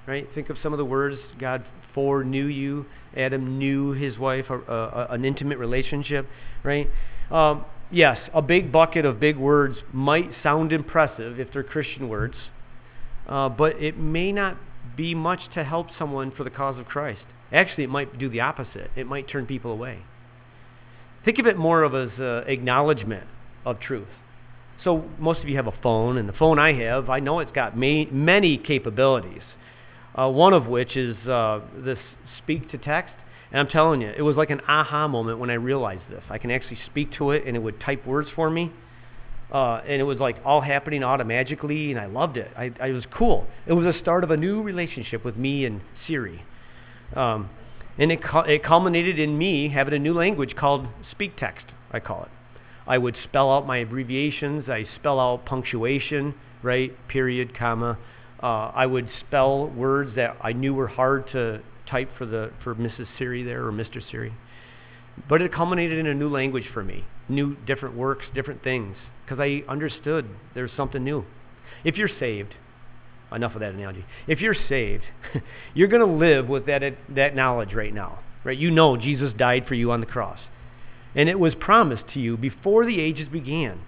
Right? 0.08 0.28
Think 0.34 0.50
of 0.50 0.58
some 0.62 0.74
of 0.74 0.78
the 0.78 0.86
words 0.86 1.18
God 1.40 1.66
foreknew 1.94 2.46
you. 2.46 2.86
Adam 3.16 3.58
knew 3.58 3.92
his 3.92 4.18
wife, 4.18 4.46
a, 4.50 4.56
a, 4.56 5.08
an 5.12 5.26
intimate 5.26 5.58
relationship. 5.58 6.28
Right? 6.64 6.88
Um, 7.30 7.66
yes, 7.92 8.18
a 8.34 8.42
big 8.42 8.72
bucket 8.72 9.06
of 9.06 9.20
big 9.20 9.38
words 9.38 9.78
might 9.92 10.30
sound 10.44 10.72
impressive 10.72 11.40
if 11.40 11.52
they're 11.54 11.64
Christian 11.64 12.08
words, 12.08 12.36
uh, 13.28 13.50
but 13.50 13.82
it 13.82 13.98
may 13.98 14.32
not 14.32 14.58
be 14.96 15.16
much 15.16 15.42
to 15.54 15.64
help 15.64 15.88
someone 15.98 16.32
for 16.32 16.44
the 16.44 16.50
cause 16.50 16.78
of 16.78 16.86
Christ. 16.86 17.22
Actually, 17.52 17.84
it 17.86 17.90
might 17.90 18.18
do 18.18 18.30
the 18.30 18.42
opposite. 18.42 18.92
It 18.96 19.08
might 19.08 19.28
turn 19.28 19.46
people 19.46 19.72
away. 19.72 20.00
Think 21.24 21.40
of 21.40 21.46
it 21.46 21.58
more 21.58 21.84
of 21.84 21.94
as 21.94 22.20
uh, 22.20 22.44
acknowledgement 22.48 23.28
of 23.66 23.80
truth. 23.80 24.08
So 24.84 25.06
most 25.20 25.42
of 25.42 25.50
you 25.50 25.58
have 25.58 25.68
a 25.68 25.74
phone, 25.84 26.18
and 26.18 26.28
the 26.28 26.34
phone 26.34 26.58
I 26.58 26.74
have, 26.74 27.10
I 27.10 27.20
know 27.20 27.40
it's 27.40 27.52
got 27.52 27.78
may, 27.78 28.06
many 28.06 28.58
capabilities. 28.58 29.44
Uh, 30.18 30.30
one 30.30 30.54
of 30.54 30.66
which 30.66 30.98
is 30.98 31.16
uh, 31.28 31.62
this 31.78 32.00
speak 32.40 32.72
to 32.72 32.78
text. 32.78 33.14
And 33.52 33.60
I'm 33.60 33.68
telling 33.68 34.02
you, 34.02 34.10
it 34.10 34.22
was 34.22 34.36
like 34.36 34.50
an 34.50 34.62
aha 34.68 35.08
moment 35.08 35.40
when 35.40 35.50
I 35.50 35.56
realized 35.56 36.04
this. 36.10 36.24
I 36.30 36.38
can 36.38 36.52
actually 36.52 36.80
speak 36.90 37.14
to 37.18 37.32
it, 37.32 37.46
and 37.46 37.56
it 37.56 37.60
would 37.60 37.80
type 37.80 38.06
words 38.08 38.30
for 38.36 38.50
me. 38.50 38.72
Uh, 39.52 39.82
and 39.86 40.00
it 40.00 40.06
was 40.06 40.18
like 40.18 40.38
all 40.46 40.62
happening 40.62 41.04
automatically, 41.04 41.92
and 41.92 42.00
I 42.00 42.06
loved 42.06 42.38
it. 42.38 42.50
I, 42.58 42.72
I, 42.80 42.92
was 42.92 43.04
cool. 43.14 43.46
It 43.68 43.74
was 43.74 43.86
a 43.86 44.00
start 44.00 44.24
of 44.24 44.32
a 44.32 44.38
new 44.38 44.62
relationship 44.62 45.26
with 45.26 45.36
me 45.36 45.66
and 45.66 45.82
Siri. 46.08 46.42
Um, 47.16 47.50
and 47.98 48.14
it, 48.14 48.22
it 48.48 48.64
culminated 48.64 49.20
in 49.20 49.38
me 49.38 49.68
having 49.68 49.94
a 49.94 50.00
new 50.00 50.14
language 50.14 50.56
called 50.56 50.88
speak 51.12 51.36
text, 51.38 51.66
I 51.92 52.00
call 52.00 52.24
it. 52.24 52.30
I 52.88 52.98
would 52.98 53.16
spell 53.26 53.52
out 53.52 53.68
my 53.68 53.78
abbreviations. 53.78 54.70
I 54.70 54.86
spell 55.00 55.20
out 55.20 55.46
punctuation, 55.46 56.34
right? 56.64 56.92
Period, 57.10 57.58
comma. 57.58 57.98
Uh, 58.42 58.72
I 58.74 58.86
would 58.86 59.10
spell 59.28 59.68
words 59.68 60.16
that 60.16 60.38
I 60.42 60.54
knew 60.54 60.74
were 60.74 60.88
hard 60.88 61.30
to 61.34 61.62
type 61.90 62.10
for 62.18 62.26
the 62.26 62.52
for 62.64 62.74
Mrs. 62.74 63.08
Siri 63.18 63.44
there 63.44 63.68
or 63.68 63.72
Mr. 63.72 64.02
Siri. 64.10 64.34
But 65.28 65.42
it 65.42 65.54
culminated 65.54 66.00
in 66.00 66.08
a 66.08 66.14
new 66.14 66.30
language 66.30 66.66
for 66.74 66.84
me, 66.84 67.06
new 67.28 67.56
different 67.68 67.96
works, 67.96 68.26
different 68.34 68.64
things, 68.64 68.96
because 69.32 69.42
I 69.42 69.64
understood 69.72 70.26
there's 70.54 70.72
something 70.76 71.04
new. 71.04 71.24
If 71.84 71.96
you're 71.96 72.10
saved, 72.20 72.54
enough 73.32 73.54
of 73.54 73.62
that 73.62 73.74
analogy. 73.74 74.04
If 74.28 74.42
you're 74.42 74.56
saved, 74.68 75.04
you're 75.74 75.88
going 75.88 76.06
to 76.06 76.18
live 76.18 76.50
with 76.50 76.66
that 76.66 76.84
that 77.16 77.34
knowledge 77.34 77.74
right 77.74 77.94
now, 77.94 78.20
right? 78.44 78.58
You 78.58 78.72
know 78.72 78.98
Jesus 78.98 79.32
died 79.38 79.68
for 79.68 79.74
you 79.74 79.92
on 79.92 80.02
the 80.02 80.06
cross 80.06 80.40
and 81.16 81.30
it 81.30 81.40
was 81.40 81.54
promised 81.56 82.04
to 82.14 82.20
you 82.20 82.38
before 82.38 82.86
the 82.86 83.00
ages 83.00 83.28
began. 83.30 83.80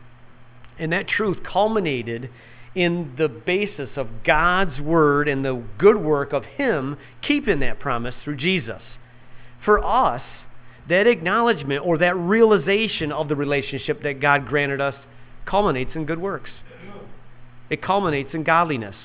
And 0.78 0.92
that 0.92 1.08
truth 1.08 1.38
culminated 1.44 2.30
in 2.76 3.14
the 3.18 3.28
basis 3.28 3.90
of 3.96 4.24
God's 4.26 4.80
word 4.80 5.28
and 5.28 5.46
the 5.46 5.64
good 5.78 5.98
work 5.98 6.34
of 6.34 6.44
Him 6.44 6.98
keeping 7.22 7.60
that 7.60 7.80
promise 7.80 8.16
through 8.24 8.38
Jesus. 8.38 8.82
For 9.64 9.84
us, 9.84 10.24
that 10.90 11.08
acknowledgement 11.08 11.86
or 11.86 11.98
that 12.00 12.16
realization 12.18 13.12
of 13.12 13.30
the 13.30 13.36
relationship 13.36 14.04
that 14.04 14.20
God 14.20 14.48
granted 14.48 14.82
us 14.82 14.96
culminates 15.46 15.92
in 15.96 16.06
good 16.06 16.20
works. 16.20 16.50
It 17.70 17.82
culminates 17.82 18.34
in 18.34 18.44
godliness. 18.44 18.96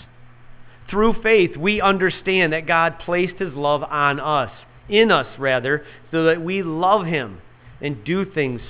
Through 0.91 1.23
faith, 1.23 1.57
we 1.57 1.81
understand 1.81 2.53
that 2.53 2.67
God 2.67 2.99
placed 2.99 3.37
His 3.37 3.55
love 3.55 3.83
on 3.83 4.19
us, 4.21 4.51
in 4.89 5.11
us 5.11 5.27
rather, 5.39 5.85
so 6.11 6.25
that 6.25 6.43
we 6.43 6.63
love 6.63 7.07
Him 7.07 7.41
and 7.81 8.05
do 8.05 8.25
things 8.25 8.61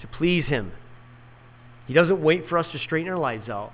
to 0.00 0.06
please 0.06 0.46
Him. 0.46 0.72
He 1.86 1.94
doesn't 1.94 2.22
wait 2.22 2.48
for 2.48 2.58
us 2.58 2.66
to 2.72 2.78
straighten 2.78 3.10
our 3.10 3.18
lives 3.18 3.48
out, 3.48 3.72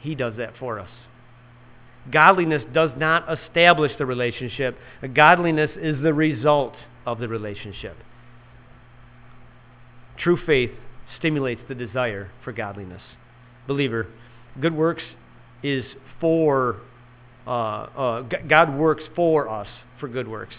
He 0.00 0.14
does 0.14 0.36
that 0.36 0.54
for 0.58 0.78
us. 0.78 0.90
Godliness 2.10 2.62
does 2.72 2.90
not 2.96 3.26
establish 3.30 3.92
the 3.98 4.06
relationship, 4.06 4.78
godliness 5.14 5.70
is 5.76 6.00
the 6.02 6.14
result 6.14 6.74
of 7.04 7.18
the 7.18 7.28
relationship. 7.28 7.96
True 10.16 10.38
faith 10.46 10.70
stimulates 11.18 11.60
the 11.68 11.74
desire 11.74 12.30
for 12.44 12.52
godliness. 12.52 13.02
Believer, 13.66 14.06
good 14.60 14.74
works 14.74 15.02
is 15.62 15.84
for, 16.20 16.76
uh, 17.46 17.50
uh, 17.50 18.20
God 18.48 18.76
works 18.76 19.02
for 19.14 19.48
us 19.48 19.68
for 20.00 20.08
good 20.08 20.28
works, 20.28 20.54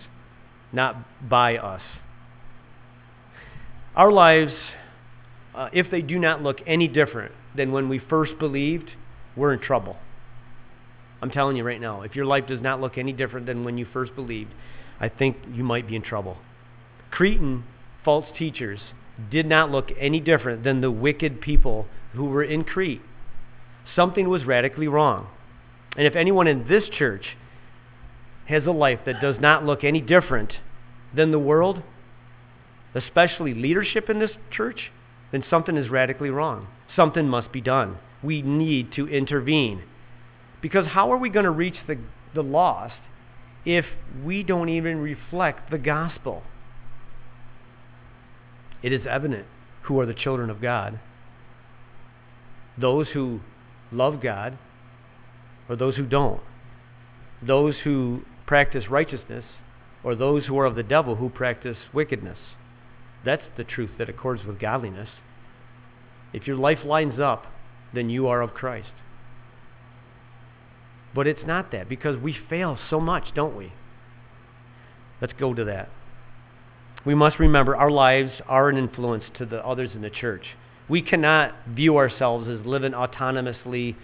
not 0.72 0.96
by 1.30 1.58
us. 1.58 1.82
Our 3.96 4.12
lives, 4.12 4.54
uh, 5.56 5.70
if 5.74 5.90
they 5.92 6.02
do 6.02 6.20
not 6.20 6.42
look 6.42 6.58
any 6.66 6.88
different 6.88 7.34
than 7.56 7.72
when 7.72 7.90
we 7.90 8.00
first 8.00 8.38
believed, 8.40 8.90
we're 9.36 9.54
in 9.54 9.60
trouble. 9.60 9.98
I'm 11.22 11.32
telling 11.32 11.58
you 11.58 11.64
right 11.64 11.82
now, 11.82 12.02
if 12.02 12.16
your 12.16 12.26
life 12.26 12.48
does 12.48 12.62
not 12.62 12.80
look 12.80 12.98
any 12.98 13.12
different 13.12 13.46
than 13.46 13.64
when 13.66 13.78
you 13.78 13.86
first 13.92 14.16
believed, 14.16 14.52
I 15.00 15.10
think 15.10 15.38
you 15.52 15.64
might 15.64 15.88
be 15.88 15.96
in 15.96 16.02
trouble. 16.02 16.38
Cretan 17.12 17.64
false 18.06 18.26
teachers 18.38 18.80
did 19.32 19.46
not 19.46 19.72
look 19.72 19.90
any 20.00 20.20
different 20.20 20.64
than 20.64 20.82
the 20.82 20.92
wicked 20.92 21.42
people 21.42 21.88
who 22.14 22.26
were 22.26 22.44
in 22.44 22.64
Crete. 22.64 23.02
Something 23.96 24.30
was 24.30 24.46
radically 24.46 24.88
wrong. 24.88 25.28
And 25.98 26.06
if 26.06 26.16
anyone 26.16 26.48
in 26.48 26.68
this 26.68 26.84
church 26.90 27.38
has 28.48 28.66
a 28.66 28.72
life 28.72 29.00
that 29.06 29.22
does 29.22 29.36
not 29.40 29.66
look 29.66 29.84
any 29.84 30.02
different 30.02 30.54
than 31.14 31.32
the 31.32 31.40
world, 31.40 31.84
especially 32.96 33.54
leadership 33.54 34.10
in 34.10 34.20
this 34.20 34.32
church, 34.52 34.92
then 35.32 35.44
something 35.50 35.78
is 35.78 35.90
radically 35.90 36.30
wrong. 36.30 36.68
Something 36.96 37.28
must 37.28 37.52
be 37.52 37.62
done. 37.62 37.98
We 38.24 38.42
need 38.42 38.94
to 38.94 39.08
intervene. 39.08 39.84
Because 40.62 40.88
how 40.88 41.12
are 41.12 41.18
we 41.18 41.30
going 41.30 41.46
to 41.46 41.52
reach 41.52 41.78
the, 41.88 41.98
the 42.34 42.44
lost 42.44 42.96
if 43.66 43.86
we 44.24 44.44
don't 44.44 44.70
even 44.70 44.98
reflect 44.98 45.72
the 45.72 45.78
gospel? 45.78 46.44
It 48.82 48.94
is 48.94 49.02
evident 49.10 49.46
who 49.84 50.00
are 50.00 50.06
the 50.06 50.14
children 50.14 50.50
of 50.50 50.62
God 50.62 51.00
those 52.80 53.08
who 53.10 53.42
love 53.92 54.22
God 54.22 54.58
or 55.68 55.76
those 55.76 55.96
who 55.96 56.06
don't, 56.06 56.42
those 57.46 57.76
who 57.84 58.22
practice 58.48 58.86
righteousness 58.90 59.46
or 60.04 60.16
those 60.16 60.46
who 60.46 60.58
are 60.58 60.66
of 60.66 60.76
the 60.76 60.84
devil 60.84 61.16
who 61.16 61.30
practice 61.30 61.78
wickedness. 61.94 62.38
That's 63.26 63.44
the 63.58 63.64
truth 63.64 63.92
that 63.98 64.10
accords 64.10 64.44
with 64.46 64.60
godliness. 64.60 65.10
If 66.34 66.48
your 66.48 66.56
life 66.56 66.80
lines 66.86 67.20
up, 67.20 67.46
then 67.94 68.10
you 68.10 68.28
are 68.28 68.42
of 68.42 68.54
Christ. 68.54 68.92
But 71.14 71.28
it's 71.28 71.46
not 71.46 71.72
that 71.72 71.90
because 71.90 72.18
we 72.18 72.36
fail 72.50 72.78
so 72.90 73.00
much, 73.00 73.34
don't 73.36 73.58
we? 73.58 73.74
Let's 75.20 75.34
go 75.34 75.54
to 75.54 75.66
that. 75.66 75.90
We 77.06 77.16
must 77.16 77.40
remember 77.40 77.76
our 77.76 77.92
lives 77.92 78.32
are 78.48 78.70
an 78.70 78.78
influence 78.78 79.24
to 79.38 79.46
the 79.46 79.66
others 79.66 79.92
in 79.94 80.02
the 80.02 80.10
church. 80.10 80.44
We 80.90 81.02
cannot 81.02 81.54
view 81.68 81.98
ourselves 81.98 82.48
as 82.48 82.66
living 82.66 82.92
autonomously, 82.92 83.96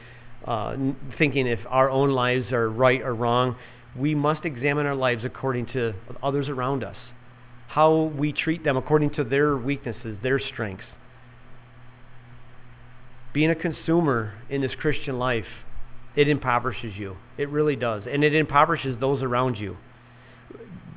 uh, 0.46 0.76
thinking 1.18 1.48
if 1.48 1.60
our 1.68 1.90
own 1.90 2.12
lives 2.12 2.52
are 2.52 2.70
right 2.70 3.02
or 3.02 3.14
wrong. 3.14 3.56
We 3.98 4.16
must 4.16 4.46
examine 4.46 4.86
our 4.86 4.96
lives 4.96 5.24
according 5.26 5.68
to 5.68 5.94
others 6.22 6.48
around 6.48 6.84
us 6.84 6.98
how 7.76 8.04
we 8.18 8.32
treat 8.32 8.64
them 8.64 8.78
according 8.78 9.10
to 9.10 9.22
their 9.22 9.58
weaknesses, 9.58 10.18
their 10.24 10.40
strengths. 10.40 10.86
Being 13.34 13.52
a 13.52 13.56
consumer 13.56 14.34
in 14.50 14.62
this 14.62 14.72
Christian 14.80 15.20
life, 15.20 15.44
it 16.16 16.30
impoverishes 16.30 16.96
you. 16.96 17.18
It 17.38 17.50
really 17.50 17.76
does. 17.76 18.04
And 18.10 18.24
it 18.24 18.34
impoverishes 18.34 18.98
those 19.02 19.22
around 19.22 19.58
you. 19.58 19.76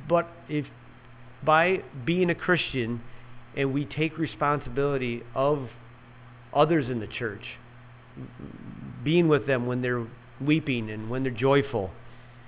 But 0.07 0.29
if 0.47 0.67
by 1.43 1.83
being 2.05 2.29
a 2.29 2.35
Christian 2.35 3.01
and 3.55 3.73
we 3.73 3.85
take 3.85 4.17
responsibility 4.17 5.23
of 5.35 5.69
others 6.53 6.89
in 6.89 6.99
the 6.99 7.07
church, 7.07 7.43
being 9.03 9.27
with 9.27 9.47
them 9.47 9.65
when 9.65 9.81
they're 9.81 10.05
weeping 10.41 10.89
and 10.89 11.09
when 11.09 11.23
they're 11.23 11.31
joyful, 11.31 11.91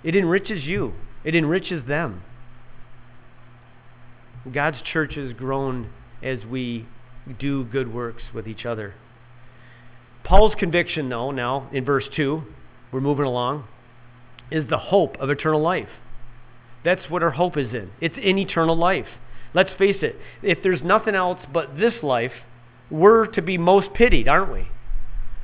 it 0.03 0.15
enriches 0.15 0.63
you, 0.63 0.93
it 1.23 1.35
enriches 1.35 1.87
them. 1.87 2.23
God's 4.51 4.77
church 4.91 5.15
has 5.15 5.33
grown 5.33 5.89
as 6.23 6.39
we 6.49 6.87
do 7.39 7.63
good 7.65 7.93
works 7.93 8.23
with 8.33 8.47
each 8.47 8.65
other. 8.65 8.95
Paul's 10.23 10.53
conviction, 10.57 11.09
though, 11.09 11.31
now 11.31 11.69
in 11.71 11.85
verse 11.85 12.05
2, 12.15 12.41
we're 12.91 13.01
moving 13.01 13.25
along, 13.25 13.67
is 14.49 14.67
the 14.69 14.77
hope 14.77 15.15
of 15.19 15.29
eternal 15.29 15.61
life. 15.61 15.89
That's 16.83 17.09
what 17.09 17.23
our 17.23 17.31
hope 17.31 17.57
is 17.57 17.73
in. 17.73 17.91
It's 17.99 18.17
in 18.21 18.37
eternal 18.37 18.75
life. 18.75 19.07
Let's 19.53 19.69
face 19.77 19.97
it, 20.01 20.15
if 20.41 20.59
there's 20.63 20.81
nothing 20.81 21.15
else 21.15 21.39
but 21.51 21.77
this 21.77 21.95
life, 22.01 22.31
we're 22.89 23.27
to 23.27 23.41
be 23.41 23.57
most 23.57 23.93
pitied, 23.93 24.27
aren't 24.27 24.51
we? 24.51 24.67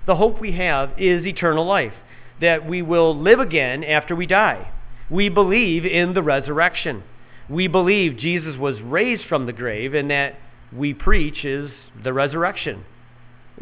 The 0.06 0.16
hope 0.16 0.40
we 0.40 0.54
have 0.54 0.92
is 0.98 1.26
eternal 1.26 1.66
life, 1.66 1.94
that 2.40 2.68
we 2.68 2.82
will 2.82 3.18
live 3.18 3.40
again 3.40 3.84
after 3.84 4.16
we 4.16 4.26
die. 4.26 4.72
We 5.10 5.30
believe 5.30 5.86
in 5.86 6.14
the 6.14 6.24
resurrection. 6.24 7.04
We 7.50 7.68
believe 7.68 8.18
Jesus 8.18 8.58
was 8.58 8.82
raised 8.82 9.24
from 9.28 9.46
the 9.46 9.54
grave, 9.54 9.94
and 9.94 10.10
that 10.10 10.36
we 10.74 10.94
preach 10.94 11.44
is 11.44 11.72
the 12.02 12.14
resurrection. 12.14 12.86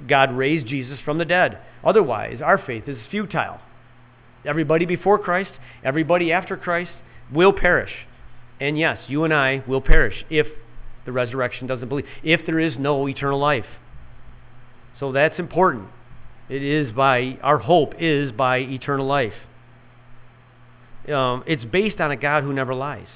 God 0.07 0.35
raised 0.35 0.67
Jesus 0.67 0.99
from 1.03 1.17
the 1.17 1.25
dead. 1.25 1.59
Otherwise, 1.83 2.39
our 2.43 2.57
faith 2.57 2.87
is 2.87 2.97
futile. 3.09 3.59
Everybody 4.45 4.85
before 4.85 5.17
Christ, 5.17 5.51
everybody 5.83 6.31
after 6.31 6.57
Christ 6.57 6.91
will 7.33 7.53
perish. 7.53 7.91
And 8.59 8.77
yes, 8.77 8.99
you 9.07 9.23
and 9.23 9.33
I 9.33 9.63
will 9.67 9.81
perish 9.81 10.25
if 10.29 10.47
the 11.05 11.11
resurrection 11.11 11.67
doesn't 11.67 11.87
believe, 11.87 12.05
if 12.23 12.45
there 12.45 12.59
is 12.59 12.73
no 12.77 13.07
eternal 13.07 13.39
life. 13.39 13.65
So 14.99 15.11
that's 15.11 15.37
important. 15.37 15.89
It 16.49 16.63
is 16.63 16.91
by, 16.93 17.37
our 17.41 17.57
hope 17.57 17.93
is 17.99 18.31
by 18.31 18.59
eternal 18.59 19.05
life. 19.05 19.33
Um, 21.11 21.43
it's 21.45 21.65
based 21.65 21.99
on 21.99 22.11
a 22.11 22.15
God 22.15 22.43
who 22.43 22.53
never 22.53 22.73
lies. 22.73 23.07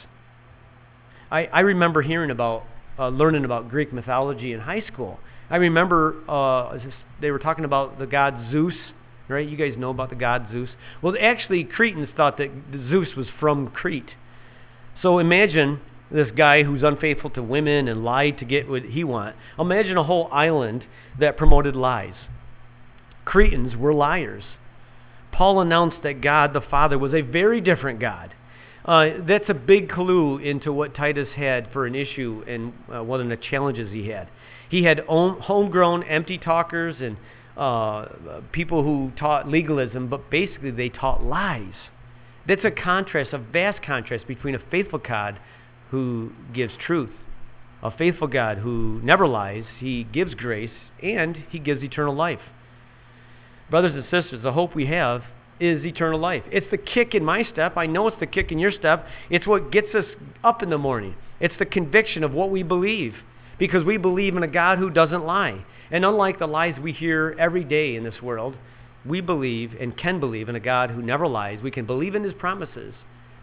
I, 1.31 1.45
I 1.45 1.59
remember 1.61 2.01
hearing 2.01 2.31
about, 2.31 2.63
uh, 2.97 3.09
learning 3.09 3.45
about 3.45 3.69
Greek 3.69 3.93
mythology 3.93 4.53
in 4.53 4.59
high 4.59 4.81
school. 4.81 5.19
I 5.49 5.57
remember 5.57 6.15
uh, 6.27 6.77
they 7.21 7.31
were 7.31 7.39
talking 7.39 7.65
about 7.65 7.97
the 7.97 8.05
god 8.05 8.51
Zeus, 8.51 8.75
right? 9.29 9.47
You 9.47 9.55
guys 9.55 9.75
know 9.77 9.91
about 9.91 10.09
the 10.09 10.15
god 10.15 10.47
Zeus. 10.51 10.69
Well, 11.01 11.15
actually, 11.19 11.63
Cretans 11.63 12.09
thought 12.17 12.37
that 12.37 12.49
Zeus 12.89 13.09
was 13.15 13.27
from 13.39 13.69
Crete. 13.69 14.11
So 15.01 15.19
imagine 15.19 15.79
this 16.11 16.29
guy 16.35 16.63
who's 16.63 16.83
unfaithful 16.83 17.29
to 17.31 17.43
women 17.43 17.87
and 17.87 18.03
lied 18.03 18.39
to 18.39 18.45
get 18.45 18.67
what 18.67 18.83
he 18.83 19.03
want. 19.03 19.35
Imagine 19.57 19.95
a 19.95 20.03
whole 20.03 20.27
island 20.31 20.83
that 21.19 21.37
promoted 21.37 21.75
lies. 21.75 22.15
Cretans 23.23 23.75
were 23.75 23.93
liars. 23.93 24.43
Paul 25.31 25.61
announced 25.61 25.97
that 26.03 26.21
God 26.21 26.53
the 26.53 26.61
Father 26.61 26.97
was 26.97 27.13
a 27.13 27.21
very 27.21 27.61
different 27.61 27.99
God. 27.99 28.33
Uh, 28.83 29.09
that's 29.27 29.49
a 29.49 29.53
big 29.53 29.89
clue 29.89 30.39
into 30.39 30.73
what 30.73 30.95
Titus 30.95 31.29
had 31.35 31.71
for 31.71 31.85
an 31.85 31.93
issue 31.93 32.43
and 32.47 32.73
uh, 32.93 33.03
one 33.03 33.21
of 33.21 33.29
the 33.29 33.37
challenges 33.37 33.91
he 33.91 34.07
had. 34.07 34.27
He 34.69 34.83
had 34.83 35.01
homegrown 35.07 36.03
empty 36.03 36.37
talkers 36.37 36.95
and 36.99 37.17
uh, 37.59 38.07
people 38.53 38.83
who 38.83 39.11
taught 39.19 39.47
legalism, 39.47 40.07
but 40.07 40.31
basically 40.31 40.71
they 40.71 40.87
taught 40.89 41.23
lies. 41.23 41.73
That's 42.47 42.63
a 42.63 42.71
contrast, 42.71 43.33
a 43.33 43.37
vast 43.37 43.83
contrast 43.83 44.27
between 44.27 44.55
a 44.55 44.59
faithful 44.71 44.99
God 44.99 45.39
who 45.91 46.31
gives 46.53 46.73
truth, 46.85 47.11
a 47.83 47.91
faithful 47.91 48.27
God 48.27 48.59
who 48.59 49.01
never 49.03 49.27
lies, 49.27 49.65
he 49.77 50.05
gives 50.05 50.33
grace, 50.35 50.71
and 51.03 51.35
he 51.49 51.59
gives 51.59 51.83
eternal 51.83 52.15
life. 52.15 52.39
Brothers 53.69 53.93
and 53.93 54.03
sisters, 54.03 54.41
the 54.41 54.53
hope 54.53 54.73
we 54.73 54.85
have 54.85 55.23
is 55.59 55.83
eternal 55.83 56.19
life. 56.19 56.43
It's 56.51 56.71
the 56.71 56.77
kick 56.77 57.13
in 57.13 57.25
my 57.25 57.43
step. 57.43 57.75
I 57.75 57.85
know 57.85 58.07
it's 58.07 58.19
the 58.21 58.25
kick 58.25 58.51
in 58.53 58.59
your 58.59 58.71
step. 58.71 59.05
It's 59.29 59.45
what 59.45 59.71
gets 59.71 59.93
us 59.93 60.05
up 60.43 60.63
in 60.63 60.69
the 60.69 60.77
morning. 60.77 61.15
It's 61.41 61.55
the 61.59 61.65
conviction 61.65 62.23
of 62.23 62.31
what 62.31 62.51
we 62.51 62.63
believe 62.63 63.15
because 63.57 63.83
we 63.83 63.97
believe 63.97 64.37
in 64.37 64.43
a 64.43 64.47
God 64.47 64.77
who 64.77 64.89
doesn't 64.89 65.25
lie. 65.25 65.65
And 65.91 66.05
unlike 66.05 66.39
the 66.39 66.47
lies 66.47 66.75
we 66.79 66.91
hear 66.91 67.35
every 67.39 67.63
day 67.63 67.95
in 67.95 68.03
this 68.03 68.21
world, 68.21 68.55
we 69.05 69.21
believe 69.21 69.75
and 69.79 69.97
can 69.97 70.19
believe 70.19 70.49
in 70.49 70.55
a 70.55 70.59
God 70.59 70.91
who 70.91 71.01
never 71.01 71.27
lies. 71.27 71.59
We 71.63 71.71
can 71.71 71.85
believe 71.85 72.15
in 72.15 72.23
his 72.23 72.33
promises 72.33 72.93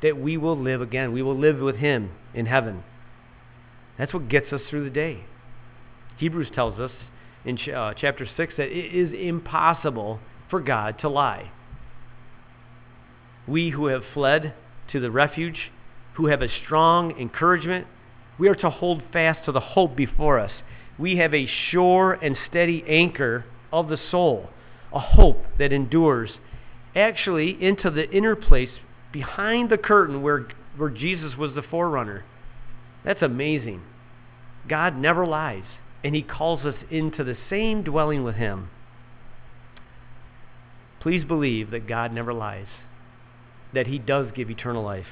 that 0.03 0.19
we 0.19 0.37
will 0.37 0.57
live 0.57 0.81
again. 0.81 1.13
We 1.13 1.23
will 1.23 1.37
live 1.37 1.59
with 1.59 1.77
him 1.77 2.11
in 2.35 2.47
heaven. 2.47 2.85
That's 3.99 4.13
what 4.13 4.29
gets 4.29 4.53
us 4.53 4.61
through 4.69 4.85
the 4.85 4.91
day. 4.91 5.25
Hebrews 6.19 6.49
tells 6.55 6.79
us 6.79 6.93
in 7.45 7.59
uh, 7.71 7.95
chapter 7.95 8.27
6 8.37 8.55
that 8.57 8.69
it 8.69 8.95
is 8.95 9.13
impossible 9.13 10.21
for 10.51 10.61
God 10.61 10.99
to 11.01 11.09
lie. 11.09 11.51
We 13.49 13.71
who 13.71 13.87
have 13.87 14.03
fled 14.13 14.55
to 14.93 15.01
the 15.01 15.11
refuge, 15.11 15.71
who 16.15 16.27
have 16.27 16.43
a 16.43 16.49
strong 16.65 17.19
encouragement, 17.19 17.87
we 18.39 18.49
are 18.49 18.55
to 18.57 18.71
hold 18.71 19.03
fast 19.13 19.45
to 19.47 19.53
the 19.53 19.61
hope 19.61 19.97
before 19.97 20.39
us. 20.39 20.51
We 20.99 21.17
have 21.17 21.35
a 21.35 21.49
sure 21.71 22.13
and 22.13 22.37
steady 22.49 22.85
anchor 22.89 23.45
of 23.73 23.89
the 23.89 23.99
soul 24.11 24.51
a 24.93 25.01
hope 25.01 25.45
that 25.59 25.73
endures 25.73 26.31
actually 26.95 27.63
into 27.63 27.91
the 27.91 28.11
inner 28.11 28.35
place 28.37 28.71
behind 29.13 29.69
the 29.69 29.77
curtain 29.77 30.23
where, 30.23 30.47
where 30.77 30.91
Jesus 30.91 31.37
was 31.37 31.55
the 31.55 31.63
forerunner. 31.63 32.25
That's 33.05 33.23
amazing. 33.23 33.83
God 34.69 34.97
never 34.97 35.27
lies, 35.27 35.65
and 36.03 36.15
He 36.15 36.23
calls 36.23 36.65
us 36.65 36.77
into 36.91 37.23
the 37.25 37.37
same 37.51 37.83
dwelling 37.83 38.25
with 38.25 38.37
Him. 38.37 38.71
Please 41.01 41.25
believe 41.25 41.71
that 41.71 41.87
God 41.87 42.13
never 42.13 42.33
lies, 42.33 42.67
that 43.75 43.87
He 43.87 43.99
does 43.99 44.29
give 44.35 44.51
eternal 44.51 44.83
life, 44.83 45.07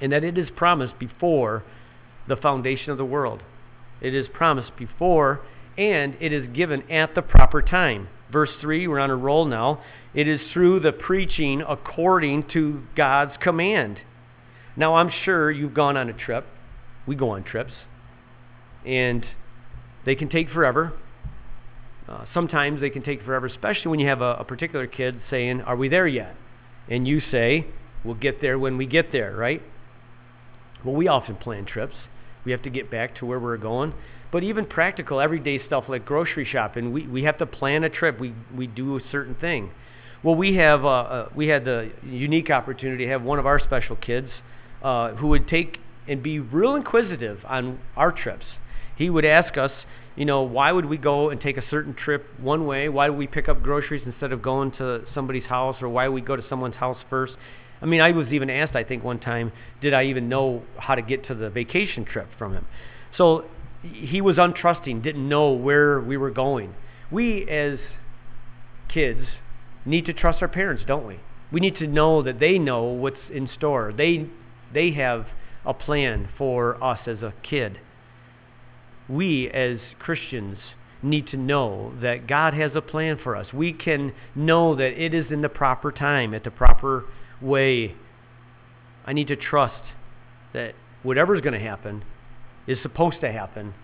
and 0.00 0.12
that 0.12 0.22
it 0.22 0.36
is 0.36 0.48
promised 0.54 0.98
before 0.98 1.64
the 2.28 2.36
foundation 2.36 2.90
of 2.90 2.98
the 2.98 3.04
world. 3.04 3.42
It 4.00 4.14
is 4.14 4.26
promised 4.32 4.76
before, 4.76 5.40
and 5.78 6.16
it 6.20 6.32
is 6.32 6.46
given 6.54 6.90
at 6.90 7.14
the 7.14 7.22
proper 7.22 7.62
time. 7.62 8.08
Verse 8.30 8.50
3, 8.60 8.86
we're 8.88 8.98
on 8.98 9.10
a 9.10 9.16
roll 9.16 9.44
now. 9.44 9.82
It 10.14 10.26
is 10.26 10.40
through 10.52 10.80
the 10.80 10.92
preaching 10.92 11.62
according 11.66 12.48
to 12.54 12.82
God's 12.96 13.32
command. 13.40 13.98
Now, 14.76 14.96
I'm 14.96 15.10
sure 15.24 15.50
you've 15.50 15.74
gone 15.74 15.96
on 15.96 16.08
a 16.08 16.12
trip. 16.12 16.46
We 17.06 17.14
go 17.14 17.30
on 17.30 17.44
trips, 17.44 17.72
and 18.84 19.24
they 20.04 20.14
can 20.14 20.28
take 20.28 20.50
forever. 20.50 20.92
Uh, 22.08 22.24
sometimes 22.32 22.80
they 22.80 22.90
can 22.90 23.02
take 23.02 23.22
forever, 23.22 23.46
especially 23.46 23.90
when 23.90 24.00
you 24.00 24.06
have 24.06 24.20
a, 24.20 24.36
a 24.40 24.44
particular 24.44 24.86
kid 24.86 25.20
saying, 25.30 25.60
Are 25.62 25.76
we 25.76 25.88
there 25.88 26.06
yet? 26.06 26.36
And 26.88 27.06
you 27.06 27.20
say, 27.30 27.66
We'll 28.04 28.14
get 28.14 28.40
there 28.40 28.58
when 28.58 28.76
we 28.76 28.86
get 28.86 29.10
there, 29.10 29.34
right? 29.34 29.62
Well, 30.84 30.94
we 30.94 31.08
often 31.08 31.36
plan 31.36 31.64
trips. 31.64 31.96
We 32.46 32.52
have 32.52 32.62
to 32.62 32.70
get 32.70 32.90
back 32.90 33.16
to 33.16 33.26
where 33.26 33.40
we're 33.40 33.58
going. 33.58 33.92
But 34.32 34.42
even 34.42 34.66
practical, 34.66 35.20
everyday 35.20 35.64
stuff 35.66 35.84
like 35.88 36.06
grocery 36.06 36.46
shopping, 36.50 36.92
we, 36.92 37.06
we 37.06 37.24
have 37.24 37.38
to 37.38 37.46
plan 37.46 37.84
a 37.84 37.90
trip. 37.90 38.18
We, 38.18 38.32
we 38.56 38.66
do 38.66 38.96
a 38.96 39.00
certain 39.10 39.34
thing. 39.34 39.70
Well, 40.22 40.34
we 40.34 40.54
have 40.56 40.84
uh, 40.84 40.88
uh, 40.88 41.28
we 41.34 41.48
had 41.48 41.64
the 41.64 41.90
unique 42.02 42.50
opportunity 42.50 43.04
to 43.04 43.10
have 43.10 43.22
one 43.22 43.38
of 43.38 43.46
our 43.46 43.60
special 43.60 43.96
kids 43.96 44.30
uh, 44.82 45.14
who 45.14 45.28
would 45.28 45.48
take 45.48 45.78
and 46.08 46.22
be 46.22 46.38
real 46.38 46.74
inquisitive 46.74 47.40
on 47.46 47.80
our 47.96 48.12
trips. 48.12 48.46
He 48.96 49.10
would 49.10 49.24
ask 49.24 49.56
us, 49.58 49.72
you 50.16 50.24
know, 50.24 50.42
why 50.42 50.72
would 50.72 50.86
we 50.86 50.96
go 50.96 51.30
and 51.30 51.40
take 51.40 51.56
a 51.56 51.68
certain 51.68 51.94
trip 51.94 52.26
one 52.40 52.66
way? 52.66 52.88
Why 52.88 53.08
do 53.08 53.12
we 53.12 53.26
pick 53.26 53.48
up 53.48 53.62
groceries 53.62 54.02
instead 54.06 54.32
of 54.32 54.40
going 54.40 54.72
to 54.72 55.04
somebody's 55.14 55.44
house, 55.44 55.76
or 55.82 55.88
why 55.88 56.08
we 56.08 56.20
go 56.20 56.36
to 56.36 56.44
someone's 56.48 56.76
house 56.76 56.98
first? 57.10 57.34
I 57.80 57.86
mean, 57.86 58.00
I 58.00 58.12
was 58.12 58.28
even 58.28 58.48
asked, 58.50 58.74
I 58.74 58.84
think, 58.84 59.04
one 59.04 59.18
time, 59.18 59.52
did 59.80 59.92
I 59.92 60.04
even 60.04 60.28
know 60.28 60.62
how 60.78 60.94
to 60.94 61.02
get 61.02 61.26
to 61.26 61.34
the 61.34 61.50
vacation 61.50 62.04
trip 62.04 62.28
from 62.38 62.54
him? 62.54 62.66
So 63.16 63.44
he 63.82 64.20
was 64.20 64.36
untrusting, 64.36 65.02
didn't 65.02 65.28
know 65.28 65.52
where 65.52 66.00
we 66.00 66.16
were 66.16 66.30
going. 66.30 66.74
We, 67.10 67.48
as 67.48 67.78
kids, 68.92 69.26
need 69.84 70.06
to 70.06 70.12
trust 70.12 70.42
our 70.42 70.48
parents, 70.48 70.84
don't 70.86 71.06
we? 71.06 71.20
We 71.52 71.60
need 71.60 71.76
to 71.78 71.86
know 71.86 72.22
that 72.22 72.40
they 72.40 72.58
know 72.58 72.84
what's 72.84 73.16
in 73.32 73.48
store. 73.56 73.92
They, 73.96 74.28
they 74.72 74.92
have 74.92 75.26
a 75.64 75.74
plan 75.74 76.28
for 76.36 76.82
us 76.82 77.00
as 77.06 77.18
a 77.22 77.34
kid. 77.48 77.78
We, 79.08 79.48
as 79.50 79.78
Christians, 79.98 80.58
need 81.02 81.28
to 81.28 81.36
know 81.36 81.92
that 82.00 82.26
God 82.26 82.54
has 82.54 82.72
a 82.74 82.80
plan 82.80 83.18
for 83.22 83.36
us. 83.36 83.52
We 83.52 83.72
can 83.72 84.12
know 84.34 84.74
that 84.74 85.00
it 85.00 85.14
is 85.14 85.26
in 85.30 85.42
the 85.42 85.48
proper 85.48 85.92
time, 85.92 86.34
at 86.34 86.42
the 86.42 86.50
proper 86.50 87.04
way. 87.40 87.94
I 89.04 89.12
need 89.12 89.28
to 89.28 89.36
trust 89.36 89.82
that 90.52 90.74
whatever's 91.02 91.40
going 91.40 91.58
to 91.58 91.60
happen, 91.60 92.02
is 92.66 92.78
supposed 92.82 93.20
to 93.20 93.30
happen 93.30 93.74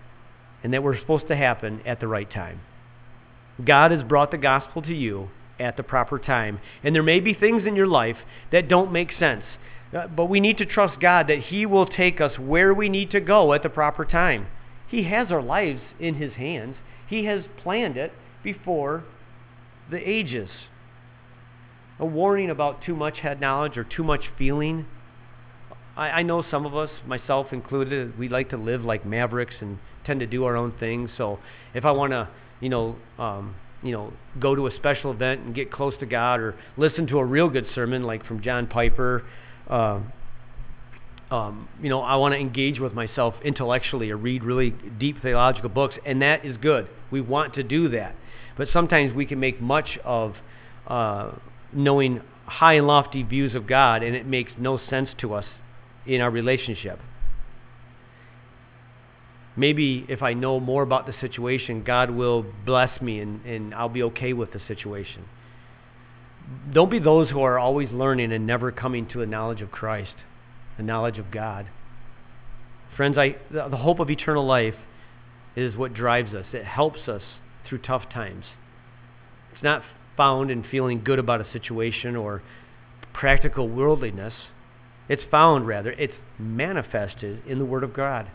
and 0.63 0.73
that 0.73 0.83
we're 0.83 0.99
supposed 0.99 1.27
to 1.27 1.35
happen 1.35 1.81
at 1.85 1.99
the 1.99 2.07
right 2.07 2.29
time. 2.31 2.61
God 3.63 3.91
has 3.91 4.03
brought 4.03 4.31
the 4.31 4.37
gospel 4.37 4.81
to 4.81 4.93
you 4.93 5.29
at 5.59 5.77
the 5.77 5.83
proper 5.83 6.17
time. 6.17 6.59
And 6.83 6.95
there 6.95 7.03
may 7.03 7.19
be 7.19 7.33
things 7.33 7.63
in 7.65 7.75
your 7.75 7.87
life 7.87 8.17
that 8.51 8.67
don't 8.67 8.91
make 8.91 9.11
sense. 9.17 9.43
Uh, 9.95 10.07
but 10.07 10.25
we 10.25 10.39
need 10.39 10.57
to 10.57 10.65
trust 10.65 10.99
God 10.99 11.27
that 11.27 11.39
He 11.49 11.65
will 11.65 11.85
take 11.85 12.19
us 12.19 12.39
where 12.39 12.73
we 12.73 12.89
need 12.89 13.11
to 13.11 13.19
go 13.19 13.53
at 13.53 13.61
the 13.61 13.69
proper 13.69 14.05
time. 14.05 14.47
He 14.87 15.03
has 15.03 15.31
our 15.31 15.41
lives 15.41 15.81
in 15.99 16.15
His 16.15 16.33
hands, 16.33 16.77
He 17.07 17.25
has 17.25 17.43
planned 17.61 17.97
it 17.97 18.11
before 18.43 19.03
the 19.91 19.97
ages. 20.09 20.49
A 21.99 22.05
warning 22.05 22.49
about 22.49 22.83
too 22.83 22.95
much 22.95 23.19
head 23.19 23.39
knowledge 23.39 23.77
or 23.77 23.83
too 23.83 24.03
much 24.03 24.21
feeling. 24.37 24.85
I, 25.95 26.09
I 26.09 26.23
know 26.23 26.43
some 26.49 26.65
of 26.65 26.75
us, 26.75 26.89
myself 27.05 27.53
included, 27.53 28.17
we 28.17 28.29
like 28.29 28.49
to 28.49 28.57
live 28.57 28.83
like 28.83 29.05
mavericks 29.05 29.55
and 29.61 29.77
tend 30.05 30.19
to 30.19 30.25
do 30.25 30.43
our 30.45 30.57
own 30.57 30.73
thing. 30.79 31.09
So 31.17 31.39
if 31.73 31.85
I 31.85 31.91
want 31.91 32.11
to, 32.11 32.29
you 32.59 32.69
know, 32.69 32.95
um, 33.19 33.55
you 33.83 33.91
know, 33.91 34.13
go 34.39 34.55
to 34.55 34.67
a 34.67 34.75
special 34.75 35.11
event 35.11 35.41
and 35.41 35.53
get 35.53 35.71
close 35.71 35.93
to 35.99 36.05
God, 36.05 36.39
or 36.39 36.55
listen 36.77 37.05
to 37.07 37.19
a 37.19 37.25
real 37.25 37.49
good 37.49 37.67
sermon 37.75 38.03
like 38.03 38.25
from 38.25 38.41
John 38.41 38.65
Piper. 38.65 39.23
Uh, 39.69 39.99
um, 41.29 41.67
you 41.81 41.89
know, 41.89 42.01
I 42.01 42.15
want 42.15 42.33
to 42.33 42.39
engage 42.39 42.79
with 42.79 42.93
myself 42.93 43.33
intellectually 43.43 44.09
or 44.09 44.17
read 44.17 44.43
really 44.43 44.69
deep 44.71 45.21
theological 45.21 45.69
books, 45.69 45.95
and 46.05 46.21
that 46.21 46.45
is 46.45 46.57
good. 46.57 46.87
We 47.11 47.21
want 47.21 47.55
to 47.55 47.63
do 47.63 47.89
that, 47.89 48.15
but 48.57 48.67
sometimes 48.71 49.13
we 49.13 49.25
can 49.25 49.39
make 49.39 49.59
much 49.61 49.97
of 50.03 50.35
uh, 50.87 51.31
knowing 51.75 52.21
high 52.45 52.73
and 52.73 52.87
lofty 52.87 53.23
views 53.23 53.55
of 53.55 53.67
God, 53.67 54.03
and 54.03 54.15
it 54.15 54.25
makes 54.25 54.51
no 54.57 54.79
sense 54.89 55.09
to 55.19 55.33
us 55.33 55.45
in 56.05 56.21
our 56.21 56.29
relationship. 56.29 56.99
Maybe 59.55 60.05
if 60.09 60.21
I 60.21 60.33
know 60.33 60.59
more 60.59 60.83
about 60.83 61.05
the 61.05 61.13
situation, 61.21 61.83
God 61.83 62.09
will 62.09 62.45
bless 62.65 63.01
me 63.01 63.19
and, 63.19 63.45
and 63.45 63.73
I'll 63.73 63.89
be 63.89 64.03
okay 64.03 64.33
with 64.33 64.51
the 64.51 64.61
situation. 64.67 65.25
Don't 66.73 66.89
be 66.89 66.99
those 66.99 67.29
who 67.29 67.41
are 67.41 67.59
always 67.59 67.89
learning 67.91 68.31
and 68.33 68.47
never 68.47 68.71
coming 68.71 69.07
to 69.09 69.21
a 69.21 69.25
knowledge 69.25 69.61
of 69.61 69.71
Christ, 69.71 70.13
a 70.77 70.81
knowledge 70.81 71.19
of 71.19 71.31
God. 71.31 71.67
Friends, 72.97 73.17
I, 73.17 73.37
the, 73.51 73.69
the 73.69 73.77
hope 73.77 73.99
of 73.99 74.09
eternal 74.09 74.45
life 74.45 74.75
is 75.55 75.75
what 75.75 75.93
drives 75.93 76.33
us, 76.33 76.45
it 76.51 76.65
helps 76.65 77.07
us 77.07 77.21
through 77.67 77.77
tough 77.79 78.09
times. 78.11 78.45
It's 79.53 79.63
not 79.63 79.83
found 80.17 80.51
in 80.51 80.63
feeling 80.63 81.03
good 81.03 81.19
about 81.19 81.41
a 81.41 81.51
situation 81.51 82.15
or 82.15 82.41
practical 83.13 83.67
worldliness. 83.67 84.33
It's 85.09 85.23
found, 85.29 85.67
rather, 85.67 85.91
it's 85.91 86.13
manifested 86.39 87.45
in 87.45 87.59
the 87.59 87.65
Word 87.65 87.83
of 87.83 87.93
God 87.93 88.29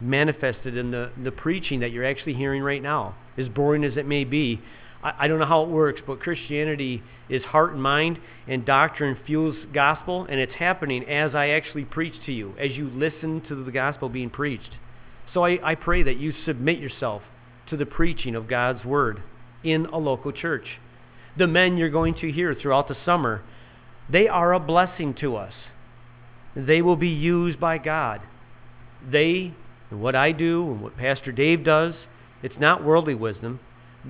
manifested 0.00 0.76
in 0.76 0.90
the, 0.90 1.10
the 1.22 1.32
preaching 1.32 1.80
that 1.80 1.90
you're 1.90 2.04
actually 2.04 2.34
hearing 2.34 2.62
right 2.62 2.82
now. 2.82 3.14
As 3.38 3.48
boring 3.48 3.84
as 3.84 3.96
it 3.96 4.06
may 4.06 4.24
be, 4.24 4.60
I, 5.02 5.14
I 5.20 5.28
don't 5.28 5.38
know 5.38 5.46
how 5.46 5.62
it 5.62 5.68
works, 5.68 6.00
but 6.06 6.20
Christianity 6.20 7.02
is 7.28 7.42
heart 7.44 7.72
and 7.72 7.82
mind, 7.82 8.18
and 8.46 8.64
doctrine 8.64 9.16
fuels 9.26 9.56
gospel, 9.72 10.26
and 10.28 10.38
it's 10.38 10.54
happening 10.54 11.04
as 11.08 11.34
I 11.34 11.48
actually 11.50 11.84
preach 11.84 12.14
to 12.26 12.32
you, 12.32 12.54
as 12.58 12.72
you 12.72 12.88
listen 12.90 13.42
to 13.48 13.64
the 13.64 13.72
gospel 13.72 14.08
being 14.08 14.30
preached. 14.30 14.70
So 15.34 15.44
I, 15.44 15.58
I 15.62 15.74
pray 15.74 16.02
that 16.04 16.18
you 16.18 16.32
submit 16.44 16.78
yourself 16.78 17.22
to 17.70 17.76
the 17.76 17.86
preaching 17.86 18.34
of 18.34 18.48
God's 18.48 18.84
word 18.84 19.22
in 19.64 19.86
a 19.86 19.98
local 19.98 20.30
church. 20.30 20.78
The 21.38 21.46
men 21.46 21.76
you're 21.76 21.90
going 21.90 22.14
to 22.20 22.32
hear 22.32 22.54
throughout 22.54 22.88
the 22.88 22.96
summer, 23.04 23.42
they 24.10 24.28
are 24.28 24.52
a 24.52 24.60
blessing 24.60 25.14
to 25.20 25.36
us. 25.36 25.52
They 26.54 26.80
will 26.80 26.96
be 26.96 27.08
used 27.08 27.60
by 27.60 27.78
God. 27.78 28.22
They 29.06 29.54
and 29.90 30.00
what 30.00 30.16
I 30.16 30.32
do 30.32 30.70
and 30.70 30.80
what 30.80 30.96
Pastor 30.96 31.32
Dave 31.32 31.64
does, 31.64 31.94
it's 32.42 32.58
not 32.58 32.84
worldly 32.84 33.14
wisdom. 33.14 33.60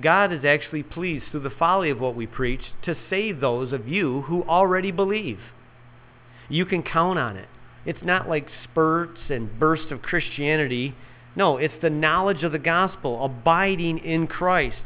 God 0.01 0.31
is 0.31 0.45
actually 0.45 0.83
pleased 0.83 1.25
through 1.29 1.41
the 1.41 1.49
folly 1.49 1.89
of 1.89 1.99
what 1.99 2.15
we 2.15 2.27
preach 2.27 2.61
to 2.83 2.95
save 3.09 3.39
those 3.39 3.73
of 3.73 3.87
you 3.87 4.23
who 4.23 4.43
already 4.43 4.91
believe. 4.91 5.39
You 6.49 6.65
can 6.65 6.83
count 6.83 7.19
on 7.19 7.37
it. 7.37 7.47
It's 7.85 8.03
not 8.03 8.29
like 8.29 8.47
spurts 8.63 9.19
and 9.29 9.59
bursts 9.59 9.91
of 9.91 10.01
Christianity. 10.01 10.95
No, 11.35 11.57
it's 11.57 11.81
the 11.81 11.89
knowledge 11.89 12.43
of 12.43 12.51
the 12.51 12.59
gospel, 12.59 13.23
abiding 13.23 13.99
in 13.99 14.27
Christ. 14.27 14.81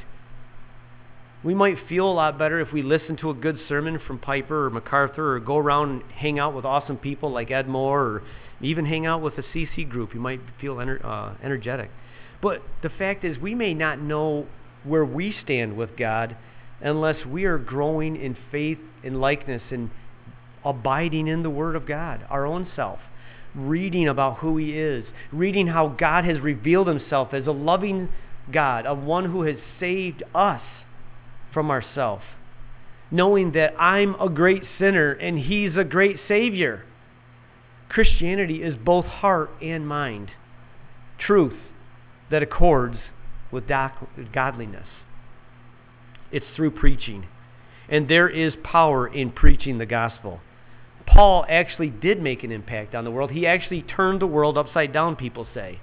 We 1.44 1.56
might 1.56 1.78
feel 1.90 2.08
a 2.08 2.14
lot 2.14 2.38
better 2.38 2.60
if 2.60 2.72
we 2.72 2.84
listen 2.84 3.18
to 3.18 3.32
a 3.32 3.34
good 3.34 3.58
sermon 3.68 4.00
from 4.06 4.20
Piper 4.20 4.68
or 4.68 4.70
MacArthur 4.70 5.36
or 5.36 5.40
go 5.40 5.58
around 5.58 5.90
and 5.90 6.04
hang 6.12 6.38
out 6.38 6.54
with 6.54 6.66
awesome 6.66 6.98
people 6.98 7.32
like 7.32 7.50
Ed 7.50 7.68
Moore 7.68 8.02
or 8.02 8.24
even 8.62 8.86
hang 8.86 9.08
out 9.08 9.24
with 9.24 9.40
a 9.40 9.42
CC 9.42 9.90
group. 9.90 10.14
You 10.14 10.20
might 10.20 10.42
feel 10.60 10.76
ener- 10.76 11.04
uh, 11.04 11.34
energetic. 11.44 11.90
But 12.44 12.62
the 12.84 12.90
fact 12.90 13.24
is, 13.24 13.40
we 13.40 13.56
may 13.56 13.74
not 13.74 14.00
know 14.00 14.46
where 14.84 15.04
we 15.04 15.34
stand 15.44 15.78
with 15.78 15.98
God 15.98 16.38
unless 16.80 17.26
we 17.26 17.46
are 17.46 17.58
growing 17.58 18.22
in 18.22 18.38
faith 18.52 18.80
and 19.04 19.20
likeness 19.20 19.64
and 19.72 19.90
abiding 20.64 21.28
in 21.28 21.42
the 21.42 21.50
Word 21.50 21.76
of 21.76 21.88
God, 21.88 22.24
our 22.30 22.46
own 22.46 22.68
self, 22.76 23.00
reading 23.56 24.08
about 24.08 24.38
who 24.38 24.58
He 24.58 24.78
is, 24.78 25.06
reading 25.32 25.68
how 25.68 25.88
God 25.88 26.24
has 26.24 26.40
revealed 26.40 26.88
Himself 26.88 27.34
as 27.34 27.48
a 27.48 27.52
loving 27.52 28.10
God, 28.52 28.86
of 28.86 29.00
one 29.00 29.26
who 29.26 29.42
has 29.44 29.58
saved 29.80 30.22
us 30.36 30.62
from 31.54 31.72
ourself, 31.72 32.22
knowing 33.10 33.52
that 33.54 33.74
I'm 33.80 34.16
a 34.16 34.30
great 34.30 34.64
sinner 34.80 35.12
and 35.12 35.40
He's 35.40 35.76
a 35.76 35.84
great 35.84 36.18
Savior. 36.28 36.86
Christianity 37.90 38.64
is 38.64 38.76
both 38.76 39.06
heart 39.06 39.50
and 39.62 39.88
mind, 39.88 40.32
truth 41.20 41.60
that 42.30 42.42
accords 42.42 42.98
with 43.52 43.68
godliness. 43.68 44.88
It's 46.32 46.46
through 46.56 46.72
preaching. 46.72 47.28
And 47.90 48.08
there 48.08 48.30
is 48.30 48.54
power 48.64 49.06
in 49.06 49.32
preaching 49.32 49.78
the 49.78 49.86
gospel. 49.86 50.40
Paul 51.06 51.46
actually 51.50 51.90
did 51.90 52.22
make 52.22 52.46
an 52.46 52.52
impact 52.54 52.96
on 52.96 53.04
the 53.04 53.12
world. 53.12 53.32
He 53.32 53.46
actually 53.46 53.82
turned 53.82 54.22
the 54.22 54.28
world 54.28 54.58
upside 54.58 54.94
down, 54.94 55.18
people 55.18 55.46
say. 55.54 55.82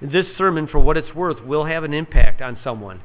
This 0.00 0.24
sermon, 0.38 0.66
for 0.66 0.78
what 0.78 0.96
it's 0.96 1.14
worth, 1.14 1.44
will 1.44 1.66
have 1.66 1.84
an 1.84 1.92
impact 1.92 2.40
on 2.40 2.58
someone. 2.64 3.02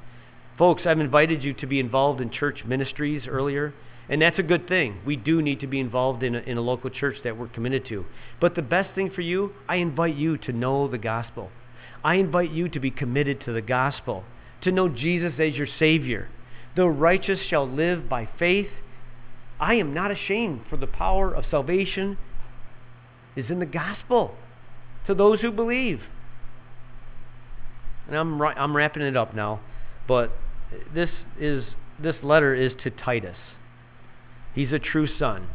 Folks, 0.60 0.84
I've 0.86 0.99
invited 0.99 1.41
you 1.41 1.53
to 1.53 1.66
be 1.66 1.80
involved 1.80 2.20
in 2.20 2.30
church 2.30 2.66
ministries 2.66 3.24
earlier. 3.28 3.74
And 4.10 4.22
that's 4.22 4.39
a 4.39 4.43
good 4.43 4.68
thing. 4.68 4.99
We 5.05 5.16
do 5.16 5.41
need 5.41 5.62
to 5.62 5.68
be 5.68 5.80
involved 5.80 6.22
in 6.22 6.36
a, 6.36 6.39
in 6.39 6.57
a 6.57 6.62
local 6.62 6.89
church 6.89 7.18
that 7.24 7.38
we're 7.38 7.47
committed 7.47 7.88
to. 7.88 8.05
But 8.41 8.55
the 8.55 8.62
best 8.62 8.93
thing 8.93 9.10
for 9.10 9.22
you, 9.22 9.53
I 9.70 9.76
invite 9.76 10.16
you 10.16 10.38
to 10.39 10.51
know 10.51 10.89
the 10.89 10.97
gospel. 10.97 11.49
I 12.03 12.16
invite 12.16 12.51
you 12.51 12.68
to 12.70 12.80
be 12.80 12.91
committed 12.91 13.39
to 13.45 13.53
the 13.53 13.62
gospel, 13.62 14.26
to 14.64 14.72
know 14.72 14.89
Jesus 14.89 15.34
as 15.39 15.55
your 15.55 15.68
Savior. 15.78 16.28
The 16.76 16.88
righteous 16.88 17.39
shall 17.49 17.70
live 17.70 18.10
by 18.10 18.28
faith. 18.38 18.70
I 19.62 19.76
am 19.76 19.93
not 19.93 20.12
ashamed, 20.12 20.62
for 20.70 20.76
the 20.76 20.88
power 20.88 21.34
of 21.34 21.45
salvation 21.49 22.18
is 23.36 23.45
in 23.49 23.60
the 23.60 23.66
gospel 23.66 24.34
to 25.07 25.14
those 25.14 25.39
who 25.39 25.51
believe. 25.51 26.01
And 28.07 28.18
I'm, 28.18 28.41
I'm 28.41 28.76
wrapping 28.76 29.03
it 29.03 29.16
up 29.16 29.36
now, 29.36 29.62
but 30.07 30.32
this 30.93 31.09
is 31.39 31.63
this 32.01 32.15
letter 32.24 32.53
is 32.53 32.74
to 32.84 32.89
Titus. 32.89 33.38
He's 34.53 34.72
a 34.72 34.80
true 34.80 35.07
son. 35.07 35.49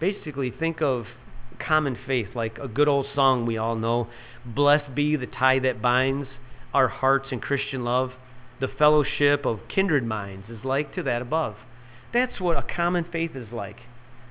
Basically, 0.00 0.50
think 0.50 0.80
of 0.82 1.06
common 1.58 1.98
faith 2.06 2.28
like 2.34 2.58
a 2.58 2.68
good 2.68 2.88
old 2.88 3.06
song 3.14 3.44
we 3.44 3.56
all 3.56 3.74
know 3.74 4.08
Blessed 4.54 4.94
be 4.94 5.16
the 5.16 5.26
tie 5.26 5.58
that 5.58 5.82
binds 5.82 6.28
our 6.72 6.88
hearts 6.88 7.28
in 7.32 7.40
Christian 7.40 7.84
love. 7.84 8.12
The 8.60 8.68
fellowship 8.68 9.44
of 9.44 9.60
kindred 9.68 10.04
minds 10.04 10.48
is 10.48 10.64
like 10.64 10.94
to 10.94 11.02
that 11.04 11.22
above. 11.22 11.56
That's 12.12 12.40
what 12.40 12.56
a 12.56 12.62
common 12.62 13.04
faith 13.10 13.36
is 13.36 13.52
like. 13.52 13.76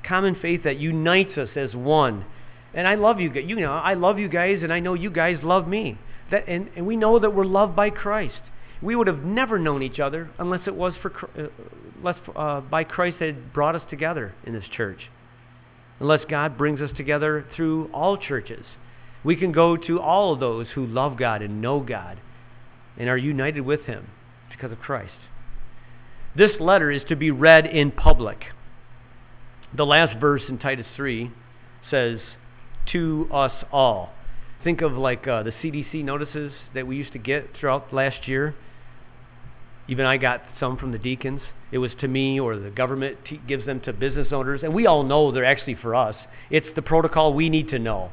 Common 0.03 0.35
faith 0.35 0.63
that 0.63 0.79
unites 0.79 1.37
us 1.37 1.49
as 1.55 1.75
one. 1.75 2.25
And 2.73 2.87
I 2.87 2.95
love 2.95 3.19
you, 3.19 3.29
guys. 3.29 3.43
you 3.47 3.55
know, 3.57 3.73
I 3.73 3.93
love 3.93 4.17
you 4.17 4.27
guys, 4.27 4.59
and 4.63 4.73
I 4.73 4.79
know 4.79 4.93
you 4.93 5.09
guys 5.09 5.37
love 5.43 5.67
me. 5.67 5.97
That, 6.31 6.47
and, 6.47 6.69
and 6.75 6.87
we 6.87 6.95
know 6.95 7.19
that 7.19 7.33
we're 7.33 7.45
loved 7.45 7.75
by 7.75 7.89
Christ. 7.89 8.39
We 8.81 8.95
would 8.95 9.07
have 9.07 9.23
never 9.23 9.57
known 9.57 9.81
each 9.81 9.99
other 9.99 10.29
unless 10.37 10.61
it 10.67 10.75
was 10.75 10.93
for, 11.01 11.11
uh, 11.37 11.47
unless, 11.97 12.17
uh, 12.35 12.61
by 12.61 12.83
Christ 12.83 13.17
that 13.19 13.27
had 13.27 13.53
brought 13.53 13.75
us 13.75 13.81
together 13.89 14.35
in 14.45 14.53
this 14.53 14.67
church. 14.67 15.09
Unless 15.99 16.25
God 16.29 16.57
brings 16.57 16.79
us 16.79 16.91
together 16.95 17.43
through 17.55 17.89
all 17.91 18.17
churches. 18.17 18.65
We 19.23 19.35
can 19.35 19.51
go 19.51 19.77
to 19.77 19.99
all 19.99 20.33
of 20.33 20.39
those 20.39 20.67
who 20.75 20.85
love 20.85 21.17
God 21.17 21.41
and 21.41 21.59
know 21.59 21.79
God 21.79 22.19
and 22.97 23.09
are 23.09 23.17
united 23.17 23.61
with 23.61 23.81
Him 23.81 24.07
because 24.51 24.71
of 24.71 24.79
Christ. 24.79 25.13
This 26.35 26.51
letter 26.59 26.91
is 26.91 27.01
to 27.09 27.15
be 27.15 27.31
read 27.31 27.65
in 27.65 27.91
public. 27.91 28.43
The 29.75 29.85
last 29.85 30.19
verse 30.19 30.43
in 30.47 30.59
Titus 30.59 30.85
3 30.95 31.31
says, 31.89 32.19
To 32.91 33.27
us 33.33 33.51
all. 33.71 34.11
Think 34.63 34.81
of 34.81 34.93
like 34.93 35.27
uh, 35.27 35.41
the 35.41 35.51
CDC 35.51 36.03
notices 36.03 36.53
that 36.75 36.85
we 36.85 36.95
used 36.95 37.13
to 37.13 37.19
get 37.19 37.49
throughout 37.59 37.91
last 37.91 38.27
year 38.27 38.53
even 39.87 40.05
I 40.05 40.17
got 40.17 40.41
some 40.59 40.77
from 40.77 40.91
the 40.91 40.97
deacons. 40.97 41.41
It 41.71 41.77
was 41.79 41.91
to 42.01 42.07
me, 42.07 42.39
or 42.39 42.57
the 42.57 42.69
government 42.69 43.17
t- 43.27 43.41
gives 43.47 43.65
them 43.65 43.81
to 43.81 43.93
business 43.93 44.29
owners. 44.31 44.61
And 44.63 44.73
we 44.73 44.85
all 44.85 45.03
know 45.03 45.31
they're 45.31 45.45
actually 45.45 45.75
for 45.75 45.95
us. 45.95 46.15
It's 46.49 46.67
the 46.75 46.81
protocol 46.81 47.33
we 47.33 47.49
need 47.49 47.69
to 47.69 47.79
know. 47.79 48.09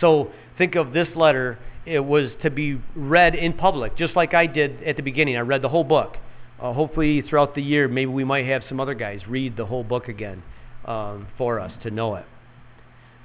So 0.00 0.30
think 0.56 0.74
of 0.74 0.92
this 0.92 1.08
letter. 1.14 1.58
It 1.84 2.00
was 2.00 2.30
to 2.42 2.50
be 2.50 2.80
read 2.94 3.34
in 3.34 3.52
public, 3.52 3.96
just 3.96 4.16
like 4.16 4.34
I 4.34 4.46
did 4.46 4.82
at 4.82 4.96
the 4.96 5.02
beginning. 5.02 5.36
I 5.36 5.40
read 5.40 5.62
the 5.62 5.68
whole 5.68 5.84
book. 5.84 6.16
Uh, 6.60 6.72
hopefully, 6.72 7.22
throughout 7.22 7.54
the 7.54 7.62
year, 7.62 7.86
maybe 7.86 8.10
we 8.10 8.24
might 8.24 8.46
have 8.46 8.62
some 8.68 8.80
other 8.80 8.94
guys 8.94 9.20
read 9.28 9.56
the 9.56 9.66
whole 9.66 9.84
book 9.84 10.08
again 10.08 10.42
um, 10.86 11.28
for 11.36 11.60
us 11.60 11.72
to 11.82 11.90
know 11.90 12.14
it. 12.14 12.24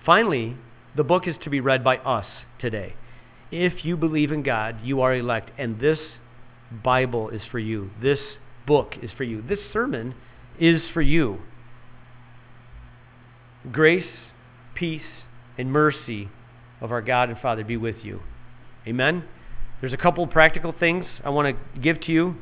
Finally, 0.05 0.57
the 0.95 1.03
book 1.03 1.27
is 1.27 1.35
to 1.43 1.49
be 1.49 1.59
read 1.59 1.83
by 1.83 1.97
us 1.97 2.25
today. 2.59 2.93
If 3.51 3.85
you 3.85 3.95
believe 3.95 4.31
in 4.31 4.43
God, 4.43 4.77
you 4.83 5.01
are 5.01 5.15
elect, 5.15 5.51
and 5.57 5.79
this 5.79 5.99
Bible 6.71 7.29
is 7.29 7.41
for 7.51 7.59
you. 7.59 7.91
This 8.01 8.19
book 8.65 8.93
is 9.01 9.11
for 9.15 9.23
you. 9.23 9.41
This 9.41 9.59
sermon 9.73 10.15
is 10.59 10.81
for 10.93 11.01
you. 11.01 11.39
Grace, 13.71 14.05
peace, 14.75 15.01
and 15.57 15.71
mercy 15.71 16.29
of 16.79 16.91
our 16.91 17.01
God 17.01 17.29
and 17.29 17.37
Father 17.39 17.63
be 17.63 17.77
with 17.77 17.97
you. 18.03 18.21
Amen. 18.87 19.23
There's 19.79 19.93
a 19.93 19.97
couple 19.97 20.25
practical 20.27 20.73
things 20.77 21.05
I 21.23 21.29
want 21.29 21.55
to 21.55 21.79
give 21.79 22.01
to 22.01 22.11
you. 22.11 22.35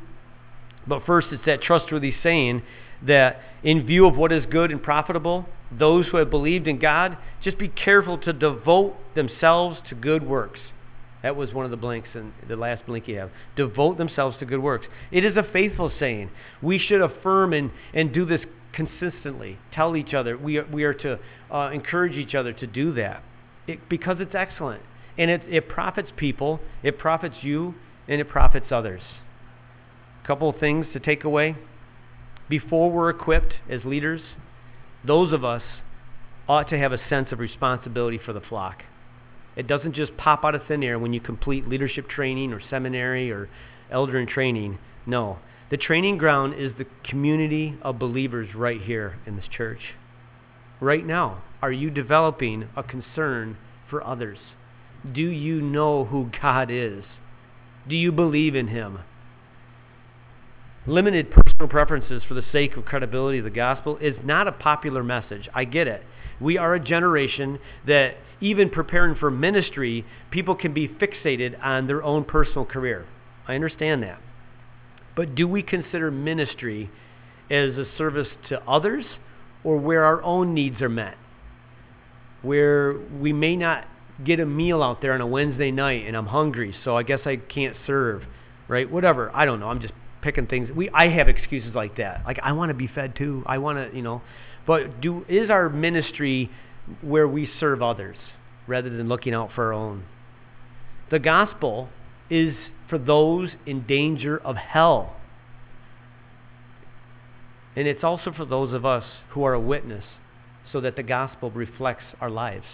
But 0.86 1.04
first, 1.04 1.28
it's 1.30 1.44
that 1.46 1.62
trustworthy 1.62 2.14
saying 2.22 2.62
that 3.06 3.40
in 3.62 3.86
view 3.86 4.06
of 4.06 4.16
what 4.16 4.32
is 4.32 4.44
good 4.46 4.70
and 4.70 4.82
profitable, 4.82 5.46
those 5.70 6.06
who 6.06 6.16
have 6.16 6.30
believed 6.30 6.66
in 6.66 6.78
God, 6.78 7.16
just 7.42 7.58
be 7.58 7.68
careful 7.68 8.18
to 8.18 8.32
devote 8.32 8.96
themselves 9.14 9.78
to 9.88 9.94
good 9.94 10.26
works. 10.26 10.60
That 11.22 11.36
was 11.36 11.52
one 11.52 11.64
of 11.64 11.70
the 11.70 11.76
blinks 11.76 12.08
and 12.14 12.32
the 12.48 12.56
last 12.56 12.86
blink 12.86 13.06
you 13.06 13.18
have. 13.18 13.30
Devote 13.56 13.98
themselves 13.98 14.38
to 14.38 14.46
good 14.46 14.62
works. 14.62 14.86
It 15.10 15.24
is 15.24 15.36
a 15.36 15.42
faithful 15.52 15.92
saying. 15.98 16.30
We 16.62 16.78
should 16.78 17.02
affirm 17.02 17.52
and, 17.52 17.70
and 17.92 18.12
do 18.12 18.24
this 18.24 18.40
consistently. 18.72 19.58
Tell 19.74 19.96
each 19.96 20.14
other. 20.14 20.38
We 20.38 20.58
are, 20.58 20.66
we 20.66 20.84
are 20.84 20.94
to 20.94 21.18
uh, 21.52 21.70
encourage 21.72 22.14
each 22.14 22.34
other 22.34 22.52
to 22.54 22.66
do 22.66 22.94
that 22.94 23.22
it, 23.66 23.88
because 23.88 24.16
it's 24.20 24.34
excellent. 24.34 24.82
And 25.18 25.30
it, 25.30 25.42
it 25.48 25.68
profits 25.68 26.08
people, 26.16 26.60
it 26.82 26.98
profits 26.98 27.36
you, 27.42 27.74
and 28.08 28.20
it 28.20 28.28
profits 28.28 28.66
others. 28.70 29.02
A 30.22 30.26
couple 30.26 30.48
of 30.48 30.58
things 30.58 30.86
to 30.92 31.00
take 31.00 31.24
away. 31.24 31.56
Before 32.48 32.90
we're 32.90 33.10
equipped 33.10 33.54
as 33.68 33.84
leaders, 33.84 34.22
those 35.06 35.32
of 35.32 35.44
us 35.44 35.62
ought 36.48 36.68
to 36.70 36.78
have 36.78 36.92
a 36.92 36.98
sense 37.08 37.28
of 37.30 37.38
responsibility 37.38 38.18
for 38.24 38.32
the 38.32 38.40
flock. 38.40 38.82
It 39.56 39.66
doesn't 39.66 39.94
just 39.94 40.16
pop 40.16 40.44
out 40.44 40.54
of 40.54 40.62
thin 40.66 40.82
air 40.82 40.98
when 40.98 41.12
you 41.12 41.20
complete 41.20 41.68
leadership 41.68 42.08
training 42.08 42.52
or 42.52 42.60
seminary 42.70 43.30
or 43.30 43.48
elder 43.90 44.18
in 44.18 44.26
training. 44.26 44.78
No. 45.06 45.38
The 45.70 45.76
training 45.76 46.18
ground 46.18 46.54
is 46.54 46.72
the 46.78 46.86
community 47.04 47.76
of 47.82 47.98
believers 47.98 48.54
right 48.54 48.80
here 48.80 49.18
in 49.26 49.36
this 49.36 49.48
church. 49.48 49.94
Right 50.80 51.06
now, 51.06 51.42
are 51.62 51.72
you 51.72 51.90
developing 51.90 52.68
a 52.76 52.82
concern 52.82 53.56
for 53.88 54.02
others? 54.04 54.38
Do 55.12 55.22
you 55.22 55.60
know 55.60 56.06
who 56.06 56.30
God 56.40 56.70
is? 56.70 57.04
Do 57.88 57.96
you 57.96 58.12
believe 58.12 58.54
in 58.54 58.68
Him? 58.68 59.00
Limited 60.86 61.30
personal 61.30 61.68
preferences 61.68 62.22
for 62.26 62.34
the 62.34 62.44
sake 62.50 62.76
of 62.76 62.84
credibility 62.84 63.38
of 63.38 63.44
the 63.44 63.50
gospel 63.50 63.98
is 63.98 64.16
not 64.24 64.48
a 64.48 64.52
popular 64.52 65.04
message. 65.04 65.48
I 65.54 65.64
get 65.64 65.86
it. 65.86 66.02
We 66.40 66.56
are 66.58 66.74
a 66.74 66.80
generation 66.80 67.58
that, 67.86 68.14
even 68.40 68.70
preparing 68.70 69.14
for 69.14 69.30
ministry, 69.30 70.04
people 70.30 70.54
can 70.54 70.72
be 70.72 70.88
fixated 70.88 71.62
on 71.62 71.86
their 71.86 72.02
own 72.02 72.24
personal 72.24 72.64
career. 72.64 73.06
I 73.46 73.54
understand 73.54 74.02
that. 74.02 74.20
But 75.16 75.34
do 75.34 75.46
we 75.46 75.62
consider 75.62 76.10
ministry 76.10 76.90
as 77.50 77.76
a 77.76 77.84
service 77.98 78.28
to 78.48 78.62
others 78.62 79.04
or 79.64 79.76
where 79.76 80.04
our 80.04 80.22
own 80.22 80.54
needs 80.54 80.80
are 80.80 80.88
met? 80.88 81.16
Where 82.42 82.98
we 82.98 83.32
may 83.32 83.56
not 83.56 83.84
get 84.24 84.40
a 84.40 84.46
meal 84.46 84.82
out 84.82 85.02
there 85.02 85.12
on 85.12 85.20
a 85.20 85.26
Wednesday 85.26 85.70
night 85.70 86.06
and 86.06 86.16
I'm 86.16 86.26
hungry, 86.26 86.74
so 86.84 86.96
I 86.96 87.02
guess 87.02 87.20
I 87.26 87.36
can't 87.36 87.76
serve, 87.86 88.22
right? 88.68 88.90
Whatever. 88.90 89.30
I 89.34 89.44
don't 89.44 89.60
know. 89.60 89.68
I'm 89.68 89.80
just 89.80 89.94
picking 90.22 90.46
things. 90.46 90.70
We 90.74 90.88
I 90.90 91.08
have 91.08 91.28
excuses 91.28 91.74
like 91.74 91.96
that. 91.96 92.22
Like 92.24 92.38
I 92.42 92.52
want 92.52 92.70
to 92.70 92.74
be 92.74 92.86
fed 92.86 93.16
too. 93.16 93.42
I 93.46 93.58
want 93.58 93.78
to, 93.90 93.96
you 93.96 94.02
know. 94.02 94.22
But 94.66 95.00
do 95.00 95.24
is 95.28 95.50
our 95.50 95.68
ministry 95.68 96.50
where 97.02 97.28
we 97.28 97.48
serve 97.58 97.82
others 97.82 98.16
rather 98.66 98.90
than 98.90 99.08
looking 99.08 99.34
out 99.34 99.50
for 99.54 99.66
our 99.66 99.72
own? 99.72 100.04
The 101.10 101.18
gospel 101.18 101.88
is 102.28 102.54
for 102.88 102.98
those 102.98 103.50
in 103.66 103.86
danger 103.86 104.38
of 104.38 104.56
hell. 104.56 105.16
And 107.76 107.86
it's 107.86 108.04
also 108.04 108.32
for 108.32 108.44
those 108.44 108.72
of 108.72 108.84
us 108.84 109.04
who 109.30 109.44
are 109.44 109.54
a 109.54 109.60
witness 109.60 110.04
so 110.72 110.80
that 110.80 110.96
the 110.96 111.02
gospel 111.02 111.50
reflects 111.50 112.04
our 112.20 112.30
lives. 112.30 112.66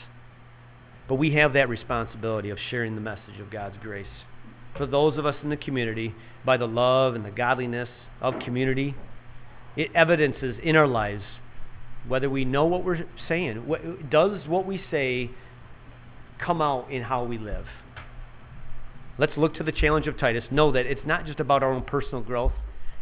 But 1.09 1.16
we 1.16 1.34
have 1.34 1.53
that 1.53 1.68
responsibility 1.68 2.51
of 2.51 2.59
sharing 2.70 2.95
the 2.95 3.01
message 3.01 3.39
of 3.41 3.51
God's 3.51 3.76
grace. 3.80 4.07
For 4.76 4.87
those 4.87 5.16
of 5.16 5.24
us 5.24 5.37
in 5.43 5.51
the 5.51 5.57
community, 5.57 6.14
by 6.45 6.57
the 6.57 6.66
love 6.66 7.14
and 7.14 7.24
the 7.24 7.30
godliness 7.30 7.89
of 8.20 8.39
community, 8.41 8.95
it 9.76 9.91
evidences 9.95 10.57
in 10.62 10.76
our 10.76 10.87
lives 10.87 11.22
whether 12.09 12.31
we 12.31 12.45
know 12.45 12.65
what 12.65 12.85
we're 12.85 13.05
saying. 13.29 13.67
What, 13.67 14.11
does 14.11 14.47
what 14.47 14.67
we 14.67 14.83
say 14.91 15.31
come 16.45 16.63
out 16.63 16.91
in 16.91 17.03
how 17.03 17.25
we 17.25 17.39
live? 17.39 17.67
Let's 19.19 19.37
look 19.37 19.55
to 19.55 19.65
the 19.65 19.73
challenge 19.73 20.07
of 20.07 20.19
Titus. 20.19 20.45
Know 20.51 20.73
that 20.73 20.87
it's 20.87 21.07
not 21.07 21.27
just 21.27 21.41
about 21.41 21.63
our 21.63 21.73
own 21.73 21.83
personal 21.83 22.21
growth, 22.21 22.53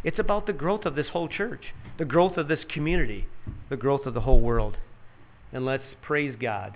it's 0.03 0.19
about 0.19 0.45
the 0.45 0.53
growth 0.53 0.85
of 0.85 0.95
this 0.95 1.07
whole 1.11 1.27
church, 1.27 1.73
the 1.97 2.05
growth 2.05 2.37
of 2.37 2.47
this 2.47 2.59
community, 2.69 3.27
the 3.69 3.77
growth 3.77 4.05
of 4.05 4.13
the 4.13 4.21
whole 4.21 4.39
world. 4.39 4.77
And 5.51 5.65
let's 5.65 5.83
praise 6.01 6.35
God 6.39 6.75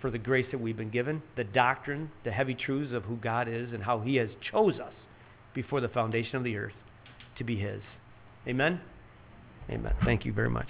for 0.00 0.10
the 0.10 0.18
grace 0.18 0.46
that 0.52 0.60
we've 0.60 0.76
been 0.76 0.90
given, 0.90 1.22
the 1.36 1.44
doctrine, 1.44 2.10
the 2.24 2.30
heavy 2.30 2.54
truths 2.54 2.92
of 2.92 3.04
who 3.04 3.16
God 3.16 3.48
is 3.48 3.72
and 3.72 3.82
how 3.82 4.00
He 4.00 4.16
has 4.16 4.28
chose 4.40 4.78
us 4.78 4.92
before 5.54 5.80
the 5.80 5.88
foundation 5.88 6.36
of 6.36 6.44
the 6.44 6.56
earth 6.56 6.74
to 7.38 7.44
be 7.44 7.56
His. 7.58 7.82
Amen? 8.46 8.80
Amen. 9.70 9.94
Thank 10.04 10.24
you 10.24 10.32
very 10.32 10.50
much. 10.50 10.68